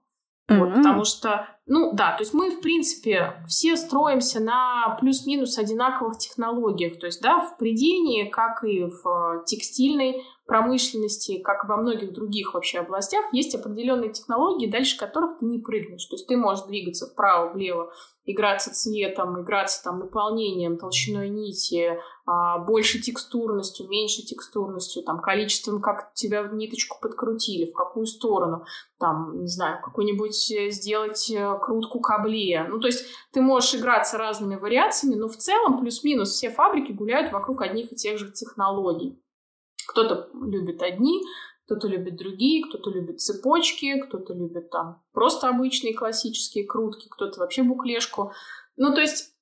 Mm-hmm. 0.49 0.59
Вот, 0.59 0.73
потому 0.73 1.05
что, 1.05 1.47
ну 1.65 1.93
да, 1.93 2.15
то 2.17 2.21
есть 2.21 2.33
мы, 2.33 2.51
в 2.51 2.61
принципе, 2.61 3.43
все 3.47 3.77
строимся 3.77 4.41
на 4.41 4.97
плюс-минус 4.99 5.57
одинаковых 5.57 6.17
технологиях. 6.17 6.99
То 6.99 7.05
есть, 7.05 7.21
да, 7.21 7.39
в 7.39 7.57
придении, 7.57 8.29
как 8.29 8.63
и 8.63 8.83
в 8.83 9.07
э, 9.07 9.45
текстильной 9.45 10.23
промышленности, 10.45 11.39
как 11.41 11.63
и 11.63 11.67
во 11.67 11.77
многих 11.77 12.13
других 12.13 12.53
вообще 12.53 12.79
областях, 12.79 13.25
есть 13.31 13.55
определенные 13.55 14.11
технологии, 14.11 14.69
дальше 14.69 14.97
которых 14.97 15.39
ты 15.39 15.45
не 15.45 15.59
прыгнешь. 15.59 16.05
То 16.05 16.15
есть 16.15 16.27
ты 16.27 16.35
можешь 16.35 16.65
двигаться 16.65 17.07
вправо-влево, 17.07 17.91
играться 18.25 18.73
цветом, 18.73 19.41
играться 19.41 19.83
там 19.83 19.99
наполнением, 19.99 20.77
толщиной 20.77 21.29
нити, 21.29 21.97
а, 22.25 22.59
больше 22.59 23.01
текстурностью, 23.01 23.87
меньше 23.89 24.21
текстурностью, 24.21 25.03
там, 25.03 25.19
количеством, 25.21 25.81
как 25.81 26.13
тебя 26.13 26.43
в 26.43 26.53
ниточку 26.53 26.97
подкрутили, 27.01 27.69
в 27.69 27.73
какую 27.73 28.05
сторону, 28.05 28.65
там, 28.99 29.41
не 29.41 29.47
знаю, 29.47 29.81
какую-нибудь 29.83 30.51
э, 30.51 30.69
сделать 30.69 31.29
э, 31.31 31.59
крутку 31.61 31.99
кабле. 31.99 32.65
Ну, 32.69 32.79
то 32.79 32.87
есть 32.87 33.05
ты 33.33 33.41
можешь 33.41 33.75
играться 33.75 34.17
разными 34.17 34.55
вариациями, 34.55 35.15
но 35.15 35.27
в 35.27 35.35
целом 35.35 35.79
плюс-минус 35.79 36.31
все 36.31 36.49
фабрики 36.49 36.93
гуляют 36.93 37.33
вокруг 37.33 37.61
одних 37.61 37.91
и 37.91 37.95
тех 37.95 38.17
же 38.17 38.31
технологий. 38.31 39.21
Кто-то 39.87 40.29
любит 40.33 40.81
одни, 40.81 41.21
кто-то 41.65 41.87
любит 41.87 42.17
другие, 42.17 42.65
кто-то 42.65 42.89
любит 42.89 43.21
цепочки, 43.21 43.99
кто-то 44.01 44.33
любит 44.33 44.69
там 44.69 45.01
просто 45.13 45.47
обычные 45.47 45.93
классические 45.93 46.65
крутки, 46.65 47.07
кто-то 47.09 47.39
вообще 47.39 47.63
буклешку. 47.63 48.31
Ну, 48.75 48.93
то 48.93 49.01
есть 49.01 49.33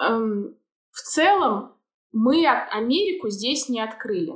эм, 0.00 0.56
в 0.90 1.00
целом 1.00 1.74
мы 2.12 2.46
Америку 2.46 3.28
здесь 3.30 3.68
не 3.68 3.80
открыли. 3.80 4.34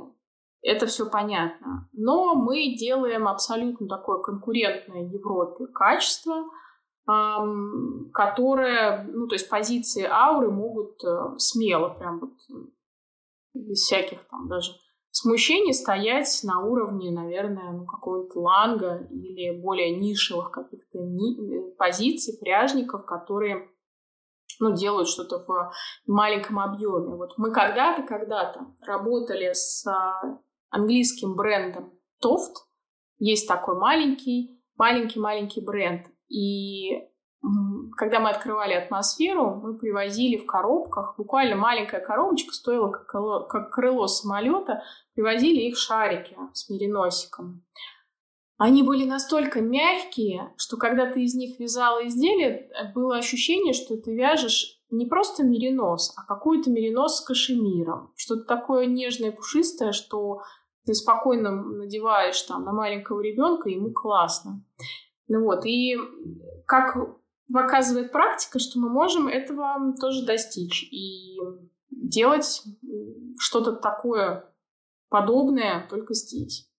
Это 0.61 0.87
все 0.87 1.09
понятно. 1.09 1.89
Но 1.93 2.35
мы 2.35 2.75
делаем 2.75 3.27
абсолютно 3.27 3.87
такое 3.87 4.19
конкурентное 4.21 5.07
Европе 5.07 5.67
качество, 5.67 6.43
эм, 7.07 8.09
которое, 8.11 9.03
ну, 9.03 9.27
то 9.27 9.35
есть 9.35 9.49
позиции 9.49 10.03
ауры 10.03 10.51
могут 10.51 11.01
э, 11.03 11.37
смело, 11.37 11.89
прям 11.89 12.19
вот 12.19 12.33
без 13.53 13.79
всяких 13.79 14.27
там 14.29 14.49
даже 14.49 14.73
смущений 15.11 15.73
стоять 15.73 16.39
на 16.43 16.63
уровне, 16.63 17.11
наверное, 17.11 17.71
ну, 17.71 17.85
какого-то 17.85 18.39
ланга 18.39 19.07
или 19.11 19.59
более 19.59 19.97
нишевых 19.97 20.51
каких-то 20.51 20.99
ни- 20.99 21.75
позиций, 21.75 22.37
пряжников, 22.39 23.05
которые 23.05 23.69
ну, 24.59 24.73
делают 24.73 25.07
что-то 25.07 25.39
в 25.47 25.71
маленьком 26.05 26.59
объеме. 26.59 27.15
Вот 27.15 27.37
мы 27.37 27.51
когда-то, 27.51 28.03
когда-то 28.03 28.67
работали 28.85 29.51
с 29.53 29.85
а, 29.87 30.39
английским 30.69 31.35
брендом 31.35 31.93
Toft. 32.23 32.55
Есть 33.17 33.47
такой 33.47 33.75
маленький, 33.79 34.61
маленький-маленький 34.75 35.61
бренд. 35.61 36.07
И 36.27 36.91
когда 37.95 38.19
мы 38.19 38.29
открывали 38.29 38.73
атмосферу, 38.73 39.61
мы 39.63 39.77
привозили 39.77 40.37
в 40.37 40.45
коробках, 40.45 41.15
буквально 41.17 41.55
маленькая 41.55 42.01
коробочка 42.01 42.53
стоила 42.53 42.89
как 42.89 43.07
крыло, 43.07 43.43
как 43.45 43.73
крыло 43.73 44.07
самолета, 44.07 44.83
привозили 45.15 45.61
их 45.61 45.77
шарики 45.77 46.35
с 46.53 46.69
мериносиком. 46.69 47.63
Они 48.57 48.83
были 48.83 49.05
настолько 49.05 49.61
мягкие, 49.61 50.53
что 50.57 50.75
когда 50.75 51.09
ты 51.09 51.23
из 51.23 51.33
них 51.33 51.59
вязала 51.59 52.05
изделие, 52.07 52.69
было 52.93 53.15
ощущение, 53.15 53.73
что 53.73 53.95
ты 53.95 54.13
вяжешь 54.13 54.81
не 54.89 55.05
просто 55.05 55.43
меринос, 55.43 56.13
а 56.17 56.25
какую-то 56.25 56.69
меринос 56.69 57.19
с 57.19 57.21
кашемиром. 57.21 58.11
Что-то 58.15 58.43
такое 58.43 58.85
нежное, 58.85 59.31
пушистое, 59.31 59.93
что 59.93 60.41
ты 60.85 60.93
спокойно 60.93 61.51
надеваешь 61.51 62.41
там 62.41 62.65
на 62.65 62.73
маленького 62.73 63.21
ребенка, 63.21 63.69
ему 63.69 63.91
классно. 63.91 64.61
Ну 65.29 65.43
вот, 65.45 65.65
и 65.65 65.95
как 66.65 66.97
показывает 67.51 68.11
практика, 68.11 68.59
что 68.59 68.79
мы 68.79 68.89
можем 68.89 69.27
этого 69.27 69.95
тоже 69.99 70.25
достичь 70.25 70.83
и 70.91 71.37
делать 71.89 72.63
что-то 73.39 73.73
такое 73.73 74.45
подобное 75.09 75.87
только 75.89 76.13
здесь. 76.13 76.69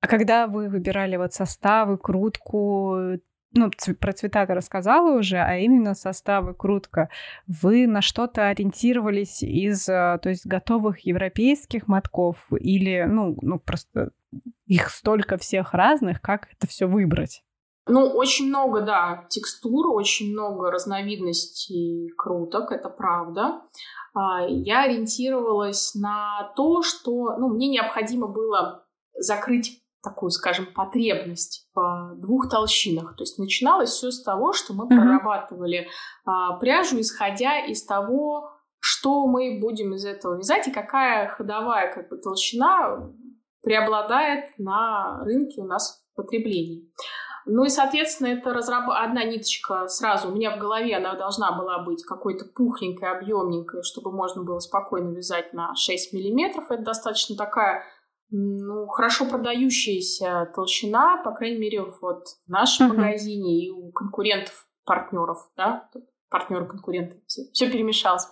А 0.00 0.06
когда 0.06 0.46
вы 0.46 0.68
выбирали 0.68 1.16
вот 1.16 1.32
составы, 1.32 1.98
крутку, 1.98 3.18
ну, 3.52 3.70
про 3.98 4.12
цвета 4.12 4.46
ты 4.46 4.54
рассказала 4.54 5.18
уже, 5.18 5.38
а 5.38 5.56
именно 5.56 5.94
составы, 5.94 6.54
крутка, 6.54 7.08
вы 7.46 7.86
на 7.86 8.02
что-то 8.02 8.46
ориентировались 8.48 9.42
из, 9.42 9.88
э, 9.88 10.18
то 10.22 10.28
есть, 10.28 10.46
готовых 10.46 11.00
европейских 11.00 11.88
мотков 11.88 12.46
или, 12.52 13.06
ну, 13.08 13.36
ну, 13.40 13.58
просто 13.58 14.10
их 14.66 14.90
столько 14.90 15.38
всех 15.38 15.72
разных, 15.72 16.20
как 16.20 16.48
это 16.52 16.68
все 16.68 16.86
выбрать? 16.86 17.42
Ну, 17.88 18.06
очень 18.06 18.48
много, 18.48 18.82
да, 18.82 19.26
текстур, 19.28 19.88
очень 19.88 20.32
много 20.32 20.70
разновидностей 20.70 22.10
круток, 22.16 22.72
это 22.72 22.88
правда. 22.88 23.62
А, 24.14 24.46
я 24.46 24.82
ориентировалась 24.82 25.94
на 25.94 26.52
то, 26.56 26.82
что 26.82 27.36
ну, 27.38 27.48
мне 27.48 27.68
необходимо 27.68 28.26
было 28.26 28.84
закрыть 29.14 29.82
такую, 30.02 30.30
скажем, 30.30 30.66
потребность 30.74 31.68
в 31.74 32.14
двух 32.16 32.48
толщинах. 32.48 33.16
То 33.16 33.22
есть 33.22 33.38
начиналось 33.38 33.90
все 33.90 34.10
с 34.10 34.22
того, 34.22 34.52
что 34.52 34.72
мы 34.74 34.84
mm-hmm. 34.84 34.96
прорабатывали 34.96 35.88
а, 36.24 36.56
пряжу, 36.58 37.00
исходя 37.00 37.64
из 37.66 37.84
того, 37.84 38.50
что 38.80 39.26
мы 39.26 39.58
будем 39.60 39.94
из 39.94 40.04
этого 40.04 40.36
вязать 40.36 40.68
и 40.68 40.72
какая 40.72 41.28
ходовая 41.28 41.92
как 41.92 42.08
бы, 42.08 42.16
толщина 42.18 43.12
преобладает 43.62 44.56
на 44.58 45.20
рынке 45.24 45.60
у 45.60 45.66
нас 45.66 46.00
в 46.12 46.16
потреблении. 46.16 46.90
Ну 47.48 47.64
и, 47.64 47.68
соответственно, 47.70 48.28
это 48.28 48.52
разраб... 48.52 48.90
одна 48.90 49.24
ниточка 49.24 49.88
сразу 49.88 50.28
у 50.28 50.34
меня 50.34 50.54
в 50.54 50.58
голове, 50.58 50.96
она 50.96 51.14
должна 51.14 51.52
была 51.52 51.78
быть 51.78 52.04
какой-то 52.04 52.44
пухленькой, 52.44 53.10
объемненькой, 53.10 53.82
чтобы 53.82 54.12
можно 54.12 54.42
было 54.42 54.58
спокойно 54.58 55.16
вязать 55.16 55.52
на 55.54 55.74
6 55.74 56.12
миллиметров. 56.12 56.70
Это 56.70 56.82
достаточно 56.82 57.36
такая 57.36 57.84
ну, 58.30 58.86
хорошо 58.86 59.24
продающаяся 59.24 60.52
толщина, 60.54 61.22
по 61.24 61.32
крайней 61.32 61.58
мере, 61.58 61.84
вот 62.02 62.24
в 62.46 62.50
нашем 62.50 62.92
uh-huh. 62.92 62.96
магазине 62.96 63.64
и 63.64 63.70
у 63.70 63.90
конкурентов, 63.90 64.68
партнеров, 64.84 65.50
да, 65.56 65.88
партнеры, 66.28 66.66
конкуренты, 66.66 67.22
все, 67.26 67.42
все 67.52 67.70
перемешалось. 67.70 68.26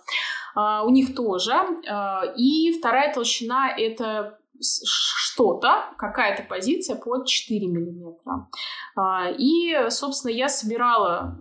А, 0.55 0.83
у 0.83 0.89
них 0.89 1.15
тоже. 1.15 1.53
А, 1.89 2.23
и 2.35 2.77
вторая 2.77 3.13
толщина 3.13 3.75
это 3.75 4.39
что-то, 4.61 5.85
какая-то 5.97 6.43
позиция 6.43 6.95
под 6.95 7.27
4 7.27 7.67
миллиметра. 7.67 8.49
А, 8.95 9.29
и, 9.29 9.89
собственно, 9.89 10.31
я 10.31 10.49
собирала 10.49 11.39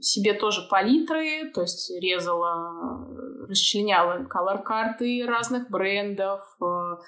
себе 0.00 0.34
тоже 0.34 0.66
палитры, 0.68 1.50
то 1.52 1.62
есть 1.62 1.90
резала, 2.00 3.06
расчленяла 3.48 4.24
колор-карты 4.24 5.24
разных 5.26 5.70
брендов, 5.70 6.40
а, 6.60 6.98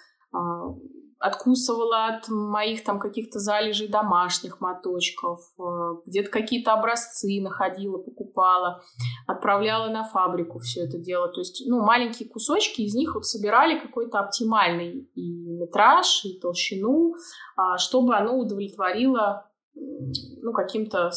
откусывала 1.23 2.07
от 2.07 2.29
моих 2.29 2.83
там 2.85 2.99
каких-то 2.99 3.39
залежей 3.39 3.89
домашних 3.89 4.61
моточков, 4.61 5.41
э, 5.59 5.63
где-то 6.07 6.31
какие-то 6.31 6.73
образцы 6.73 7.41
находила, 7.41 7.99
покупала, 7.99 8.83
отправляла 9.27 9.89
на 9.89 10.05
фабрику 10.05 10.59
все 10.59 10.83
это 10.83 10.99
дело. 10.99 11.29
То 11.29 11.41
есть, 11.41 11.63
ну, 11.67 11.81
маленькие 11.81 12.29
кусочки 12.29 12.83
из 12.83 12.95
них 12.95 13.15
вот 13.15 13.25
собирали 13.25 13.79
какой-то 13.79 14.19
оптимальный 14.19 15.09
и 15.15 15.47
метраж, 15.47 16.25
и 16.25 16.41
толщину, 16.41 17.15
а, 17.57 17.79
чтобы 17.79 18.17
оно 18.17 18.37
удовлетворило 18.37 19.49
ну, 19.75 20.53
каким-то, 20.53 21.11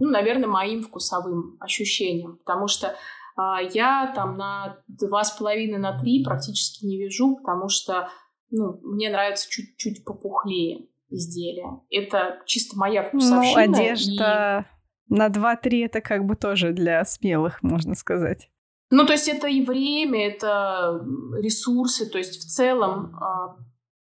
ну, 0.00 0.10
наверное, 0.10 0.48
моим 0.48 0.82
вкусовым 0.82 1.56
ощущениям. 1.60 2.38
Потому 2.38 2.66
что 2.66 2.94
а, 3.36 3.62
я 3.62 4.12
там 4.14 4.36
на 4.36 4.78
два 4.88 5.22
с 5.22 5.30
половиной, 5.30 5.78
на 5.78 5.96
три 5.98 6.24
практически 6.24 6.84
не 6.84 6.98
вяжу, 6.98 7.36
потому 7.36 7.68
что 7.68 8.10
ну, 8.50 8.80
мне 8.82 9.10
нравится 9.10 9.48
чуть-чуть 9.50 10.04
попухлее 10.04 10.88
изделия. 11.10 11.80
Это 11.90 12.40
чисто 12.46 12.78
моя 12.78 13.02
ну, 13.02 13.08
вкусовщина. 13.08 13.66
Ну, 13.66 13.78
одежда 13.78 14.66
и... 15.08 15.14
на 15.14 15.28
2-3 15.28 15.84
это 15.84 16.00
как 16.00 16.24
бы 16.24 16.36
тоже 16.36 16.72
для 16.72 17.04
смелых, 17.04 17.62
можно 17.62 17.94
сказать. 17.94 18.50
Ну, 18.90 19.04
то 19.04 19.12
есть 19.12 19.28
это 19.28 19.48
и 19.48 19.62
время, 19.62 20.28
это 20.28 21.04
ресурсы, 21.36 22.08
то 22.08 22.16
есть 22.16 22.38
в 22.40 22.46
целом 22.46 23.14
э, 23.16 23.62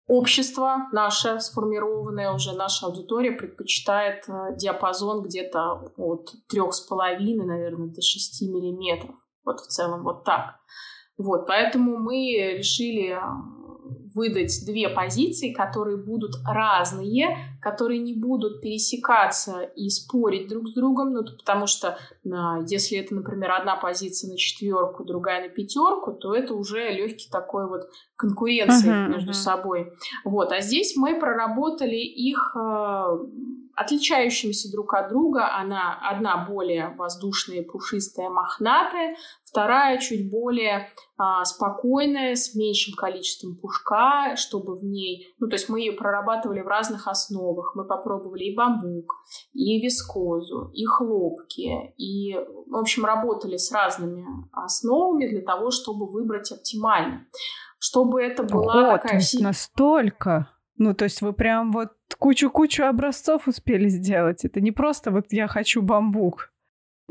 общество 0.05 0.87
наше 0.91 1.39
сформированное 1.39 2.31
уже, 2.31 2.53
наша 2.55 2.85
аудитория 2.85 3.31
предпочитает 3.31 4.25
э, 4.27 4.55
диапазон 4.57 5.23
где-то 5.23 5.91
от 5.97 6.31
трех 6.47 6.75
с 6.75 6.81
половиной, 6.81 7.47
наверное, 7.47 7.87
до 7.87 8.01
6 8.01 8.41
миллиметров. 8.43 9.15
Вот 9.43 9.59
в 9.59 9.67
целом 9.67 10.03
вот 10.03 10.23
так. 10.23 10.59
Вот, 11.17 11.47
поэтому 11.47 11.97
мы 11.97 12.15
решили 12.57 13.19
выдать 14.13 14.63
две 14.65 14.89
позиции, 14.89 15.53
которые 15.53 15.97
будут 15.97 16.35
разные, 16.45 17.37
которые 17.61 17.99
не 17.99 18.13
будут 18.13 18.61
пересекаться 18.61 19.61
и 19.75 19.89
спорить 19.89 20.47
друг 20.47 20.69
с 20.69 20.73
другом, 20.73 21.13
ну, 21.13 21.23
потому 21.23 21.67
что 21.67 21.97
а, 22.31 22.59
если 22.67 22.97
это, 22.97 23.15
например, 23.15 23.51
одна 23.51 23.75
позиция 23.75 24.31
на 24.31 24.37
четверку, 24.37 25.03
другая 25.03 25.43
на 25.43 25.49
пятерку, 25.49 26.13
то 26.13 26.33
это 26.33 26.53
уже 26.53 26.89
легкий 26.91 27.29
такой 27.29 27.67
вот 27.67 27.89
конкуренции 28.15 28.89
uh-huh, 28.89 29.09
между 29.09 29.31
uh-huh. 29.31 29.33
собой. 29.33 29.93
Вот, 30.23 30.51
а 30.51 30.61
здесь 30.61 30.95
мы 30.95 31.19
проработали 31.19 31.97
их 31.97 32.55
а, 32.55 33.17
отличающимися 33.79 34.71
друг 34.71 34.93
от 34.93 35.09
друга. 35.09 35.49
Она 35.61 35.99
одна 36.11 36.47
более 36.49 36.95
воздушная, 36.97 37.63
пушистая, 37.63 38.29
мохнатая, 38.29 39.15
вторая 39.45 39.97
чуть 39.99 40.29
более 40.31 40.89
а, 41.17 41.45
спокойная, 41.45 42.35
с 42.35 42.55
меньшим 42.55 42.93
количеством 42.95 43.55
пушка, 43.55 44.35
чтобы 44.35 44.75
в 44.75 44.83
ней... 44.83 45.33
Ну, 45.39 45.47
то 45.47 45.55
есть 45.55 45.69
мы 45.69 45.79
ее 45.79 45.93
прорабатывали 45.93 46.61
в 46.61 46.67
разных 46.67 47.07
основах. 47.07 47.75
Мы 47.75 47.85
попробовали 47.85 48.45
и 48.45 48.55
бамбук, 48.55 49.13
и 49.53 49.81
вискозу, 49.81 50.71
и 50.73 50.85
хлопки, 50.85 51.93
и, 51.97 52.35
в 52.67 52.75
общем, 52.75 53.05
работали 53.05 53.57
с 53.57 53.71
разными 53.71 54.25
основами 54.51 55.27
для 55.29 55.41
того, 55.41 55.71
чтобы 55.71 56.05
выбрать 56.07 56.51
оптимально. 56.51 57.25
Чтобы 57.79 58.21
это 58.21 58.43
была 58.43 58.91
вот, 58.91 59.01
такая... 59.01 59.21
настолько... 59.39 60.49
Ну, 60.81 60.93
то 60.93 61.03
есть 61.03 61.21
вы 61.21 61.33
прям 61.33 61.73
вот 61.73 61.89
кучу-кучу 62.19 62.83
образцов 62.83 63.47
успели 63.47 63.89
сделать. 63.89 64.45
Это 64.45 64.61
не 64.61 64.71
просто 64.71 65.11
вот 65.11 65.25
я 65.31 65.47
хочу 65.47 65.81
бамбук. 65.81 66.51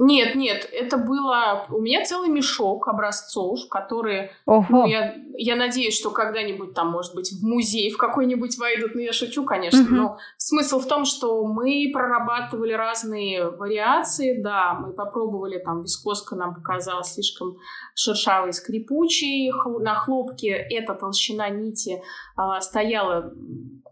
Нет, 0.00 0.36
нет, 0.36 0.68
это 0.72 0.96
было... 0.96 1.66
У 1.70 1.80
меня 1.80 2.04
целый 2.04 2.28
мешок 2.28 2.86
образцов, 2.86 3.68
которые... 3.68 4.30
Ого. 4.46 4.64
Ну, 4.68 4.86
я, 4.86 5.16
я 5.36 5.56
надеюсь, 5.56 5.98
что 5.98 6.10
когда-нибудь 6.10 6.72
там, 6.72 6.90
может 6.90 7.16
быть, 7.16 7.32
в 7.32 7.44
музей 7.44 7.90
в 7.90 7.98
какой-нибудь 7.98 8.58
войдут. 8.58 8.94
Ну, 8.94 9.00
я 9.00 9.12
шучу, 9.12 9.44
конечно. 9.44 9.82
Угу. 9.82 9.94
Но 9.94 10.18
смысл 10.36 10.78
в 10.78 10.86
том, 10.86 11.04
что 11.04 11.44
мы 11.44 11.90
прорабатывали 11.92 12.74
разные 12.74 13.50
вариации. 13.50 14.40
Да, 14.40 14.74
мы 14.74 14.92
попробовали, 14.92 15.58
там, 15.58 15.82
вискоска 15.82 16.36
нам 16.36 16.54
показалась 16.54 17.14
слишком 17.14 17.56
шершавой, 17.96 18.52
скрипучей. 18.52 19.50
На 19.80 19.96
хлопке 19.96 20.50
эта 20.50 20.94
толщина 20.94 21.48
нити 21.48 22.00
э, 22.36 22.60
стояла 22.60 23.32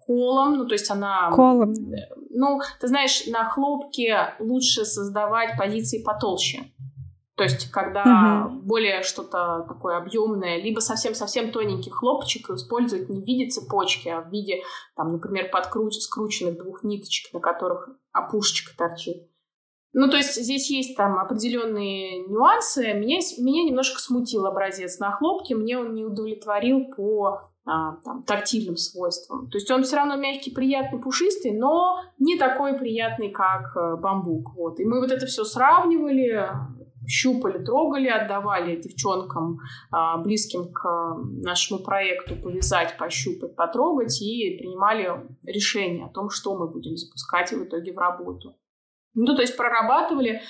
колом, 0.06 0.58
ну, 0.58 0.66
то 0.66 0.74
есть 0.74 0.90
она... 0.90 1.30
Колом. 1.32 1.74
Ну, 2.30 2.60
ты 2.80 2.88
знаешь, 2.88 3.26
на 3.26 3.44
хлопке 3.44 4.34
лучше 4.38 4.84
создавать 4.84 5.56
позиции 5.58 6.02
потолще. 6.02 6.64
То 7.36 7.44
есть, 7.44 7.70
когда 7.70 8.46
угу. 8.48 8.60
более 8.60 9.02
что-то 9.02 9.66
такое 9.68 9.98
объемное, 9.98 10.58
либо 10.58 10.80
совсем-совсем 10.80 11.52
тоненький 11.52 11.90
хлопчик 11.90 12.48
использовать 12.50 13.10
не 13.10 13.20
в 13.20 13.26
виде 13.26 13.50
цепочки, 13.50 14.08
а 14.08 14.22
в 14.22 14.30
виде, 14.30 14.62
там, 14.96 15.12
например, 15.12 15.50
подкруч... 15.50 15.94
скрученных 15.96 16.56
двух 16.56 16.82
ниточек, 16.82 17.34
на 17.34 17.40
которых 17.40 17.90
опушечка 18.12 18.74
торчит. 18.76 19.28
Ну, 19.92 20.10
то 20.10 20.16
есть 20.16 20.34
здесь 20.34 20.70
есть 20.70 20.96
там 20.96 21.18
определенные 21.18 22.26
нюансы. 22.26 22.92
Меня, 22.94 23.18
меня 23.38 23.64
немножко 23.64 24.00
смутил 24.00 24.46
образец 24.46 24.98
на 24.98 25.12
хлопке, 25.12 25.54
мне 25.54 25.78
он 25.78 25.94
не 25.94 26.04
удовлетворил 26.04 26.86
по 26.94 27.50
а, 27.68 27.96
там, 28.04 28.22
тактильным 28.22 28.76
свойствам. 28.76 29.50
То 29.50 29.58
есть 29.58 29.68
он 29.72 29.82
все 29.82 29.96
равно 29.96 30.14
мягкий, 30.14 30.52
приятный, 30.52 31.00
пушистый, 31.00 31.50
но 31.50 32.00
не 32.16 32.38
такой 32.38 32.78
приятный, 32.78 33.30
как 33.30 33.76
э, 33.76 33.96
бамбук. 33.96 34.54
Вот. 34.54 34.78
И 34.78 34.84
мы 34.84 35.00
вот 35.00 35.10
это 35.10 35.26
все 35.26 35.42
сравнивали, 35.42 36.48
щупали, 37.08 37.64
трогали, 37.64 38.06
отдавали 38.06 38.80
девчонкам, 38.80 39.58
а, 39.90 40.16
близким 40.18 40.72
к 40.72 41.16
нашему 41.42 41.80
проекту, 41.80 42.36
повязать, 42.36 42.96
пощупать, 42.98 43.56
потрогать 43.56 44.22
и 44.22 44.56
принимали 44.58 45.26
решение 45.44 46.06
о 46.06 46.10
том, 46.10 46.30
что 46.30 46.56
мы 46.56 46.68
будем 46.68 46.96
запускать 46.96 47.50
в 47.50 47.64
итоге 47.64 47.92
в 47.92 47.98
работу. 47.98 48.54
Ну, 49.14 49.34
то 49.34 49.42
есть 49.42 49.56
прорабатывали 49.56 50.40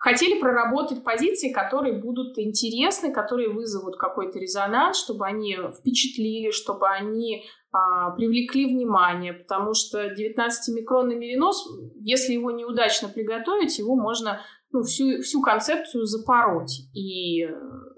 хотели 0.00 0.40
проработать 0.40 1.04
позиции, 1.04 1.52
которые 1.52 2.00
будут 2.00 2.38
интересны, 2.38 3.12
которые 3.12 3.50
вызовут 3.50 3.96
какой-то 3.96 4.38
резонанс, 4.38 4.98
чтобы 4.98 5.26
они 5.26 5.56
впечатлили, 5.78 6.50
чтобы 6.50 6.88
они 6.88 7.44
а, 7.70 8.10
привлекли 8.12 8.66
внимание, 8.66 9.34
потому 9.34 9.74
что 9.74 10.06
19-микронный 10.06 11.16
меринос, 11.16 11.68
если 12.00 12.32
его 12.32 12.50
неудачно 12.50 13.08
приготовить, 13.08 13.78
его 13.78 13.94
можно 13.94 14.40
ну, 14.72 14.82
всю, 14.82 15.20
всю 15.20 15.42
концепцию 15.42 16.06
запороть. 16.06 16.80
И 16.94 17.46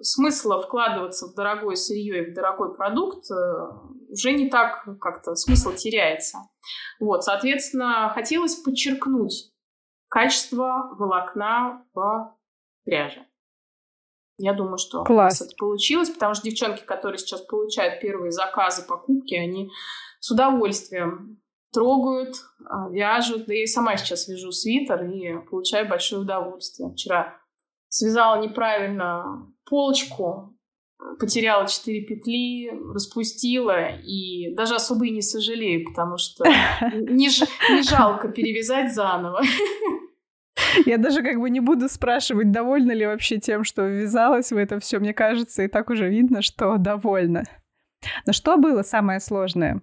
смысла 0.00 0.60
вкладываться 0.60 1.28
в 1.28 1.34
дорогое 1.34 1.76
сырье 1.76 2.24
и 2.24 2.30
в 2.30 2.34
дорогой 2.34 2.74
продукт 2.74 3.30
э, 3.30 3.34
уже 4.10 4.32
не 4.32 4.50
так 4.50 4.84
как-то 5.00 5.36
смысл 5.36 5.72
теряется. 5.72 6.38
Вот, 6.98 7.22
соответственно, 7.22 8.10
хотелось 8.12 8.56
подчеркнуть 8.56 9.51
качество 10.12 10.90
волокна 10.98 11.82
в 11.94 12.36
пряже. 12.84 13.24
Я 14.36 14.52
думаю, 14.52 14.76
что 14.76 15.04
Класс. 15.04 15.40
это 15.40 15.54
получилось, 15.56 16.10
потому 16.10 16.34
что 16.34 16.44
девчонки, 16.44 16.82
которые 16.84 17.16
сейчас 17.16 17.40
получают 17.40 18.00
первые 18.02 18.30
заказы, 18.30 18.86
покупки, 18.86 19.34
они 19.34 19.70
с 20.20 20.30
удовольствием 20.30 21.40
трогают, 21.72 22.36
а, 22.68 22.90
вяжут. 22.90 23.46
Да 23.46 23.54
я 23.54 23.62
и 23.62 23.66
сама 23.66 23.96
сейчас 23.96 24.28
вяжу 24.28 24.52
свитер 24.52 25.02
и 25.04 25.38
получаю 25.48 25.88
большое 25.88 26.20
удовольствие. 26.20 26.90
Вчера 26.92 27.34
связала 27.88 28.42
неправильно 28.42 29.50
полочку, 29.64 30.54
потеряла 31.18 31.66
четыре 31.66 32.02
петли, 32.02 32.70
распустила 32.92 33.96
и 33.96 34.54
даже 34.54 34.74
особо 34.74 35.06
и 35.06 35.10
не 35.10 35.22
сожалею, 35.22 35.88
потому 35.88 36.18
что 36.18 36.44
не, 36.92 37.28
не 37.74 37.82
жалко 37.82 38.28
перевязать 38.28 38.92
заново. 38.92 39.40
Я 40.86 40.98
даже 40.98 41.22
как 41.22 41.38
бы 41.40 41.50
не 41.50 41.60
буду 41.60 41.88
спрашивать, 41.88 42.50
довольна 42.50 42.92
ли 42.92 43.06
вообще 43.06 43.38
тем, 43.38 43.64
что 43.64 43.82
ввязалась 43.82 44.52
в 44.52 44.56
это 44.56 44.80
все. 44.80 44.98
Мне 44.98 45.14
кажется, 45.14 45.62
и 45.62 45.68
так 45.68 45.90
уже 45.90 46.08
видно, 46.08 46.42
что 46.42 46.76
довольна. 46.78 47.44
Но 48.26 48.32
что 48.32 48.56
было 48.56 48.82
самое 48.82 49.20
сложное? 49.20 49.82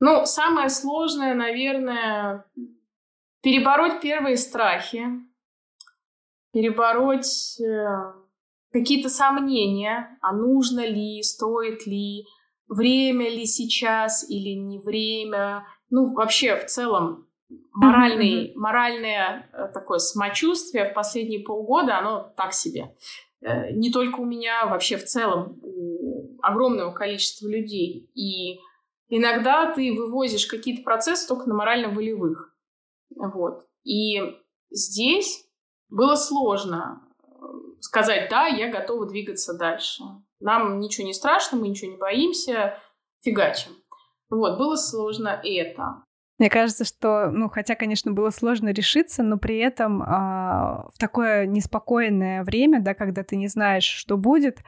Ну, 0.00 0.26
самое 0.26 0.68
сложное, 0.68 1.34
наверное, 1.34 2.44
перебороть 3.42 4.00
первые 4.00 4.36
страхи, 4.36 5.06
перебороть 6.52 7.60
э, 7.60 8.12
какие-то 8.72 9.08
сомнения, 9.08 10.16
а 10.20 10.32
нужно 10.32 10.86
ли, 10.86 11.22
стоит 11.22 11.86
ли, 11.86 12.24
время 12.68 13.28
ли 13.28 13.44
сейчас 13.46 14.28
или 14.28 14.54
не 14.54 14.78
время. 14.78 15.66
Ну, 15.90 16.12
вообще, 16.12 16.56
в 16.56 16.66
целом, 16.66 17.27
моральный, 17.72 18.52
моральное 18.54 19.48
э, 19.52 19.68
такое 19.72 19.98
самочувствие 19.98 20.90
в 20.90 20.94
последние 20.94 21.40
полгода, 21.40 21.98
оно 21.98 22.32
так 22.36 22.52
себе. 22.52 22.94
Э, 23.40 23.70
не 23.72 23.90
только 23.90 24.20
у 24.20 24.24
меня, 24.24 24.66
вообще 24.66 24.96
в 24.96 25.04
целом 25.04 25.58
у 25.62 26.38
огромного 26.42 26.92
количества 26.92 27.48
людей. 27.48 28.10
И 28.14 28.58
иногда 29.08 29.72
ты 29.72 29.92
вывозишь 29.92 30.46
какие-то 30.46 30.82
процессы 30.82 31.26
только 31.26 31.48
на 31.48 31.54
морально-волевых. 31.54 32.54
Вот. 33.16 33.66
И 33.84 34.20
здесь 34.70 35.46
было 35.88 36.16
сложно 36.16 37.02
э, 37.22 37.26
сказать, 37.80 38.28
да, 38.30 38.46
я 38.46 38.70
готова 38.70 39.06
двигаться 39.06 39.56
дальше. 39.56 40.02
Нам 40.40 40.78
ничего 40.80 41.06
не 41.06 41.14
страшно, 41.14 41.58
мы 41.58 41.68
ничего 41.68 41.90
не 41.90 41.96
боимся, 41.96 42.78
фигачим. 43.22 43.72
Вот, 44.30 44.58
было 44.58 44.76
сложно 44.76 45.40
это. 45.42 46.04
Мне 46.38 46.50
кажется, 46.50 46.84
что, 46.84 47.30
ну, 47.30 47.48
хотя, 47.48 47.74
конечно, 47.74 48.12
было 48.12 48.30
сложно 48.30 48.68
решиться, 48.68 49.24
но 49.24 49.38
при 49.38 49.58
этом 49.58 50.02
э, 50.02 50.06
в 50.06 50.94
такое 50.98 51.46
неспокойное 51.46 52.44
время, 52.44 52.80
да, 52.80 52.94
когда 52.94 53.24
ты 53.24 53.36
не 53.36 53.48
знаешь, 53.48 53.84
что 53.84 54.16
будет, 54.16 54.58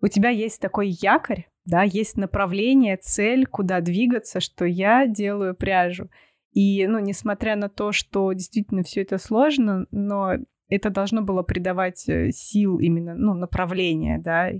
у 0.00 0.08
тебя 0.08 0.30
есть 0.30 0.60
такой 0.60 0.88
якорь, 0.88 1.46
да, 1.66 1.82
есть 1.82 2.16
направление, 2.16 2.96
цель, 2.96 3.46
куда 3.46 3.82
двигаться, 3.82 4.40
что 4.40 4.64
я 4.64 5.06
делаю 5.06 5.54
пряжу. 5.54 6.08
И, 6.52 6.86
ну, 6.86 6.98
несмотря 6.98 7.56
на 7.56 7.68
то, 7.68 7.92
что 7.92 8.32
действительно 8.32 8.82
все 8.82 9.02
это 9.02 9.18
сложно, 9.18 9.86
но 9.90 10.36
это 10.70 10.88
должно 10.88 11.20
было 11.20 11.42
придавать 11.42 12.08
э, 12.08 12.30
сил 12.32 12.78
именно, 12.78 13.14
ну, 13.14 13.34
направление, 13.34 14.18
да. 14.18 14.50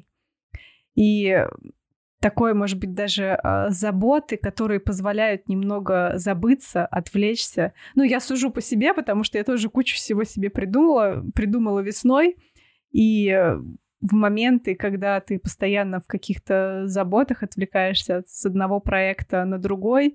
И 0.95 1.47
такой, 2.21 2.55
может 2.55 2.79
быть, 2.79 2.95
даже 2.95 3.39
э, 3.43 3.71
заботы, 3.71 4.37
которые 4.37 4.81
позволяют 4.81 5.49
немного 5.49 6.13
забыться, 6.17 6.87
отвлечься. 6.87 7.73
Ну, 7.95 8.03
я 8.03 8.21
сужу 8.21 8.51
по 8.51 8.61
себе, 8.61 8.95
потому 8.95 9.25
что 9.25 9.39
я 9.39 9.45
тоже 9.45 9.69
кучу 9.69 9.97
всего 9.97 10.25
себе 10.25 10.51
придумала, 10.51 11.25
придумала 11.35 11.81
весной. 11.81 12.37
И 12.91 13.31
в 14.01 14.13
моменты, 14.13 14.75
когда 14.75 15.21
ты 15.21 15.39
постоянно 15.39 16.01
в 16.01 16.07
каких-то 16.07 16.87
заботах 16.87 17.43
отвлекаешься 17.43 18.23
с 18.27 18.47
одного 18.47 18.81
проекта 18.81 19.45
на 19.45 19.59
другой, 19.59 20.15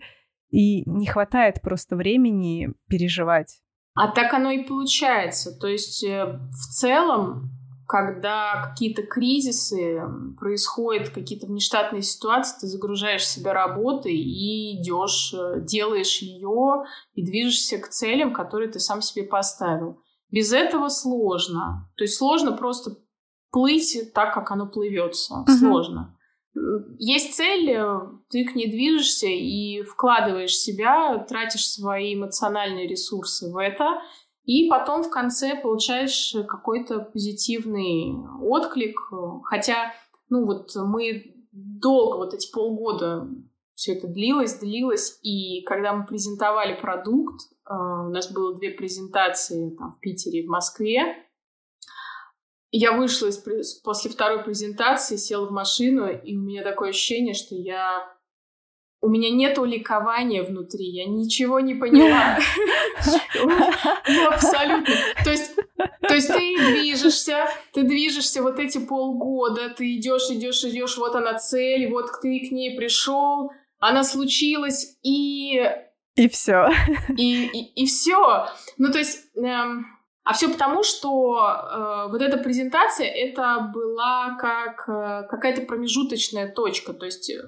и 0.54 0.88
не 0.88 1.08
хватает 1.08 1.62
просто 1.62 1.96
времени 1.96 2.70
переживать. 2.88 3.60
А 3.96 4.12
так 4.12 4.34
оно 4.34 4.52
и 4.52 4.64
получается. 4.64 5.58
То 5.60 5.68
есть 5.68 6.04
э, 6.04 6.26
в 6.26 6.74
целом 6.74 7.50
когда 7.94 8.72
какие-то 8.72 9.04
кризисы 9.04 10.02
происходят, 10.40 11.10
какие-то 11.10 11.46
внештатные 11.46 12.02
ситуации, 12.02 12.62
ты 12.62 12.66
загружаешь 12.66 13.28
себя 13.28 13.54
работой 13.54 14.16
и 14.16 14.82
идешь, 14.82 15.32
э, 15.32 15.62
делаешь 15.62 16.18
ее 16.24 16.86
и 17.14 17.24
движешься 17.24 17.78
к 17.78 17.90
целям, 17.90 18.34
которые 18.34 18.72
ты 18.72 18.80
сам 18.80 19.04
себе 19.04 19.28
поставил. 19.28 20.02
Без 20.32 20.52
этого 20.54 20.90
сложно. 20.90 21.88
То 21.96 22.06
есть 22.06 22.16
сложно 22.16 22.54
просто 22.54 22.98
плыть 23.52 24.12
так, 24.16 24.34
как 24.34 24.50
оно 24.50 24.66
плывется. 24.66 25.46
Uh-huh. 25.48 25.56
Сложно. 25.60 26.18
Есть 26.98 27.36
цель, 27.36 27.70
э, 27.70 28.00
ты 28.32 28.44
к 28.46 28.56
ней 28.56 28.72
движешься 28.72 29.28
и 29.28 29.84
вкладываешь 29.84 30.56
себя, 30.56 31.24
тратишь 31.30 31.68
свои 31.68 32.16
эмоциональные 32.16 32.88
ресурсы 32.88 33.52
в 33.52 33.58
это, 33.58 34.02
и 34.46 34.68
потом 34.70 35.04
в 35.04 35.10
конце 35.10 35.56
получаешь 35.56 36.36
какой-то 36.48 37.00
позитивный 37.00 38.14
отклик. 38.42 39.00
Хотя, 39.44 39.94
ну 40.30 40.46
вот 40.46 40.76
мы 40.76 41.34
долго, 41.52 42.18
вот 42.18 42.34
эти 42.34 42.52
полгода 42.52 43.28
все 43.76 43.94
это 43.96 44.08
длилось, 44.08 44.60
длилось. 44.60 45.20
И 45.24 45.62
когда 45.64 45.94
мы 45.94 46.06
презентовали 46.06 46.80
продукт, 46.80 47.42
э, 47.68 47.74
у 47.74 48.10
нас 48.10 48.32
было 48.32 48.56
две 48.56 48.72
презентации 48.72 49.76
там, 49.76 49.94
в 49.94 50.00
Питере 50.00 50.42
и 50.42 50.48
в 50.48 50.50
Москве, 50.50 51.28
я 52.76 52.92
вышла 52.92 53.28
из, 53.28 53.38
после 53.84 54.10
второй 54.10 54.44
презентации, 54.44 55.16
села 55.16 55.46
в 55.46 55.52
машину, 55.52 56.08
и 56.08 56.36
у 56.36 56.42
меня 56.42 56.64
такое 56.64 56.90
ощущение, 56.90 57.36
что 57.36 57.56
я 57.56 58.12
у 59.04 59.10
меня 59.10 59.30
нет 59.30 59.58
ликования 59.58 60.44
внутри, 60.44 60.86
я 60.86 61.06
ничего 61.06 61.60
не 61.60 61.76
поняла. 61.76 62.40
Ну, 63.36 64.28
абсолютно. 64.30 64.94
То 65.26 65.32
есть, 65.32 65.56
то 66.08 66.14
есть 66.14 66.28
ты 66.30 66.56
движешься, 66.58 67.48
ты 67.74 67.84
движешься 67.84 68.42
вот 68.42 68.60
эти 68.60 68.78
полгода, 68.78 69.70
ты 69.70 69.96
идешь, 69.98 70.30
идешь, 70.30 70.64
идешь, 70.64 70.98
вот 70.98 71.16
она 71.16 71.38
цель, 71.38 71.90
вот 71.90 72.06
ты 72.22 72.48
к 72.48 72.52
ней 72.52 72.78
пришел, 72.78 73.52
она 73.80 74.06
случилась, 74.06 74.98
и... 75.04 75.62
И 76.16 76.30
все. 76.30 76.70
И, 77.18 77.46
и, 77.48 77.84
и 77.84 77.86
все. 77.86 78.48
Ну, 78.78 78.92
то 78.92 79.00
есть... 79.00 79.20
Эм, 79.36 79.86
а 80.24 80.32
все 80.32 80.50
потому, 80.50 80.84
что 80.84 81.38
э, 81.38 82.08
вот 82.10 82.22
эта 82.22 82.38
презентация, 82.38 83.08
это 83.08 83.70
была 83.74 84.38
как 84.40 84.88
э, 84.88 85.28
какая-то 85.30 85.64
промежуточная 85.64 86.50
точка. 86.50 86.94
То 86.94 87.06
есть 87.06 87.30
э, 87.30 87.42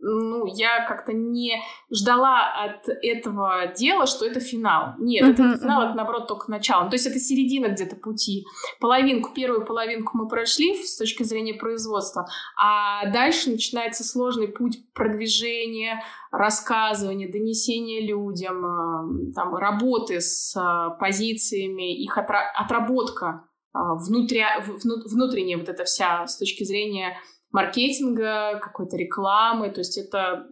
ну, 0.00 0.46
я 0.46 0.86
как-то 0.86 1.12
не 1.12 1.60
ждала 1.90 2.52
от 2.52 2.88
этого 2.88 3.66
дела, 3.76 4.06
что 4.06 4.24
это 4.24 4.38
финал. 4.40 4.94
Нет, 4.98 5.24
uh-huh, 5.24 5.32
это 5.32 5.42
не 5.42 5.56
финал, 5.56 5.82
uh-huh. 5.82 5.86
это 5.86 5.96
наоборот 5.96 6.28
только 6.28 6.50
начало. 6.50 6.84
Ну, 6.84 6.90
то 6.90 6.94
есть 6.94 7.06
это 7.06 7.18
середина 7.18 7.68
где-то 7.68 7.96
пути. 7.96 8.44
Половинку, 8.80 9.32
первую 9.34 9.64
половинку 9.64 10.16
мы 10.16 10.28
прошли 10.28 10.74
с 10.74 10.96
точки 10.96 11.24
зрения 11.24 11.54
производства, 11.54 12.28
а 12.56 13.10
дальше 13.10 13.50
начинается 13.50 14.04
сложный 14.04 14.48
путь 14.48 14.78
продвижения, 14.94 16.02
рассказывания, 16.30 17.30
донесения 17.30 18.06
людям, 18.06 18.64
э, 18.64 19.32
там, 19.34 19.54
работы 19.56 20.20
с 20.20 20.54
э, 20.56 20.98
позициями, 21.00 22.02
их 22.02 22.18
отработка 22.18 23.44
э, 23.74 23.78
внутря, 23.78 24.62
внутренняя 24.84 25.58
вот 25.58 25.68
эта 25.68 25.84
вся 25.84 26.26
с 26.26 26.38
точки 26.38 26.64
зрения 26.64 27.18
маркетинга, 27.50 28.58
какой-то 28.62 28.96
рекламы. 28.96 29.70
То 29.70 29.80
есть 29.80 29.98
это 29.98 30.46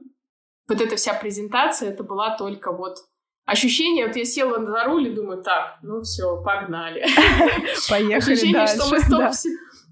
вот 0.68 0.80
эта 0.80 0.96
вся 0.96 1.14
презентация, 1.14 1.90
это 1.90 2.02
была 2.02 2.36
только 2.36 2.72
вот 2.72 2.98
ощущение, 3.44 4.06
вот 4.06 4.16
я 4.16 4.24
села 4.24 4.64
за 4.64 4.84
руль 4.84 5.08
и 5.08 5.14
думаю, 5.14 5.42
так, 5.42 5.78
ну 5.82 6.02
все, 6.02 6.42
погнали. 6.42 7.06
Поехали 7.88 8.34
Ощущение, 8.34 8.66
что 8.66 8.88
мы 8.90 9.00
столько, 9.00 9.32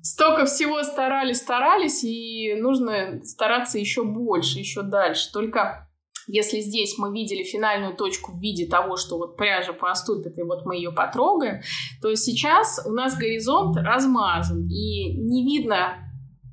столько 0.03 0.47
всего 0.47 0.83
старались, 0.83 1.39
старались, 1.39 2.03
и 2.03 2.55
нужно 2.55 3.21
стараться 3.25 3.79
еще 3.79 4.05
больше, 4.05 4.59
еще 4.59 4.83
дальше. 4.83 5.31
Только 5.33 5.89
если 6.27 6.61
здесь 6.61 6.97
мы 6.99 7.13
видели 7.13 7.45
финальную 7.45 7.95
точку 7.95 8.33
в 8.33 8.41
виде 8.41 8.67
того, 8.67 8.97
что 8.97 9.19
вот 9.19 9.37
пряжа 9.37 9.73
поступит, 9.73 10.37
и 10.39 10.43
вот 10.43 10.65
мы 10.65 10.77
ее 10.77 10.91
потрогаем, 10.91 11.61
то 12.03 12.15
сейчас 12.17 12.85
у 12.87 12.91
нас 12.91 13.17
горизонт 13.17 13.77
размазан, 13.77 14.67
и 14.69 15.15
не 15.15 15.45
видно 15.45 15.99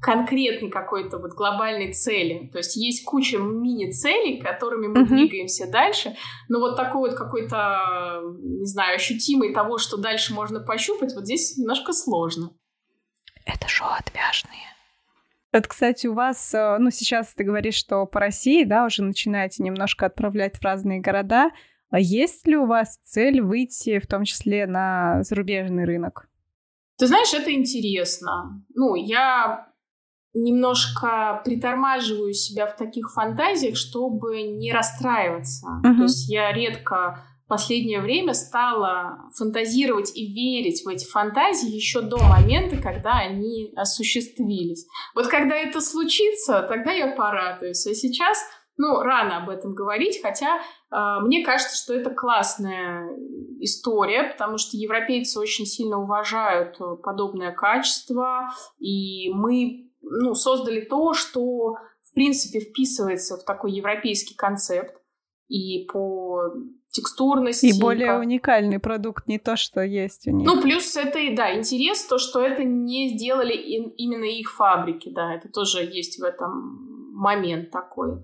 конкретной 0.02 0.72
какой-то 0.72 1.20
вот 1.20 1.34
глобальной 1.34 1.94
цели. 1.94 2.50
То 2.52 2.58
есть 2.58 2.76
есть 2.76 3.06
куча 3.06 3.38
мини-целей, 3.38 4.42
которыми 4.42 4.88
мы 4.88 5.04
uh-huh. 5.04 5.08
двигаемся 5.08 5.70
дальше, 5.72 6.16
но 6.50 6.60
вот 6.60 6.76
такой 6.76 7.10
вот 7.10 7.18
какой-то, 7.18 8.22
не 8.42 8.66
знаю, 8.66 8.96
ощутимый 8.96 9.54
того, 9.54 9.78
что 9.78 9.98
дальше 9.98 10.34
можно 10.34 10.60
пощупать, 10.60 11.14
вот 11.14 11.26
здесь 11.26 11.56
немножко 11.58 11.94
сложно. 11.94 12.50
Это 13.46 13.68
шоу 13.68 13.90
отвяжные. 13.90 14.72
Это, 15.52 15.68
кстати, 15.68 16.08
у 16.08 16.14
вас, 16.14 16.54
э, 16.54 16.78
ну, 16.80 16.90
сейчас 16.92 17.34
ты 17.34 17.44
говоришь, 17.44 17.76
что 17.76 18.06
по 18.06 18.20
России, 18.20 18.64
да, 18.64 18.86
уже 18.86 19.04
начинаете 19.04 19.62
немножко 19.64 20.06
отправлять 20.06 20.58
в 20.58 20.64
разные 20.64 21.02
города. 21.02 21.52
А 21.90 22.00
есть 22.00 22.48
ли 22.48 22.56
у 22.56 22.66
вас 22.66 22.98
цель 23.04 23.42
выйти 23.42 24.00
в 24.00 24.08
том 24.08 24.24
числе 24.24 24.66
на 24.66 25.24
зарубежный 25.24 25.84
рынок? 25.84 26.30
Ты 26.98 27.08
знаешь, 27.08 27.34
это 27.34 27.52
интересно. 27.54 28.64
Ну, 28.74 28.96
я 28.96 29.71
немножко 30.34 31.42
притормаживаю 31.44 32.34
себя 32.34 32.68
в 32.68 32.76
таких 32.76 33.12
фантазиях, 33.14 33.76
чтобы 33.76 34.42
не 34.44 34.72
расстраиваться. 34.72 35.68
Uh-huh. 35.84 35.98
То 35.98 36.04
есть 36.04 36.30
я 36.30 36.52
редко 36.54 37.24
последнее 37.52 38.00
время 38.00 38.34
стала 38.34 39.30
фантазировать 39.38 40.16
и 40.16 40.32
верить 40.34 40.86
в 40.86 40.88
эти 40.88 41.06
фантазии 41.06 41.70
еще 41.70 42.00
до 42.00 42.18
момента, 42.18 42.78
когда 42.78 43.12
они 43.18 43.74
осуществились. 43.76 44.88
Вот 45.16 45.28
когда 45.28 45.58
это 45.58 45.82
случится, 45.82 46.62
тогда 46.62 46.94
я 46.94 47.14
порадуюсь. 47.14 47.86
А 47.86 47.94
сейчас, 47.94 48.38
ну, 48.78 49.02
рано 49.02 49.44
об 49.44 49.50
этом 49.50 49.74
говорить, 49.74 50.22
хотя 50.24 50.60
э, 50.60 51.18
мне 51.26 51.44
кажется, 51.44 51.76
что 51.76 51.94
это 51.94 52.12
классная 52.12 53.10
история, 53.60 54.32
потому 54.32 54.58
что 54.58 54.78
европейцы 54.78 55.38
очень 55.38 55.66
сильно 55.66 56.00
уважают 56.02 56.78
подобное 57.04 57.52
качество, 57.52 58.50
и 58.80 59.30
мы 59.34 59.91
ну, 60.12 60.36
создали 60.36 60.82
то, 60.82 61.14
что 61.14 61.76
в 62.04 62.14
принципе 62.14 62.60
вписывается 62.60 63.38
в 63.38 63.44
такой 63.44 63.72
европейский 63.72 64.36
концепт 64.36 64.96
и 65.48 65.86
по 65.92 66.54
текстурности. 66.92 67.68
И 67.68 67.80
более 67.80 68.08
как... 68.08 68.22
уникальный 68.22 68.80
продукт, 68.80 69.28
не 69.28 69.40
то, 69.40 69.56
что 69.56 69.82
есть 69.82 70.28
у 70.28 70.32
них. 70.32 70.46
Ну, 70.46 70.62
плюс 70.62 70.96
это, 70.96 71.20
да, 71.36 71.58
интерес, 71.58 72.06
то, 72.06 72.18
что 72.18 72.42
это 72.42 72.64
не 72.64 73.10
сделали 73.10 73.54
именно 73.54 74.26
их 74.26 74.54
фабрики, 74.54 75.10
да, 75.10 75.34
это 75.34 75.50
тоже 75.50 75.84
есть 75.84 76.20
в 76.20 76.24
этом 76.24 77.14
момент 77.14 77.72
такой. 77.72 78.20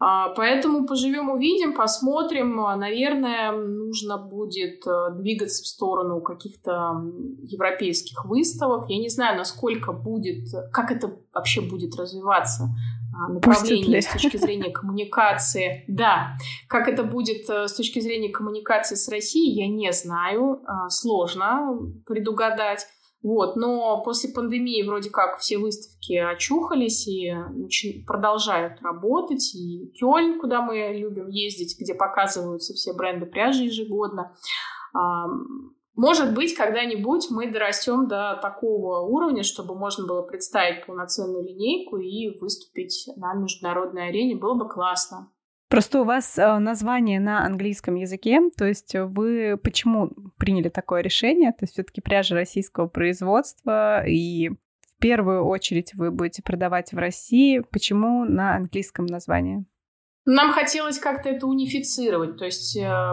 А, 0.00 0.28
поэтому 0.30 0.86
поживем, 0.86 1.30
увидим, 1.30 1.74
посмотрим. 1.74 2.60
А, 2.60 2.76
наверное, 2.76 3.50
нужно 3.50 4.16
будет 4.16 4.86
э, 4.86 5.10
двигаться 5.14 5.64
в 5.64 5.66
сторону 5.66 6.20
каких-то 6.20 7.02
европейских 7.42 8.24
выставок. 8.24 8.88
Я 8.88 8.98
не 8.98 9.08
знаю, 9.08 9.36
насколько 9.36 9.92
будет, 9.92 10.48
как 10.72 10.92
это 10.92 11.16
вообще 11.34 11.62
будет 11.62 11.96
развиваться 11.96 12.68
а, 13.12 13.32
направление 13.32 14.00
с 14.00 14.06
точки 14.06 14.36
зрения 14.36 14.70
коммуникации. 14.70 15.84
Да, 15.88 16.36
как 16.68 16.86
это 16.86 17.02
будет 17.02 17.50
э, 17.50 17.66
с 17.66 17.74
точки 17.74 17.98
зрения 17.98 18.28
коммуникации 18.28 18.94
с 18.94 19.08
Россией, 19.08 19.56
я 19.56 19.66
не 19.66 19.92
знаю. 19.92 20.60
Сложно 20.90 21.76
предугадать. 22.06 22.86
Вот, 23.20 23.56
но 23.56 24.00
после 24.04 24.32
пандемии 24.32 24.86
вроде 24.86 25.10
как 25.10 25.38
все 25.38 25.58
выставки 25.58 26.14
очухались 26.14 27.08
и 27.08 27.34
продолжают 28.06 28.80
работать. 28.80 29.54
И 29.56 29.92
Кёльн, 29.98 30.38
куда 30.40 30.62
мы 30.62 30.92
любим 30.94 31.26
ездить, 31.28 31.76
где 31.80 31.94
показываются 31.94 32.74
все 32.74 32.92
бренды 32.94 33.26
пряжи 33.26 33.64
ежегодно. 33.64 34.36
Может 35.96 36.32
быть, 36.32 36.54
когда-нибудь 36.54 37.26
мы 37.30 37.50
дорастем 37.50 38.06
до 38.06 38.38
такого 38.40 39.00
уровня, 39.00 39.42
чтобы 39.42 39.74
можно 39.74 40.06
было 40.06 40.22
представить 40.22 40.86
полноценную 40.86 41.42
линейку 41.42 41.96
и 41.96 42.38
выступить 42.38 43.08
на 43.16 43.34
международной 43.34 44.10
арене. 44.10 44.36
Было 44.36 44.54
бы 44.54 44.68
классно. 44.68 45.32
Просто 45.68 46.00
у 46.00 46.04
вас 46.04 46.38
э, 46.38 46.58
название 46.58 47.20
на 47.20 47.44
английском 47.44 47.94
языке, 47.96 48.40
то 48.56 48.66
есть 48.66 48.94
вы 48.94 49.58
почему 49.62 50.10
приняли 50.38 50.70
такое 50.70 51.02
решение? 51.02 51.52
То 51.52 51.64
есть 51.64 51.74
все-таки 51.74 52.00
пряжа 52.00 52.34
российского 52.34 52.86
производства, 52.86 54.02
и 54.06 54.48
в 54.48 55.00
первую 55.00 55.44
очередь 55.44 55.94
вы 55.94 56.10
будете 56.10 56.42
продавать 56.42 56.92
в 56.92 56.96
России. 56.96 57.62
Почему 57.70 58.24
на 58.24 58.56
английском 58.56 59.04
названии? 59.04 59.66
Нам 60.24 60.52
хотелось 60.52 60.98
как-то 60.98 61.28
это 61.28 61.46
унифицировать, 61.46 62.38
то 62.38 62.46
есть 62.46 62.76
э, 62.76 63.12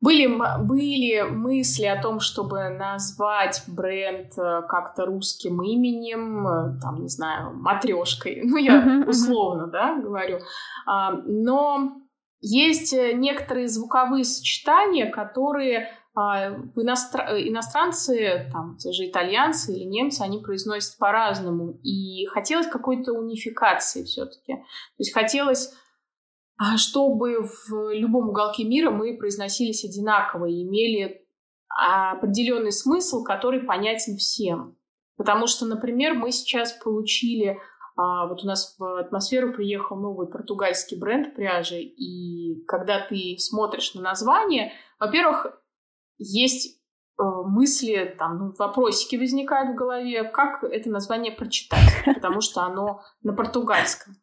были, 0.00 0.26
были 0.64 1.22
мысли 1.22 1.86
о 1.86 2.00
том, 2.00 2.20
чтобы 2.20 2.68
назвать 2.68 3.62
бренд 3.66 4.32
э, 4.38 4.62
как-то 4.68 5.06
русским 5.06 5.62
именем, 5.62 6.46
э, 6.46 6.80
там, 6.80 7.02
не 7.02 7.08
знаю, 7.08 7.52
матрешкой. 7.54 8.42
Ну, 8.48 8.56
я 8.56 9.04
условно, 9.06 9.66
да, 9.66 9.96
говорю. 9.96 10.38
А, 10.86 11.12
но 11.12 11.96
есть 12.40 12.92
э, 12.92 13.12
некоторые 13.12 13.68
звуковые 13.68 14.24
сочетания, 14.24 15.10
которые 15.10 15.90
а, 16.14 16.50
иностр... 16.76 17.20
иностранцы, 17.36 18.48
там, 18.52 18.76
те 18.76 18.92
же 18.92 19.08
итальянцы 19.08 19.72
или 19.72 19.84
немцы, 19.84 20.22
они 20.22 20.38
произносят 20.38 20.96
по-разному. 20.98 21.78
И 21.82 22.26
хотелось 22.26 22.66
какой-то 22.66 23.12
унификации 23.12 24.04
все-таки. 24.04 24.54
То 24.54 24.98
есть 24.98 25.12
хотелось 25.12 25.72
чтобы 26.76 27.42
в 27.42 27.92
любом 27.92 28.30
уголке 28.30 28.64
мира 28.64 28.90
мы 28.90 29.16
произносились 29.16 29.84
одинаково 29.84 30.46
и 30.46 30.62
имели 30.62 31.24
определенный 31.68 32.72
смысл, 32.72 33.22
который 33.22 33.60
понятен 33.60 34.16
всем. 34.16 34.76
Потому 35.16 35.46
что, 35.46 35.66
например, 35.66 36.14
мы 36.14 36.32
сейчас 36.32 36.72
получили, 36.72 37.58
а, 37.96 38.26
вот 38.26 38.42
у 38.44 38.46
нас 38.46 38.76
в 38.78 39.00
атмосферу 39.00 39.52
приехал 39.52 39.96
новый 39.96 40.28
португальский 40.28 40.98
бренд 40.98 41.34
пряжи, 41.34 41.80
и 41.80 42.64
когда 42.66 43.06
ты 43.06 43.36
смотришь 43.38 43.94
на 43.94 44.00
название, 44.00 44.72
во-первых, 44.98 45.60
есть 46.18 46.77
мысли, 47.18 48.14
там, 48.18 48.38
ну, 48.38 48.54
вопросики 48.58 49.16
возникают 49.16 49.72
в 49.72 49.74
голове, 49.74 50.24
как 50.24 50.62
это 50.62 50.88
название 50.90 51.32
прочитать, 51.32 51.80
потому 52.14 52.40
что 52.40 52.62
оно 52.62 53.02
на 53.22 53.32
португальском. 53.32 54.14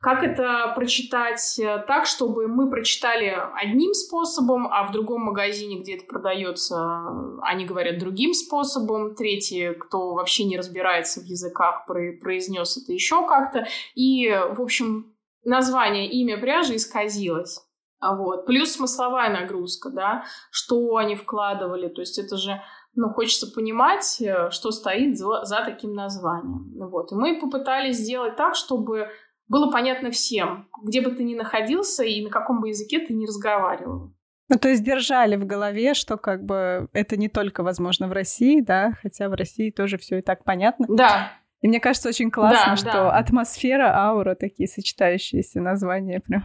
Как 0.00 0.22
это 0.22 0.72
прочитать 0.76 1.58
э, 1.58 1.84
так, 1.88 2.06
чтобы 2.06 2.46
мы 2.46 2.70
прочитали 2.70 3.36
одним 3.54 3.92
способом, 3.94 4.68
а 4.70 4.86
в 4.86 4.92
другом 4.92 5.22
магазине, 5.22 5.80
где 5.80 5.96
это 5.96 6.04
продается, 6.06 7.08
они 7.42 7.64
говорят 7.64 7.98
другим 7.98 8.32
способом. 8.32 9.16
Третий, 9.16 9.74
кто 9.74 10.14
вообще 10.14 10.44
не 10.44 10.56
разбирается 10.56 11.20
в 11.20 11.24
языках, 11.24 11.86
произнес 11.86 12.76
это 12.76 12.92
еще 12.92 13.26
как-то. 13.26 13.66
И, 13.96 14.28
в 14.28 14.62
общем, 14.62 15.16
название, 15.44 16.08
имя 16.08 16.38
пряжи 16.38 16.76
исказилось. 16.76 17.65
Вот. 18.00 18.46
Плюс 18.46 18.72
смысловая 18.72 19.30
нагрузка, 19.30 19.90
да, 19.90 20.24
что 20.50 20.96
они 20.96 21.16
вкладывали. 21.16 21.88
То 21.88 22.00
есть 22.00 22.18
это 22.18 22.36
же 22.36 22.60
ну, 22.94 23.10
хочется 23.10 23.46
понимать, 23.52 24.20
э, 24.20 24.50
что 24.50 24.70
стоит 24.70 25.18
за, 25.18 25.44
за 25.44 25.62
таким 25.64 25.92
названием. 25.92 26.72
Вот. 26.90 27.12
И 27.12 27.14
мы 27.14 27.38
попытались 27.40 27.98
сделать 27.98 28.36
так, 28.36 28.54
чтобы 28.54 29.08
было 29.48 29.70
понятно 29.70 30.10
всем, 30.10 30.68
где 30.82 31.00
бы 31.00 31.10
ты 31.10 31.22
ни 31.22 31.34
находился 31.34 32.04
и 32.04 32.24
на 32.24 32.30
каком 32.30 32.60
бы 32.60 32.68
языке 32.68 32.98
ты 32.98 33.14
ни 33.14 33.26
разговаривал. 33.26 34.12
Ну, 34.48 34.58
то 34.58 34.68
есть 34.68 34.84
держали 34.84 35.36
в 35.36 35.44
голове, 35.44 35.94
что 35.94 36.16
как 36.16 36.44
бы 36.44 36.88
это 36.92 37.16
не 37.16 37.28
только 37.28 37.62
возможно 37.62 38.08
в 38.08 38.12
России, 38.12 38.60
да, 38.60 38.92
хотя 39.02 39.28
в 39.28 39.34
России 39.34 39.70
тоже 39.70 39.98
все 39.98 40.18
и 40.18 40.22
так 40.22 40.44
понятно. 40.44 40.86
Да. 40.88 41.32
И 41.62 41.68
мне 41.68 41.80
кажется, 41.80 42.08
очень 42.08 42.30
классно, 42.30 42.72
да, 42.72 42.76
что 42.76 42.92
да. 42.92 43.16
атмосфера, 43.16 43.96
аура, 43.96 44.36
такие 44.36 44.68
сочетающиеся 44.68 45.60
названия 45.60 46.20
прям. 46.20 46.44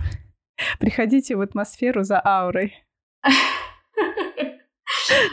Приходите 0.79 1.35
в 1.35 1.41
атмосферу 1.41 2.03
за 2.03 2.21
аурой. 2.23 2.73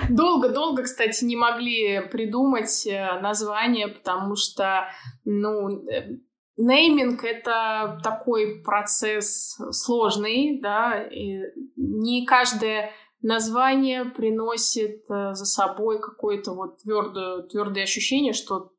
Долго-долго, 0.08 0.82
кстати, 0.84 1.24
не 1.24 1.36
могли 1.36 2.00
придумать 2.08 2.86
э, 2.86 3.20
название, 3.20 3.88
потому 3.88 4.36
что, 4.36 4.88
ну, 5.24 5.88
э, 5.88 6.18
Нейминг— 6.56 7.24
это 7.24 8.00
такой 8.02 8.62
процесс 8.64 9.56
сложный, 9.70 10.58
да, 10.60 11.02
и 11.02 11.42
не 11.76 12.26
каждое 12.26 12.92
название 13.22 14.04
приносит 14.04 15.04
э, 15.10 15.34
за 15.34 15.44
собой 15.44 16.00
какое-то 16.00 16.54
вот 16.54 16.78
твердое, 16.82 17.42
твердое 17.42 17.84
ощущение, 17.84 18.32
что 18.32 18.72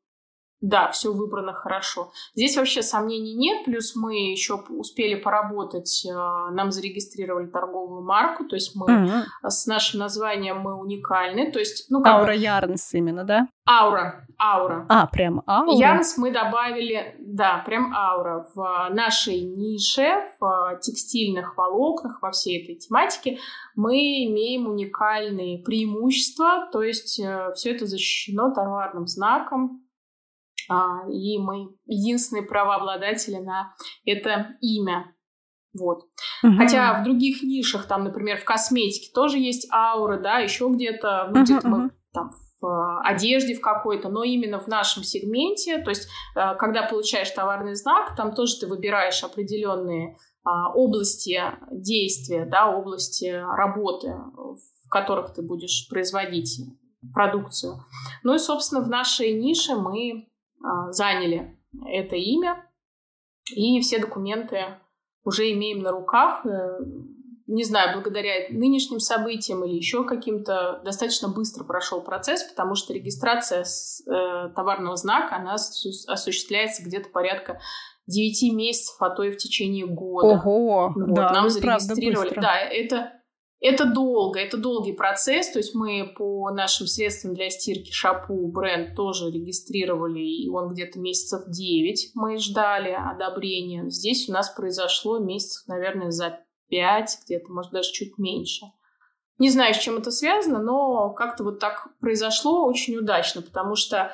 да, 0.60 0.90
все 0.90 1.12
выбрано 1.12 1.52
хорошо. 1.52 2.12
Здесь 2.34 2.56
вообще 2.56 2.82
сомнений 2.82 3.34
нет, 3.34 3.64
плюс 3.64 3.96
мы 3.96 4.30
еще 4.30 4.56
успели 4.68 5.14
поработать, 5.14 6.04
э, 6.06 6.12
нам 6.12 6.70
зарегистрировали 6.70 7.46
торговую 7.46 8.02
марку, 8.02 8.44
то 8.44 8.56
есть 8.56 8.76
мы 8.76 8.86
mm-hmm. 8.86 9.48
с 9.48 9.66
нашим 9.66 10.00
названием 10.00 10.60
мы 10.60 10.74
уникальны, 10.74 11.50
то 11.50 11.58
есть, 11.58 11.86
ну, 11.90 12.02
как 12.02 12.14
Аура 12.14 12.34
Ярнс 12.34 12.92
именно, 12.92 13.24
да? 13.24 13.48
Аура, 13.68 14.26
аура. 14.38 14.86
А, 14.88 15.06
прям 15.06 15.42
аура? 15.46 15.76
Ярнс 15.76 16.18
мы 16.18 16.32
добавили, 16.32 17.14
да, 17.20 17.62
прям 17.64 17.94
аура. 17.94 18.46
В 18.54 18.88
нашей 18.90 19.40
нише, 19.42 20.24
в 20.40 20.78
текстильных 20.82 21.56
волокнах, 21.56 22.20
во 22.20 22.32
всей 22.32 22.62
этой 22.62 22.74
тематике 22.74 23.38
мы 23.76 23.96
имеем 24.24 24.66
уникальные 24.66 25.62
преимущества, 25.62 26.68
то 26.72 26.82
есть 26.82 27.20
э, 27.20 27.52
все 27.54 27.70
это 27.70 27.86
защищено 27.86 28.52
товарным 28.52 29.06
знаком, 29.06 29.82
а, 29.88 29.89
и 31.10 31.38
мы 31.38 31.74
единственные 31.86 32.44
правообладатели 32.44 33.36
на 33.36 33.74
это 34.04 34.56
имя. 34.60 35.14
Вот. 35.78 36.02
Угу. 36.42 36.56
Хотя 36.56 37.00
в 37.00 37.04
других 37.04 37.42
нишах, 37.42 37.86
там, 37.86 38.04
например, 38.04 38.38
в 38.38 38.44
косметике 38.44 39.12
тоже 39.14 39.38
есть 39.38 39.70
аура, 39.72 40.18
да, 40.18 40.38
еще 40.38 40.68
где-то, 40.68 41.28
ну, 41.30 41.40
угу, 41.40 41.44
где-то 41.44 41.68
угу. 41.68 41.76
мы 41.76 41.90
там 42.12 42.30
в 42.60 42.66
э, 42.66 43.00
одежде 43.04 43.54
в 43.54 43.60
какой-то, 43.60 44.08
но 44.08 44.24
именно 44.24 44.58
в 44.58 44.66
нашем 44.66 45.04
сегменте, 45.04 45.78
то 45.78 45.90
есть 45.90 46.08
э, 46.36 46.54
когда 46.56 46.82
получаешь 46.82 47.30
товарный 47.30 47.74
знак, 47.74 48.16
там 48.16 48.34
тоже 48.34 48.58
ты 48.60 48.66
выбираешь 48.66 49.22
определенные 49.22 50.16
а, 50.42 50.72
области 50.72 51.38
действия, 51.70 52.46
да, 52.46 52.70
области 52.70 53.26
работы, 53.26 54.08
в 54.08 54.88
которых 54.88 55.34
ты 55.34 55.42
будешь 55.42 55.86
производить 55.90 56.62
продукцию. 57.12 57.84
Ну 58.22 58.34
и, 58.34 58.38
собственно, 58.38 58.80
в 58.80 58.88
нашей 58.88 59.34
нише 59.34 59.74
мы 59.74 60.12
а, 60.12 60.29
заняли 60.90 61.58
это 61.86 62.16
имя, 62.16 62.66
и 63.54 63.80
все 63.80 63.98
документы 63.98 64.78
уже 65.24 65.50
имеем 65.52 65.80
на 65.80 65.90
руках. 65.90 66.44
Э, 66.46 66.78
не 67.46 67.64
знаю, 67.64 67.94
благодаря 67.94 68.48
нынешним 68.50 69.00
событиям 69.00 69.64
или 69.64 69.74
еще 69.74 70.04
каким-то, 70.04 70.80
достаточно 70.84 71.28
быстро 71.28 71.64
прошел 71.64 72.00
процесс, 72.00 72.44
потому 72.44 72.76
что 72.76 72.92
регистрация 72.92 73.64
э, 73.64 74.50
товарного 74.54 74.96
знака, 74.96 75.36
она 75.36 75.54
осуществляется 75.54 76.84
где-то 76.84 77.08
порядка 77.10 77.60
9 78.06 78.52
месяцев, 78.54 78.96
а 79.00 79.10
то 79.10 79.24
и 79.24 79.32
в 79.32 79.36
течение 79.36 79.86
года. 79.86 80.40
Ого, 80.40 80.92
вот, 80.94 81.14
да, 81.14 81.32
нам 81.32 81.48
зарегистрировали. 81.48 82.34
Да, 82.40 82.56
это 82.56 83.19
это 83.60 83.84
долго, 83.84 84.40
это 84.40 84.56
долгий 84.56 84.92
процесс, 84.92 85.50
то 85.50 85.58
есть 85.58 85.74
мы 85.74 86.12
по 86.16 86.50
нашим 86.50 86.86
средствам 86.86 87.34
для 87.34 87.50
стирки 87.50 87.92
шапу 87.92 88.48
бренд 88.48 88.96
тоже 88.96 89.30
регистрировали, 89.30 90.20
и 90.20 90.48
он 90.48 90.72
где-то 90.72 90.98
месяцев 90.98 91.42
9 91.46 92.12
мы 92.14 92.38
ждали 92.38 92.90
одобрения. 92.90 93.88
Здесь 93.90 94.28
у 94.28 94.32
нас 94.32 94.48
произошло 94.50 95.18
месяцев, 95.18 95.68
наверное, 95.68 96.10
за 96.10 96.40
5, 96.70 97.18
где-то, 97.24 97.52
может, 97.52 97.72
даже 97.72 97.92
чуть 97.92 98.16
меньше. 98.16 98.66
Не 99.38 99.50
знаю, 99.50 99.74
с 99.74 99.78
чем 99.78 99.96
это 99.96 100.10
связано, 100.10 100.58
но 100.58 101.10
как-то 101.10 101.44
вот 101.44 101.60
так 101.60 101.88
произошло 102.00 102.66
очень 102.66 102.96
удачно, 102.96 103.40
потому 103.40 103.74
что 103.74 104.12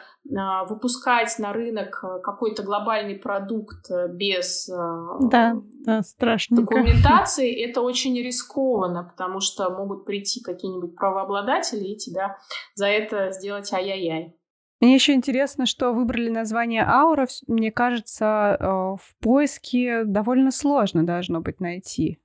выпускать 0.65 1.39
на 1.39 1.53
рынок 1.53 2.01
э, 2.03 2.21
какой-то 2.23 2.63
глобальный 2.63 3.15
продукт 3.15 3.91
э, 3.91 4.09
без 4.09 4.69
а, 4.69 5.19
да, 5.21 5.57
да, 5.85 6.03
документации, 6.51 7.53
это 7.65 7.81
очень 7.81 8.17
рискованно, 8.21 9.05
потому 9.05 9.41
что 9.41 9.71
могут 9.71 10.05
прийти 10.05 10.43
какие-нибудь 10.43 10.97
правообладатели 10.97 11.85
и 11.85 11.97
тебя 11.97 12.39
за 12.75 12.87
это 12.87 13.31
сделать 13.31 13.73
ай-яй-яй. 13.73 14.37
Мне 14.81 14.95
еще 14.95 15.15
интересно, 15.15 15.65
что 15.65 15.93
выбрали 15.93 16.29
название 16.29 16.83
Аура. 16.83 17.27
Мне 17.47 17.71
кажется, 17.71 18.57
э, 18.59 18.65
в 18.65 19.17
поиске 19.21 20.05
довольно 20.05 20.51
сложно 20.51 21.07
должно 21.07 21.41
быть 21.41 21.61
найти. 21.61 22.21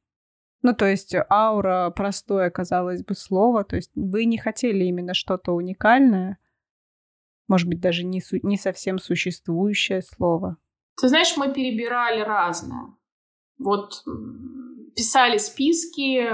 Ну, 0.63 0.73
то 0.73 0.85
есть 0.85 1.15
аура 1.29 1.91
простое, 1.95 2.49
казалось 2.49 3.03
бы, 3.03 3.15
слово. 3.15 3.63
То 3.63 3.77
есть 3.77 3.91
вы 3.95 4.25
не 4.25 4.37
хотели 4.37 4.83
именно 4.83 5.13
что-то 5.13 5.53
уникальное. 5.53 6.37
Может 7.51 7.67
быть, 7.67 7.81
даже 7.81 8.05
не, 8.05 8.21
су- 8.21 8.39
не 8.43 8.55
совсем 8.55 8.97
существующее 8.97 10.01
слово. 10.01 10.55
Ты 10.95 11.09
знаешь, 11.09 11.35
мы 11.35 11.53
перебирали 11.53 12.21
разное. 12.21 12.95
Вот 13.59 14.05
писали 14.95 15.37
списки, 15.37 16.29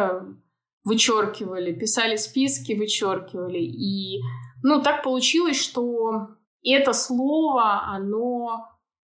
вычеркивали, 0.84 1.74
писали 1.74 2.18
списки, 2.18 2.74
вычеркивали. 2.74 3.57
И, 3.57 4.22
ну, 4.61 4.84
так 4.84 5.01
получилось, 5.01 5.59
что 5.59 6.28
это 6.63 6.93
слово, 6.93 7.82
оно 7.88 8.68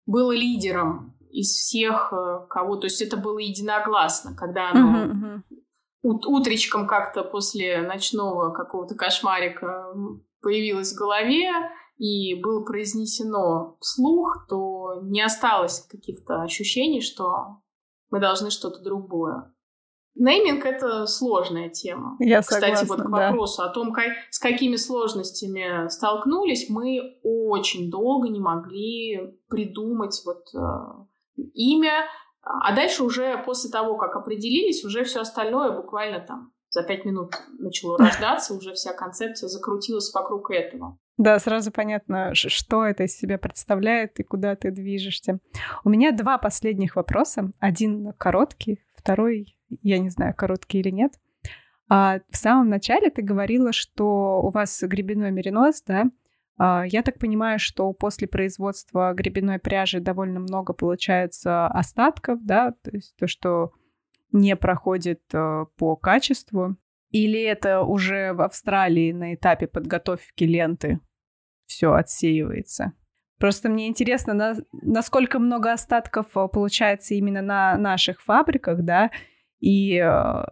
было 0.07 0.31
лидером 0.31 1.19
из 1.33 1.49
всех, 1.49 2.13
э, 2.13 2.47
кого... 2.49 2.77
То 2.77 2.87
есть 2.87 3.03
это 3.03 3.17
было 3.17 3.41
единогласно, 3.41 4.37
когда 4.37 4.71
оно 4.71 5.07
uh-huh, 5.07 5.43
uh-huh. 6.05 6.21
утречком 6.29 6.87
как-то 6.87 7.25
после 7.25 7.83
ночного 7.83 8.53
какого-то 8.53 8.95
кошмарика 8.95 9.93
появилось 10.41 10.93
в 10.93 10.97
голове 10.97 11.51
и 11.97 12.35
было 12.41 12.63
произнесено 12.65 13.77
вслух, 13.81 14.47
то 14.49 15.01
не 15.03 15.23
осталось 15.23 15.81
каких-то 15.81 16.43
ощущений, 16.43 17.01
что 17.01 17.61
мы 18.11 18.21
должны 18.21 18.51
что-то 18.51 18.83
другое. 18.83 19.53
Нейминг— 20.15 20.65
это 20.65 21.07
сложная 21.07 21.69
тема. 21.69 22.17
Я 22.21 22.41
Кстати, 22.41 22.75
согласна, 22.77 22.87
вот 22.89 23.07
к 23.07 23.11
да. 23.11 23.29
вопросу 23.29 23.63
о 23.63 23.69
том, 23.69 23.93
как, 23.93 24.07
с 24.31 24.39
какими 24.39 24.77
сложностями 24.77 25.89
столкнулись, 25.89 26.71
мы 26.71 27.19
очень 27.23 27.91
долго 27.91 28.29
не 28.29 28.41
могли 28.41 29.39
придумать 29.49 30.23
вот 30.25 30.43
э, 30.55 31.41
имя, 31.53 32.07
а 32.41 32.75
дальше 32.75 33.03
уже 33.03 33.43
после 33.45 33.71
того, 33.71 33.97
как 33.97 34.17
определились, 34.17 34.85
уже 34.85 35.05
все 35.05 35.21
остальное 35.21 35.73
буквально 35.73 36.21
там 36.21 36.53
за 36.71 36.83
пять 36.83 37.05
минут 37.05 37.33
начало 37.59 37.99
рождаться, 37.99 38.55
уже 38.55 38.73
вся 38.73 38.95
концепция 38.95 39.49
закрутилась 39.49 40.13
вокруг 40.15 40.51
этого. 40.51 40.99
Да, 41.17 41.39
сразу 41.39 41.73
понятно, 41.73 42.35
что 42.35 42.85
это 42.85 43.05
из 43.05 43.17
себя 43.17 43.39
представляет 43.39 44.21
и 44.21 44.23
куда 44.23 44.55
ты 44.55 44.71
движешься. 44.71 45.39
У 45.83 45.89
меня 45.89 46.13
два 46.13 46.37
последних 46.37 46.97
вопроса. 46.97 47.53
Один 47.59 48.13
короткий, 48.19 48.81
второй, 48.95 49.57
я 49.83 49.99
не 49.99 50.11
знаю, 50.11 50.35
короткий 50.35 50.81
или 50.81 50.91
нет. 50.91 51.13
А 51.89 52.21
в 52.31 52.37
самом 52.37 52.69
начале 52.69 53.11
ты 53.11 53.23
говорила, 53.23 53.73
что 53.73 54.41
у 54.43 54.51
вас 54.51 54.83
гребеной 54.83 55.31
меринос, 55.31 55.83
да, 55.87 56.11
а, 56.59 56.85
я 56.87 57.03
так 57.03 57.19
понимаю, 57.19 57.59
что 57.59 57.93
после 57.93 58.27
производства 58.27 59.13
гребеной 59.15 59.59
пряжи 59.59 60.01
довольно 60.01 60.41
много 60.41 60.73
получается 60.73 61.67
остатков, 61.69 62.45
да, 62.45 62.73
то 62.83 62.91
есть 62.93 63.15
то, 63.17 63.27
что 63.27 63.73
не 64.33 64.57
проходит 64.57 65.23
э, 65.33 65.67
по 65.77 65.97
качеству. 65.97 66.77
Или 67.17 67.41
это 67.41 67.81
уже 67.81 68.35
в 68.35 68.43
Австралии 68.43 69.11
на 69.11 69.35
этапе 69.35 69.67
подготовки 69.67 70.45
ленты 70.45 71.01
все 71.65 71.95
отсеивается? 71.95 72.93
Просто 73.39 73.71
мне 73.71 73.89
интересно, 73.89 74.35
на, 74.35 74.57
насколько 74.73 75.39
много 75.39 75.73
остатков 75.73 76.27
э, 76.37 76.47
получается 76.53 77.15
именно 77.15 77.41
на 77.41 77.79
наших 77.79 78.21
фабриках, 78.21 78.83
да, 78.83 79.11
и 79.61 79.99
э, 79.99 80.45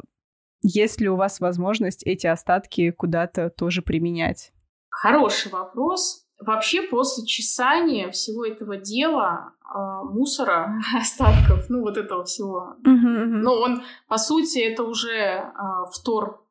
есть 0.62 1.03
ли 1.03 1.09
у 1.11 1.17
вас 1.17 1.41
возможность 1.41 2.03
эти 2.07 2.27
остатки 2.27 2.91
куда-то 2.93 3.51
тоже 3.51 3.83
применять? 3.83 4.53
Хороший 4.89 5.53
вопрос. 5.53 6.27
Вообще 6.41 6.83
после 6.83 7.27
чесания 7.27 8.11
всего 8.11 8.47
этого 8.47 8.79
дела, 8.79 9.53
э, 9.62 9.79
мусора, 10.05 10.81
остатков, 10.97 11.69
ну 11.69 11.83
вот 11.83 11.99
этого 11.99 12.25
всего, 12.25 12.77
uh-huh, 12.87 12.95
uh-huh. 12.95 13.41
ну 13.43 13.53
он, 13.53 13.83
по 14.09 14.17
сути, 14.17 14.61
это 14.61 14.85
уже 14.85 15.11
э, 15.11 15.53
втор, 15.93 16.43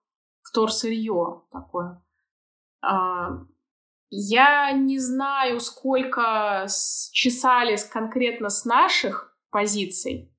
втор 0.54 0.72
сырье 0.72 1.42
такое. 1.52 2.02
Э, 2.84 3.40
я 4.12 4.72
не 4.72 5.00
знаю, 5.00 5.60
сколько 5.60 6.68
чесались 7.12 7.84
конкретно 7.84 8.50
с 8.50 8.64
наших 8.64 9.36
позиций. 9.50 10.32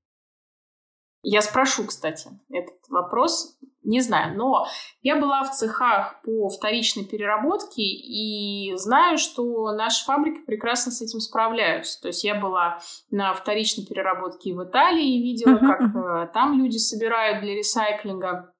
Я 1.22 1.42
спрошу, 1.42 1.86
кстати, 1.86 2.28
этот 2.50 2.78
вопрос. 2.88 3.58
Не 3.82 4.00
знаю, 4.00 4.36
но 4.38 4.66
я 5.02 5.16
была 5.16 5.42
в 5.42 5.50
цехах 5.50 6.22
по 6.22 6.48
вторичной 6.48 7.04
переработке 7.04 7.82
и 7.82 8.72
знаю, 8.76 9.18
что 9.18 9.72
наши 9.72 10.04
фабрики 10.04 10.42
прекрасно 10.46 10.90
с 10.90 11.02
этим 11.02 11.20
справляются. 11.20 12.00
То 12.00 12.08
есть 12.08 12.24
я 12.24 12.34
была 12.34 12.78
на 13.10 13.34
вторичной 13.34 13.84
переработке 13.84 14.54
в 14.54 14.64
Италии 14.64 15.18
и 15.18 15.22
видела, 15.22 15.58
как 15.58 15.80
э, 15.82 16.32
там 16.32 16.58
люди 16.58 16.78
собирают 16.78 17.42
для 17.42 17.54
ресайклинга 17.54 18.28
а, 18.28 18.53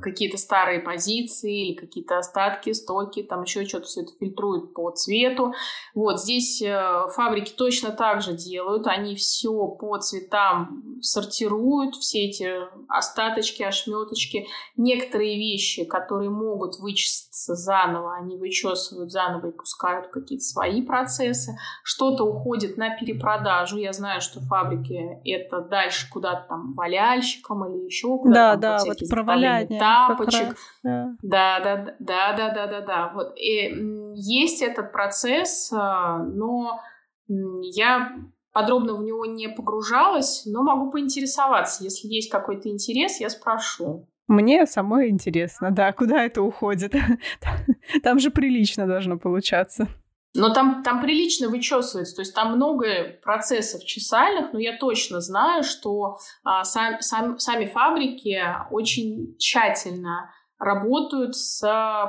какие-то 0.00 0.38
старые 0.38 0.80
позиции 0.80 1.66
или 1.66 1.74
какие-то 1.74 2.18
остатки, 2.18 2.72
стоки, 2.72 3.22
там 3.22 3.42
еще 3.42 3.66
что-то 3.66 3.86
все 3.86 4.02
это 4.02 4.12
фильтруют 4.18 4.72
по 4.72 4.90
цвету. 4.90 5.52
Вот 5.94 6.20
здесь 6.20 6.62
э, 6.62 7.08
фабрики 7.14 7.52
точно 7.52 7.90
так 7.90 8.22
же 8.22 8.32
делают, 8.32 8.86
они 8.86 9.14
все 9.14 9.68
по 9.68 9.98
цветам 9.98 10.82
сортируют, 11.02 11.96
все 11.96 12.26
эти 12.26 12.50
остаточки, 12.88 13.62
ошметочки. 13.62 14.46
Некоторые 14.78 15.36
вещи, 15.36 15.84
которые 15.84 16.30
могут 16.30 16.78
вычиститься 16.78 17.54
заново, 17.54 18.14
они 18.16 18.38
вычесывают 18.38 19.12
заново 19.12 19.48
и 19.48 19.52
пускают 19.52 20.08
какие-то 20.08 20.44
свои 20.44 20.80
процессы. 20.80 21.52
Что-то 21.84 22.24
уходит 22.24 22.78
на 22.78 22.96
перепродажу. 22.96 23.76
Я 23.76 23.92
знаю, 23.92 24.22
что 24.22 24.40
фабрики 24.40 25.20
это 25.24 25.60
дальше 25.60 26.08
куда-то 26.10 26.46
там 26.48 26.72
валяльщикам 26.72 27.66
или 27.68 27.84
еще 27.84 28.16
куда-то. 28.16 28.58
Да, 28.58 28.78
да, 28.78 28.84
вот 28.86 29.01
про 29.08 29.22
валяние. 29.24 29.78
Тапочек. 29.78 30.56
Да. 30.82 31.14
да, 31.22 31.60
да, 31.60 31.94
да, 31.98 32.36
да, 32.36 32.50
да, 32.54 32.66
да, 32.66 32.80
да. 32.80 33.12
Вот. 33.14 33.34
И 33.36 33.74
есть 34.14 34.62
этот 34.62 34.92
процесс, 34.92 35.72
а, 35.72 36.18
но 36.18 36.80
я 37.28 38.12
подробно 38.52 38.94
в 38.94 39.02
него 39.02 39.26
не 39.26 39.48
погружалась, 39.48 40.44
но 40.46 40.62
могу 40.62 40.90
поинтересоваться. 40.90 41.84
Если 41.84 42.08
есть 42.08 42.30
какой-то 42.30 42.68
интерес, 42.68 43.20
я 43.20 43.30
спрошу. 43.30 44.06
Мне 44.28 44.66
самой 44.66 45.10
интересно, 45.10 45.70
да, 45.70 45.92
куда 45.92 46.22
это 46.24 46.42
уходит. 46.42 46.94
Там 48.02 48.18
же 48.18 48.30
прилично 48.30 48.86
должно 48.86 49.18
получаться. 49.18 49.88
Но 50.34 50.52
там, 50.52 50.82
там 50.82 51.02
прилично 51.02 51.48
вычесывается, 51.48 52.16
то 52.16 52.22
есть 52.22 52.34
там 52.34 52.56
много 52.56 52.86
процессов 53.22 53.84
чесальных, 53.84 54.52
но 54.52 54.58
я 54.58 54.78
точно 54.78 55.20
знаю, 55.20 55.62
что 55.62 56.16
а, 56.42 56.64
сам, 56.64 57.00
сам, 57.00 57.38
сами 57.38 57.66
фабрики 57.66 58.42
очень 58.70 59.36
тщательно 59.38 60.30
работают 60.58 61.36
с 61.36 61.60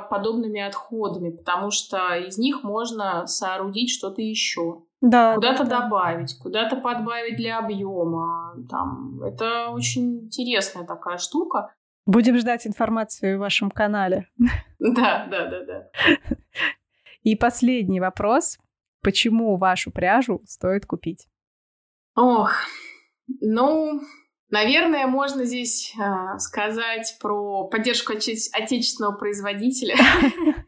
подобными 0.08 0.60
отходами, 0.60 1.30
потому 1.30 1.70
что 1.70 2.14
из 2.14 2.38
них 2.38 2.62
можно 2.62 3.26
соорудить 3.26 3.90
что-то 3.90 4.22
еще. 4.22 4.84
Да, 5.00 5.34
куда-то 5.34 5.64
да, 5.64 5.82
добавить, 5.82 6.38
куда-то 6.38 6.76
подбавить 6.76 7.36
для 7.36 7.58
объема. 7.58 8.54
Там, 8.70 9.22
это 9.22 9.68
очень 9.68 10.26
интересная 10.26 10.86
такая 10.86 11.18
штука. 11.18 11.74
Будем 12.06 12.38
ждать 12.38 12.66
информацию 12.66 13.36
в 13.36 13.40
вашем 13.40 13.70
канале. 13.70 14.28
Да, 14.78 15.26
да, 15.30 15.46
да, 15.46 15.64
да. 15.64 15.88
И 17.24 17.34
последний 17.34 18.00
вопрос. 18.00 18.58
Почему 19.02 19.56
вашу 19.56 19.90
пряжу 19.90 20.40
стоит 20.46 20.86
купить? 20.86 21.26
Ох, 22.14 22.52
ну, 23.40 24.00
Наверное, 24.50 25.08
можно 25.08 25.46
здесь 25.46 25.92
э, 25.98 26.38
сказать 26.38 27.16
про 27.20 27.66
поддержку 27.66 28.12
отечественного 28.12 29.16
производителя. 29.16 29.96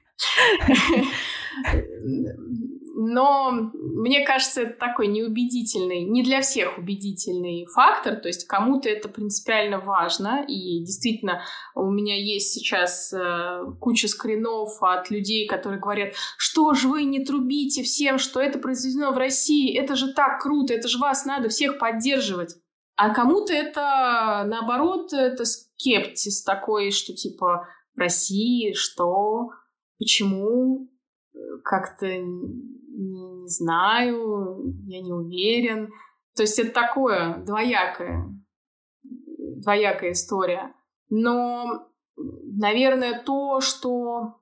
Но 3.08 3.52
мне 3.52 4.26
кажется, 4.26 4.62
это 4.62 4.72
такой 4.80 5.06
неубедительный, 5.06 6.02
не 6.02 6.24
для 6.24 6.40
всех 6.40 6.76
убедительный 6.76 7.64
фактор. 7.66 8.16
То 8.16 8.26
есть 8.26 8.48
кому-то 8.48 8.88
это 8.88 9.08
принципиально 9.08 9.78
важно. 9.78 10.44
И 10.48 10.80
действительно, 10.80 11.42
у 11.76 11.88
меня 11.88 12.16
есть 12.16 12.52
сейчас 12.52 13.12
э, 13.12 13.60
куча 13.80 14.08
скринов 14.08 14.82
от 14.82 15.08
людей, 15.08 15.46
которые 15.46 15.78
говорят, 15.78 16.14
что 16.36 16.74
же 16.74 16.88
вы 16.88 17.04
не 17.04 17.24
трубите 17.24 17.84
всем, 17.84 18.18
что 18.18 18.40
это 18.40 18.58
произведено 18.58 19.12
в 19.12 19.18
России, 19.18 19.78
это 19.78 19.94
же 19.94 20.12
так 20.12 20.42
круто, 20.42 20.74
это 20.74 20.88
же 20.88 20.98
вас 20.98 21.24
надо 21.24 21.48
всех 21.48 21.78
поддерживать. 21.78 22.56
А 22.96 23.14
кому-то 23.14 23.52
это, 23.52 24.42
наоборот, 24.48 25.12
это 25.12 25.44
скептиз 25.44 26.42
такой, 26.42 26.90
что 26.90 27.14
типа 27.14 27.68
в 27.94 28.00
России, 28.00 28.72
что, 28.72 29.50
почему, 29.98 30.88
как-то 31.64 32.06
не, 32.06 33.42
не 33.42 33.48
знаю, 33.48 34.74
я 34.86 35.00
не 35.00 35.12
уверен. 35.12 35.90
То 36.34 36.42
есть 36.42 36.58
это 36.58 36.72
такое 36.72 37.38
двоякое, 37.44 38.26
двоякая 39.02 40.12
история. 40.12 40.74
Но, 41.08 41.88
наверное, 42.16 43.22
то, 43.22 43.60
что 43.60 44.40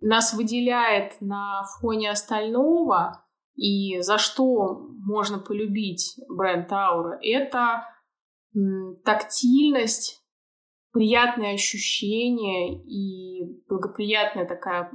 нас 0.00 0.34
выделяет 0.34 1.20
на 1.20 1.64
фоне 1.80 2.10
остального 2.10 3.24
и 3.54 4.00
за 4.00 4.18
что 4.18 4.88
можно 5.04 5.38
полюбить 5.38 6.14
бренд 6.28 6.70
Аура, 6.72 7.18
это 7.22 7.84
тактильность, 9.04 10.22
приятные 10.92 11.54
ощущения 11.54 12.80
и 12.84 13.62
благоприятная 13.68 14.46
такая 14.46 14.90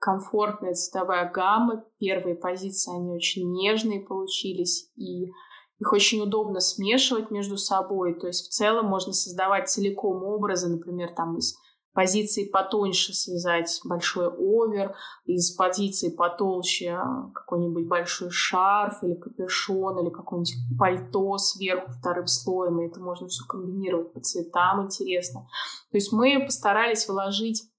комфортная 0.00 0.74
цветовая 0.74 1.30
гамма. 1.30 1.84
Первые 1.98 2.34
позиции, 2.34 2.94
они 2.94 3.12
очень 3.12 3.52
нежные 3.52 4.00
получились, 4.00 4.90
и 4.96 5.26
их 5.78 5.92
очень 5.92 6.20
удобно 6.22 6.60
смешивать 6.60 7.30
между 7.30 7.56
собой. 7.56 8.18
То 8.18 8.26
есть 8.26 8.46
в 8.46 8.50
целом 8.50 8.86
можно 8.86 9.12
создавать 9.12 9.68
целиком 9.68 10.24
образы, 10.24 10.68
например, 10.68 11.14
там 11.14 11.36
из 11.36 11.54
позиции 11.92 12.44
потоньше 12.44 13.12
связать 13.14 13.80
большой 13.84 14.28
овер, 14.28 14.94
из 15.24 15.50
позиции 15.50 16.10
потолще 16.10 16.90
а, 16.90 17.30
какой-нибудь 17.34 17.88
большой 17.88 18.30
шарф 18.30 19.02
или 19.02 19.14
капюшон, 19.14 19.98
или 19.98 20.10
какое-нибудь 20.10 20.54
пальто 20.78 21.36
сверху 21.38 21.90
вторым 21.90 22.26
слоем, 22.26 22.80
и 22.80 22.86
это 22.86 23.00
можно 23.00 23.26
все 23.28 23.44
комбинировать 23.44 24.12
по 24.12 24.20
цветам 24.20 24.84
интересно. 24.84 25.48
То 25.90 25.96
есть 25.96 26.12
мы 26.12 26.44
постарались 26.44 27.08
вложить 27.08 27.69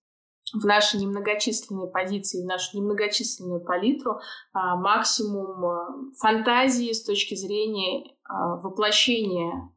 в 0.54 0.66
наши 0.66 0.97
немногочисленные 0.97 1.88
позиции, 1.88 2.43
в 2.43 2.45
нашу 2.45 2.78
немногочисленную 2.78 3.62
палитру 3.62 4.20
а, 4.54 4.76
максимум 4.76 5.66
а, 5.66 5.88
фантазии 6.20 6.91
с 6.91 7.04
точки 7.04 7.36
зрения 7.36 8.16
а, 8.24 8.58
воплощения 8.58 9.70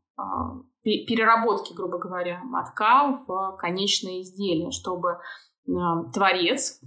переработки, 0.83 1.73
грубо 1.73 1.99
говоря, 1.99 2.41
мотка 2.45 3.19
в 3.27 3.57
конечное 3.59 4.21
изделие, 4.21 4.71
чтобы 4.71 5.19
творец, 6.13 6.79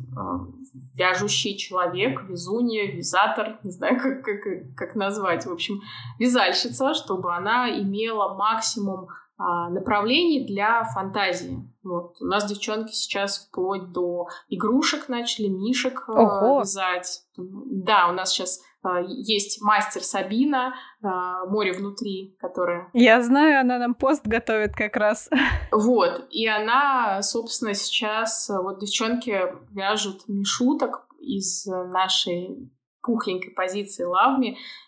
вяжущий 0.94 1.58
человек, 1.58 2.22
вязунья, 2.30 2.92
вязатор, 2.92 3.60
не 3.64 3.72
знаю, 3.72 4.00
как, 4.00 4.24
как, 4.24 4.76
как 4.76 4.96
назвать, 4.96 5.48
в 5.48 5.52
общем, 5.52 5.82
вязальщица, 6.20 6.94
чтобы 6.94 7.36
она 7.36 7.72
имела 7.72 8.36
максимум 8.36 9.08
направлений 9.38 10.46
для 10.48 10.84
фантазии. 10.86 11.60
Вот. 11.84 12.16
У 12.22 12.26
нас 12.26 12.46
девчонки 12.46 12.92
сейчас 12.92 13.48
вплоть 13.48 13.92
до 13.92 14.28
игрушек 14.50 15.10
начали, 15.10 15.48
мишек 15.48 16.06
э, 16.08 16.12
Ого. 16.12 16.60
вязать. 16.60 17.24
Да, 17.38 18.08
у 18.10 18.14
нас 18.14 18.32
сейчас 18.32 18.60
э, 18.84 19.04
есть 19.08 19.62
мастер 19.62 20.02
Сабина, 20.02 20.74
э, 21.02 21.08
море 21.50 21.74
внутри, 21.74 22.36
которая... 22.40 22.90
Я 22.94 23.22
знаю, 23.22 23.62
она 23.62 23.78
нам 23.78 23.94
пост 23.94 24.26
готовит 24.26 24.74
как 24.76 24.96
раз. 24.96 25.30
Вот, 25.72 26.28
и 26.32 26.48
она, 26.48 27.22
собственно, 27.22 27.74
сейчас, 27.74 28.50
вот 28.50 28.80
девчонки 28.80 29.40
вяжут 29.72 30.28
мишуток 30.28 31.08
из 31.20 31.66
нашей 31.66 32.72
пухленькой 33.02 33.52
позиции 33.52 34.04
лавми, 34.04 34.52
а, 34.52 34.87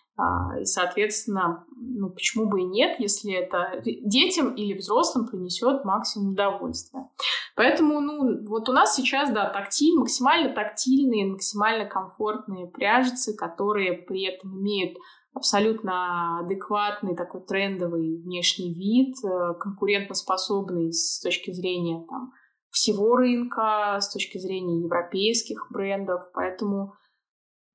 и, 0.60 0.64
соответственно, 0.64 1.64
ну, 1.76 2.10
почему 2.10 2.48
бы 2.48 2.60
и 2.60 2.64
нет, 2.64 2.98
если 2.98 3.32
это 3.32 3.80
детям 3.84 4.54
или 4.54 4.76
взрослым 4.76 5.26
принесет 5.26 5.84
максимум 5.84 6.32
удовольствия. 6.32 7.08
Поэтому, 7.56 8.00
ну, 8.00 8.46
вот 8.46 8.68
у 8.68 8.72
нас 8.72 8.94
сейчас, 8.94 9.30
да, 9.30 9.48
тактиль, 9.48 9.98
максимально 9.98 10.54
тактильные, 10.54 11.26
максимально 11.26 11.86
комфортные 11.86 12.66
пряжицы, 12.66 13.36
которые 13.36 13.92
при 13.94 14.24
этом 14.24 14.58
имеют 14.60 14.96
абсолютно 15.32 16.40
адекватный 16.40 17.14
такой 17.14 17.42
трендовый 17.42 18.20
внешний 18.22 18.74
вид, 18.74 19.14
э, 19.24 19.54
конкурентоспособный 19.60 20.92
с 20.92 21.20
точки 21.20 21.52
зрения 21.52 22.04
там, 22.08 22.32
всего 22.70 23.16
рынка, 23.16 23.98
с 24.00 24.12
точки 24.12 24.38
зрения 24.38 24.80
европейских 24.80 25.66
брендов. 25.70 26.22
Поэтому 26.34 26.94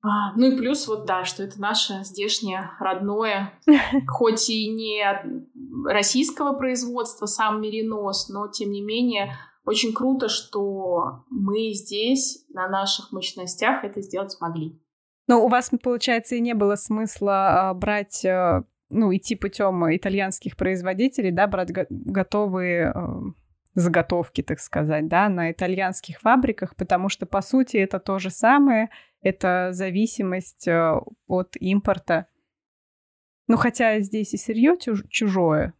а, 0.06 0.32
ну 0.36 0.52
и 0.52 0.56
плюс 0.56 0.86
вот, 0.86 1.04
да, 1.04 1.24
что 1.24 1.42
это 1.42 1.60
наше 1.60 2.04
здешнее 2.04 2.70
родное, 2.78 3.52
хоть 4.06 4.48
и 4.48 4.68
не 4.68 5.04
российского 5.84 6.52
производства 6.52 7.26
сам 7.26 7.60
меринос, 7.60 8.28
но 8.28 8.48
тем 8.48 8.70
не 8.70 8.82
менее 8.82 9.36
очень 9.64 9.92
круто, 9.92 10.28
что 10.28 11.24
мы 11.28 11.72
здесь 11.72 12.46
на 12.50 12.68
наших 12.68 13.10
мощностях 13.10 13.84
это 13.84 14.00
сделать 14.00 14.30
смогли. 14.30 14.80
Но 15.26 15.44
у 15.44 15.48
вас, 15.48 15.70
получается, 15.82 16.36
и 16.36 16.40
не 16.40 16.54
было 16.54 16.76
смысла 16.76 17.70
а, 17.70 17.74
брать, 17.74 18.24
а, 18.24 18.62
ну, 18.90 19.14
идти 19.14 19.34
путем 19.34 19.92
итальянских 19.92 20.56
производителей, 20.56 21.32
да, 21.32 21.48
брать 21.48 21.72
го- 21.72 21.86
готовые 21.90 22.92
а, 22.92 23.22
заготовки, 23.76 24.42
так 24.42 24.58
сказать, 24.58 25.06
да, 25.06 25.28
на 25.28 25.52
итальянских 25.52 26.20
фабриках, 26.20 26.74
потому 26.74 27.08
что, 27.08 27.26
по 27.26 27.42
сути, 27.42 27.76
это 27.76 28.00
то 28.00 28.18
же 28.18 28.30
самое— 28.30 28.90
это 29.20 29.68
зависимость 29.72 30.66
э, 30.66 30.94
от 31.28 31.56
импорта. 31.60 32.26
Ну, 33.48 33.56
хотя 33.56 34.00
здесь 34.00 34.34
и 34.34 34.38
сырье 34.38 34.76
чужое. 35.08 35.74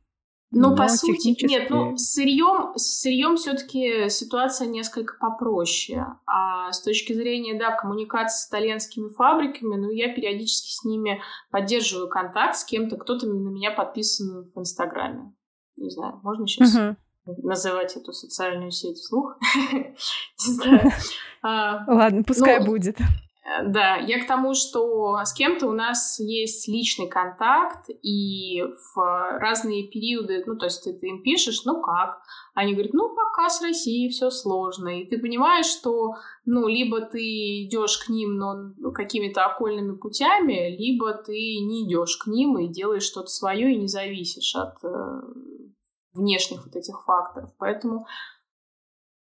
Ну, 0.50 0.76
по 0.76 0.88
сути, 0.88 1.16
технически... 1.16 1.50
нет, 1.50 1.70
ну, 1.70 1.96
с 1.96 2.12
сырьем, 2.12 2.76
с 2.76 3.00
сырьем 3.00 3.36
все-таки 3.36 4.08
ситуация 4.08 4.68
несколько 4.68 5.14
попроще. 5.18 6.06
А 6.26 6.70
с 6.72 6.82
точки 6.82 7.12
зрения, 7.14 7.58
да, 7.58 7.72
коммуникации 7.72 8.44
с 8.44 8.48
итальянскими 8.48 9.08
фабриками, 9.08 9.76
ну, 9.76 9.90
я 9.90 10.14
периодически 10.14 10.70
с 10.70 10.84
ними 10.84 11.20
поддерживаю 11.50 12.08
контакт 12.08 12.56
с 12.56 12.64
кем-то, 12.64 12.96
кто-то 12.96 13.26
на 13.26 13.48
меня 13.48 13.70
подписан 13.72 14.44
в 14.54 14.60
Инстаграме. 14.60 15.34
Не 15.76 15.90
знаю, 15.90 16.20
можно 16.22 16.46
сейчас 16.46 16.74
угу. 16.74 16.96
Называть 17.26 17.96
эту 17.96 18.12
социальную 18.12 18.70
сеть 18.70 18.98
вслух? 18.98 19.38
Не 19.64 19.94
знаю. 20.52 20.92
А, 21.42 21.84
Ладно, 21.86 22.22
пускай 22.22 22.60
ну, 22.60 22.66
будет. 22.66 22.98
Да, 23.64 23.96
я 23.96 24.24
к 24.24 24.26
тому, 24.26 24.54
что 24.54 25.20
с 25.24 25.32
кем-то 25.32 25.68
у 25.68 25.72
нас 25.72 26.18
есть 26.18 26.66
личный 26.66 27.06
контакт, 27.06 27.88
и 28.02 28.60
в 28.62 29.38
разные 29.38 29.86
периоды, 29.86 30.42
ну, 30.46 30.56
то 30.56 30.66
есть 30.66 30.82
ты, 30.82 30.92
ты 30.92 31.06
им 31.06 31.22
пишешь, 31.22 31.64
ну 31.64 31.80
как? 31.80 32.20
Они 32.54 32.72
говорят, 32.72 32.92
ну, 32.92 33.14
пока 33.14 33.48
с 33.48 33.62
Россией 33.62 34.10
все 34.10 34.30
сложно. 34.30 35.00
И 35.00 35.06
ты 35.06 35.18
понимаешь, 35.18 35.66
что, 35.66 36.14
ну, 36.44 36.66
либо 36.66 37.00
ты 37.02 37.20
идешь 37.64 37.98
к 37.98 38.08
ним, 38.08 38.36
но 38.36 38.90
какими-то 38.92 39.44
окольными 39.44 39.96
путями, 39.96 40.76
либо 40.76 41.14
ты 41.14 41.32
не 41.32 41.86
идешь 41.86 42.16
к 42.16 42.26
ним 42.26 42.58
и 42.58 42.68
делаешь 42.68 43.04
что-то 43.04 43.28
свое 43.28 43.72
и 43.72 43.78
не 43.78 43.86
зависишь 43.86 44.56
от 44.56 44.82
э, 44.82 45.20
внешних 46.16 46.64
вот 46.64 46.74
этих 46.74 47.04
факторов. 47.04 47.50
Поэтому 47.58 48.06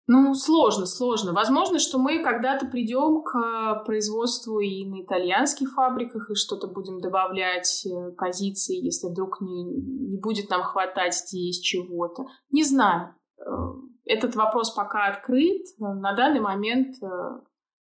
ну, 0.06 0.34
сложно, 0.36 0.86
сложно. 0.86 1.32
Возможно, 1.32 1.80
что 1.80 1.98
мы 1.98 2.22
когда-то 2.22 2.66
придем 2.66 3.24
к 3.24 3.86
производству 3.86 4.60
и 4.60 4.86
на 4.86 5.02
итальянских 5.02 5.74
фабриках, 5.74 6.30
и 6.30 6.36
что-то 6.36 6.68
будем 6.68 7.00
добавлять 7.00 7.86
э, 7.86 8.12
позиции, 8.12 8.84
если 8.84 9.08
вдруг 9.08 9.40
не, 9.40 9.64
не 9.64 10.18
будет 10.18 10.50
нам 10.50 10.64
хватать 10.64 11.16
здесь 11.16 11.60
чего-то. 11.62 12.26
Не 12.52 12.66
знаю. 12.66 13.16
Э, 13.40 13.44
этот 14.04 14.36
вопрос 14.36 14.72
пока 14.72 15.08
открыт. 15.08 15.64
На 15.80 16.14
данный 16.14 16.42
момент 16.42 17.02
э, 17.02 17.08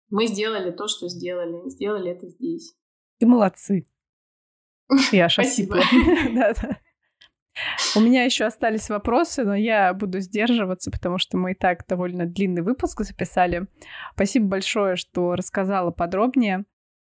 мы 0.08 0.26
сделали 0.26 0.72
то, 0.72 0.88
что 0.88 1.08
сделали. 1.08 1.68
Сделали 1.68 2.10
это 2.10 2.26
здесь. 2.26 2.74
И 3.20 3.24
молодцы. 3.24 3.86
Я 5.12 5.28
Спасибо. 5.28 5.76
да, 6.34 6.54
да. 6.60 6.79
У 7.96 8.00
меня 8.00 8.22
еще 8.22 8.44
остались 8.44 8.88
вопросы, 8.88 9.42
но 9.42 9.54
я 9.54 9.92
буду 9.94 10.20
сдерживаться, 10.20 10.92
потому 10.92 11.18
что 11.18 11.36
мы 11.36 11.52
и 11.52 11.54
так 11.54 11.84
довольно 11.88 12.24
длинный 12.24 12.62
выпуск 12.62 13.02
записали. 13.02 13.66
Спасибо 14.14 14.46
большое, 14.46 14.94
что 14.94 15.34
рассказала 15.34 15.90
подробнее. 15.90 16.64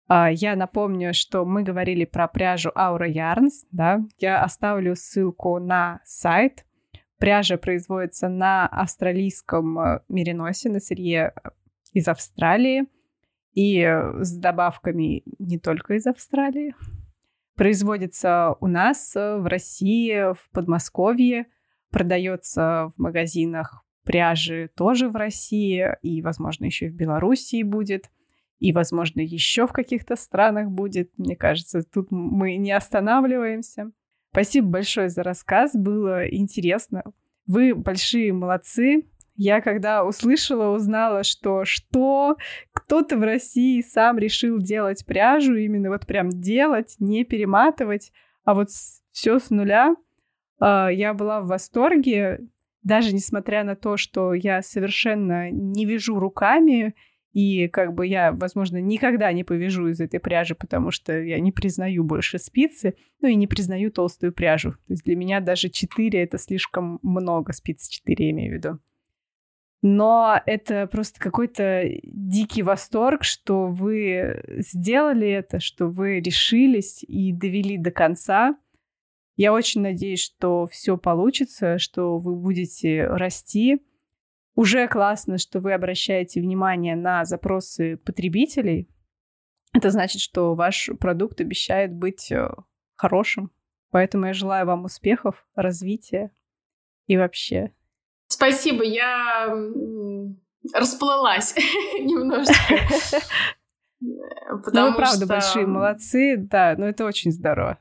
А, 0.07 0.31
я 0.31 0.55
напомню, 0.55 1.15
что 1.15 1.47
мы 1.47 1.62
говорили 1.62 2.05
про 2.05 2.28
пряжу 2.28 2.70
Aura 2.77 3.09
Yarns, 3.11 3.65
да, 3.70 4.01
я 4.19 4.43
оставлю 4.43 4.94
ссылку 4.97 5.59
на 5.59 6.01
сайт. 6.05 6.66
Пряжа 7.19 7.57
производится 7.57 8.28
на 8.28 8.66
австралийском 8.66 9.78
э, 9.78 10.01
мериносе, 10.11 10.69
на 10.69 10.81
сырье 10.81 11.32
э, 11.35 11.48
из 11.94 12.07
Австралии 12.09 12.85
и 13.55 13.82
с 14.20 14.36
добавками 14.36 15.23
не 15.39 15.59
только 15.59 15.94
из 15.94 16.07
Австралии. 16.07 16.74
Производится 17.57 18.55
у 18.61 18.66
нас 18.66 19.16
э, 19.16 19.39
в 19.39 19.47
России, 19.47 20.33
в 20.35 20.51
Подмосковье, 20.53 21.47
продается 21.91 22.91
в 22.95 23.01
магазинах 23.01 23.83
пряжи 24.07 24.70
тоже 24.77 25.09
в 25.09 25.16
России 25.16 25.85
и, 26.01 26.23
возможно, 26.23 26.65
еще 26.66 26.89
в 26.89 26.95
Белоруссии 26.95 27.62
будет 27.62 28.11
и, 28.59 28.73
возможно, 28.73 29.20
еще 29.20 29.66
в 29.66 29.73
каких-то 29.73 30.16
странах 30.16 30.70
будет. 30.70 31.11
Мне 31.19 31.37
кажется, 31.37 31.83
тут 31.83 32.11
мы 32.11 32.57
не 32.57 32.73
останавливаемся. 32.73 33.91
Спасибо 34.31 34.69
большое 34.69 35.09
за 35.11 35.23
рассказ, 35.23 35.74
было 35.74 36.27
интересно. 36.28 37.03
Вы 37.47 37.74
большие 37.74 38.33
молодцы. 38.33 39.05
Я 39.35 39.61
когда 39.61 40.05
услышала, 40.05 40.74
узнала, 40.74 41.23
что 41.23 41.65
что 41.65 42.37
кто-то 42.87 43.17
в 43.17 43.23
России 43.23 43.81
сам 43.81 44.19
решил 44.19 44.59
делать 44.59 45.05
пряжу, 45.05 45.57
именно 45.57 45.91
вот 45.91 46.07
прям 46.07 46.31
делать, 46.31 46.95
не 47.01 47.25
перематывать, 47.25 48.13
а 48.45 48.55
вот 48.55 48.69
все 49.11 49.39
с 49.39 49.51
нуля. 49.51 49.97
А, 50.61 50.89
я 50.89 51.13
была 51.13 51.41
в 51.41 51.49
восторге, 51.49 52.41
даже 52.83 53.13
несмотря 53.13 53.65
на 53.65 53.75
то, 53.75 53.97
что 53.97 54.35
я 54.35 54.63
совершенно 54.63 55.51
не 55.51 55.85
вяжу 55.85 56.21
руками 56.21 56.95
и 57.33 57.69
как 57.69 57.93
бы 57.93 58.07
я, 58.07 58.33
возможно, 58.33 58.81
никогда 58.81 59.33
не 59.33 59.43
повяжу 59.43 59.89
из 59.89 60.01
этой 60.01 60.21
пряжи, 60.21 60.55
потому 60.55 60.93
что 60.93 61.21
я 61.21 61.41
не 61.41 61.51
признаю 61.51 62.05
больше 62.05 62.39
спицы, 62.39 62.95
ну 63.21 63.29
и 63.29 63.35
не 63.35 63.49
признаю 63.49 63.91
толстую 63.91 64.33
пряжу. 64.33 64.73
То 64.73 64.93
есть 64.93 65.05
для 65.05 65.17
меня 65.17 65.41
даже 65.41 65.69
4 65.69 66.23
это 66.23 66.39
слишком 66.39 67.01
много, 67.03 67.53
спиц 67.53 67.89
4 67.89 68.25
я 68.25 68.31
имею 68.31 68.53
в 68.53 68.55
виду. 68.55 68.79
Но 69.82 70.40
это 70.47 70.86
просто 70.86 71.20
какой-то 71.20 71.85
дикий 72.03 72.62
восторг, 72.62 73.24
что 73.24 73.66
вы 73.66 74.43
сделали 74.59 75.28
это, 75.28 75.61
что 75.61 75.86
вы 75.86 76.20
решились 76.20 77.05
и 77.05 77.32
довели 77.32 77.77
до 77.77 77.90
конца. 77.90 78.59
Я 79.36 79.53
очень 79.53 79.82
надеюсь, 79.82 80.23
что 80.23 80.66
все 80.66 80.97
получится, 80.97 81.78
что 81.78 82.19
вы 82.19 82.35
будете 82.35 83.07
расти, 83.07 83.82
уже 84.57 84.89
классно, 84.89 85.36
что 85.36 85.61
вы 85.61 85.74
обращаете 85.74 86.40
внимание 86.40 86.97
на 86.97 87.27
запросы 87.27 87.98
потребителей. 87.98 88.89
Это 89.74 89.90
значит, 89.90 90.23
что 90.23 90.55
ваш 90.55 90.89
продукт 90.98 91.43
обещает 91.43 91.93
быть 91.93 92.32
э, 92.32 92.48
хорошим. 92.94 93.53
Поэтому 93.90 94.27
я 94.27 94.32
желаю 94.32 94.66
вам 94.66 94.85
успехов, 94.85 95.47
развития 95.55 96.31
и 97.07 97.19
вообще. 97.19 97.76
Спасибо, 98.28 98.85
я 98.85 99.55
расплылась 100.74 101.55
немножечко. 101.98 102.74
Потому 104.65 104.86
ну, 104.86 104.90
вы 104.93 104.97
правда 104.97 105.24
что... 105.24 105.27
большие 105.27 105.66
молодцы, 105.66 106.36
да, 106.36 106.74
но 106.77 106.86
это 106.86 107.05
очень 107.05 107.32
здорово. 107.32 107.78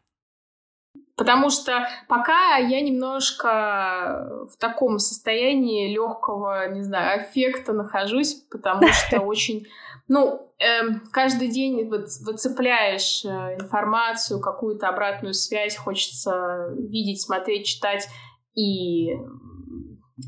Потому 1.18 1.50
что 1.50 1.88
пока 2.10 2.58
я 2.58 2.82
немножко 2.82 4.48
в 4.52 4.58
таком 4.58 5.00
состоянии 5.00 5.94
легкого, 5.94 6.70
не 6.70 6.82
знаю, 6.84 7.22
аффекта 7.22 7.72
нахожусь, 7.72 8.34
потому 8.52 8.88
что 8.90 9.20
очень, 9.22 9.66
ну, 10.10 10.52
э, 10.60 11.00
каждый 11.14 11.48
день 11.48 11.88
вот 11.90 12.08
выцепляешь 12.22 13.24
э, 13.24 13.30
информацию, 13.30 14.42
какую-то 14.42 14.90
обратную 14.90 15.34
связь, 15.34 15.78
хочется 15.78 16.70
видеть, 16.78 17.22
смотреть, 17.22 17.66
читать 17.66 18.10
и 18.54 19.16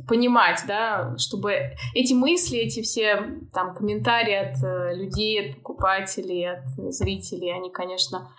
понимать, 0.08 0.64
да, 0.68 1.16
чтобы 1.18 1.72
эти 1.94 2.14
мысли, 2.14 2.58
эти 2.58 2.82
все 2.82 3.40
там 3.54 3.74
комментарии 3.74 4.36
от 4.36 4.64
э, 4.64 4.96
людей, 4.96 5.50
от 5.50 5.58
покупателей, 5.58 6.52
от 6.52 6.66
зрителей, 6.94 7.54
они, 7.54 7.72
конечно, 7.72 8.30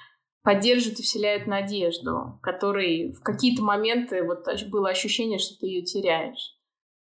поддерживают 0.42 1.00
и 1.00 1.02
вселяют 1.02 1.46
надежду, 1.46 2.38
который 2.42 3.12
в 3.12 3.22
какие-то 3.22 3.62
моменты 3.62 4.22
вот 4.22 4.44
было 4.70 4.90
ощущение, 4.90 5.38
что 5.38 5.58
ты 5.58 5.66
ее 5.66 5.82
теряешь. 5.82 6.54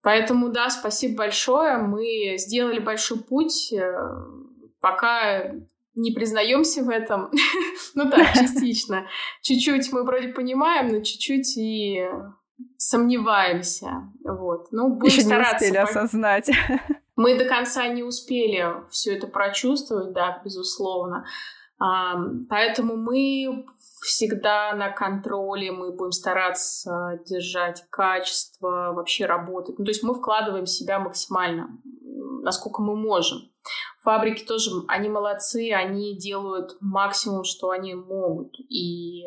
Поэтому, 0.01 0.49
да, 0.49 0.69
спасибо 0.69 1.17
большое. 1.17 1.77
Мы 1.77 2.35
сделали 2.37 2.79
большой 2.79 3.23
путь. 3.23 3.73
Э, 3.73 3.93
пока 4.79 5.51
не 5.95 6.11
признаемся 6.11 6.83
в 6.83 6.89
этом. 6.89 7.31
ну 7.95 8.09
так, 8.11 8.33
частично. 8.33 9.07
Чуть-чуть 9.41 9.91
мы 9.91 10.03
вроде 10.03 10.27
понимаем, 10.27 10.89
но 10.89 11.01
чуть-чуть 11.01 11.57
и 11.57 12.07
сомневаемся. 12.77 14.11
Вот. 14.23 14.67
Ну, 14.71 14.89
будем 14.95 15.11
Еще 15.11 15.21
стараться. 15.21 15.65
не 15.65 15.71
успели 15.71 15.83
осознать. 15.83 16.51
Мы 17.15 17.37
до 17.37 17.45
конца 17.45 17.87
не 17.87 18.03
успели 18.03 18.65
все 18.89 19.15
это 19.15 19.27
прочувствовать, 19.27 20.13
да, 20.13 20.41
безусловно. 20.43 21.25
Поэтому 21.77 22.95
мы 22.97 23.65
всегда 24.01 24.73
на 24.73 24.89
контроле, 24.89 25.71
мы 25.71 25.91
будем 25.91 26.11
стараться 26.11 27.19
держать 27.25 27.85
качество, 27.89 28.93
вообще 28.93 29.25
работать. 29.25 29.79
Ну, 29.79 29.85
то 29.85 29.91
есть 29.91 30.03
мы 30.03 30.13
вкладываем 30.13 30.65
себя 30.65 30.99
максимально, 30.99 31.69
насколько 32.43 32.81
мы 32.81 32.95
можем. 32.95 33.39
Фабрики 34.03 34.45
тоже, 34.45 34.71
они 34.87 35.09
молодцы, 35.09 35.71
они 35.71 36.17
делают 36.17 36.77
максимум, 36.79 37.43
что 37.43 37.71
они 37.71 37.95
могут. 37.95 38.53
И 38.69 39.25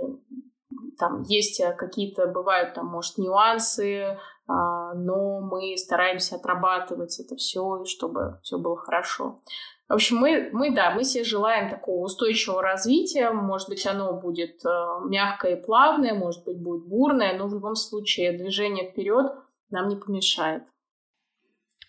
там 0.98 1.22
есть 1.22 1.62
какие-то, 1.76 2.26
бывают 2.26 2.74
там, 2.74 2.86
может, 2.86 3.18
нюансы, 3.18 4.18
а, 4.46 4.94
но 4.94 5.40
мы 5.40 5.76
стараемся 5.76 6.36
отрабатывать 6.36 7.20
это 7.20 7.36
все, 7.36 7.84
чтобы 7.84 8.38
все 8.42 8.58
было 8.58 8.76
хорошо. 8.76 9.40
В 9.88 9.94
общем, 9.94 10.18
мы, 10.18 10.50
мы, 10.52 10.74
да, 10.74 10.90
мы 10.90 11.04
себе 11.04 11.24
желаем 11.24 11.70
такого 11.70 12.04
устойчивого 12.04 12.62
развития. 12.62 13.30
Может 13.30 13.70
быть, 13.70 13.86
оно 13.86 14.12
будет 14.12 14.62
э, 14.64 14.68
мягкое 15.06 15.56
и 15.56 15.62
плавное, 15.62 16.12
может 16.12 16.44
быть, 16.44 16.58
будет 16.58 16.86
бурное, 16.86 17.38
но 17.38 17.46
в 17.46 17.54
любом 17.54 17.74
случае 17.74 18.36
движение 18.36 18.90
вперед 18.90 19.32
нам 19.70 19.88
не 19.88 19.96
помешает. 19.96 20.62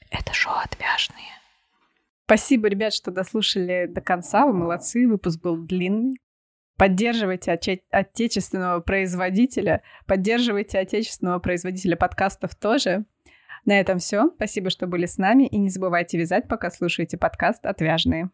Это 0.09 0.33
шоу 0.33 0.53
«Отвяжные». 0.63 1.27
Спасибо, 2.25 2.67
ребят, 2.67 2.93
что 2.93 3.11
дослушали 3.11 3.87
до 3.87 4.01
конца. 4.01 4.45
Вы 4.45 4.53
молодцы, 4.53 5.07
выпуск 5.07 5.41
был 5.41 5.57
длинный. 5.57 6.15
Поддерживайте 6.79 7.51
отече- 7.51 7.81
отечественного 7.91 8.79
производителя, 8.79 9.83
поддерживайте 10.07 10.79
отечественного 10.79 11.39
производителя 11.39 11.97
подкастов 11.97 12.55
тоже. 12.55 13.03
На 13.65 13.77
этом 13.81 13.99
все. 13.99 14.31
Спасибо, 14.37 14.69
что 14.69 14.87
были 14.87 15.05
с 15.05 15.17
нами. 15.17 15.45
И 15.45 15.57
не 15.57 15.67
забывайте 15.67 16.17
вязать, 16.17 16.47
пока 16.47 16.71
слушаете 16.71 17.17
подкаст 17.17 17.65
«Отвяжные». 17.65 18.29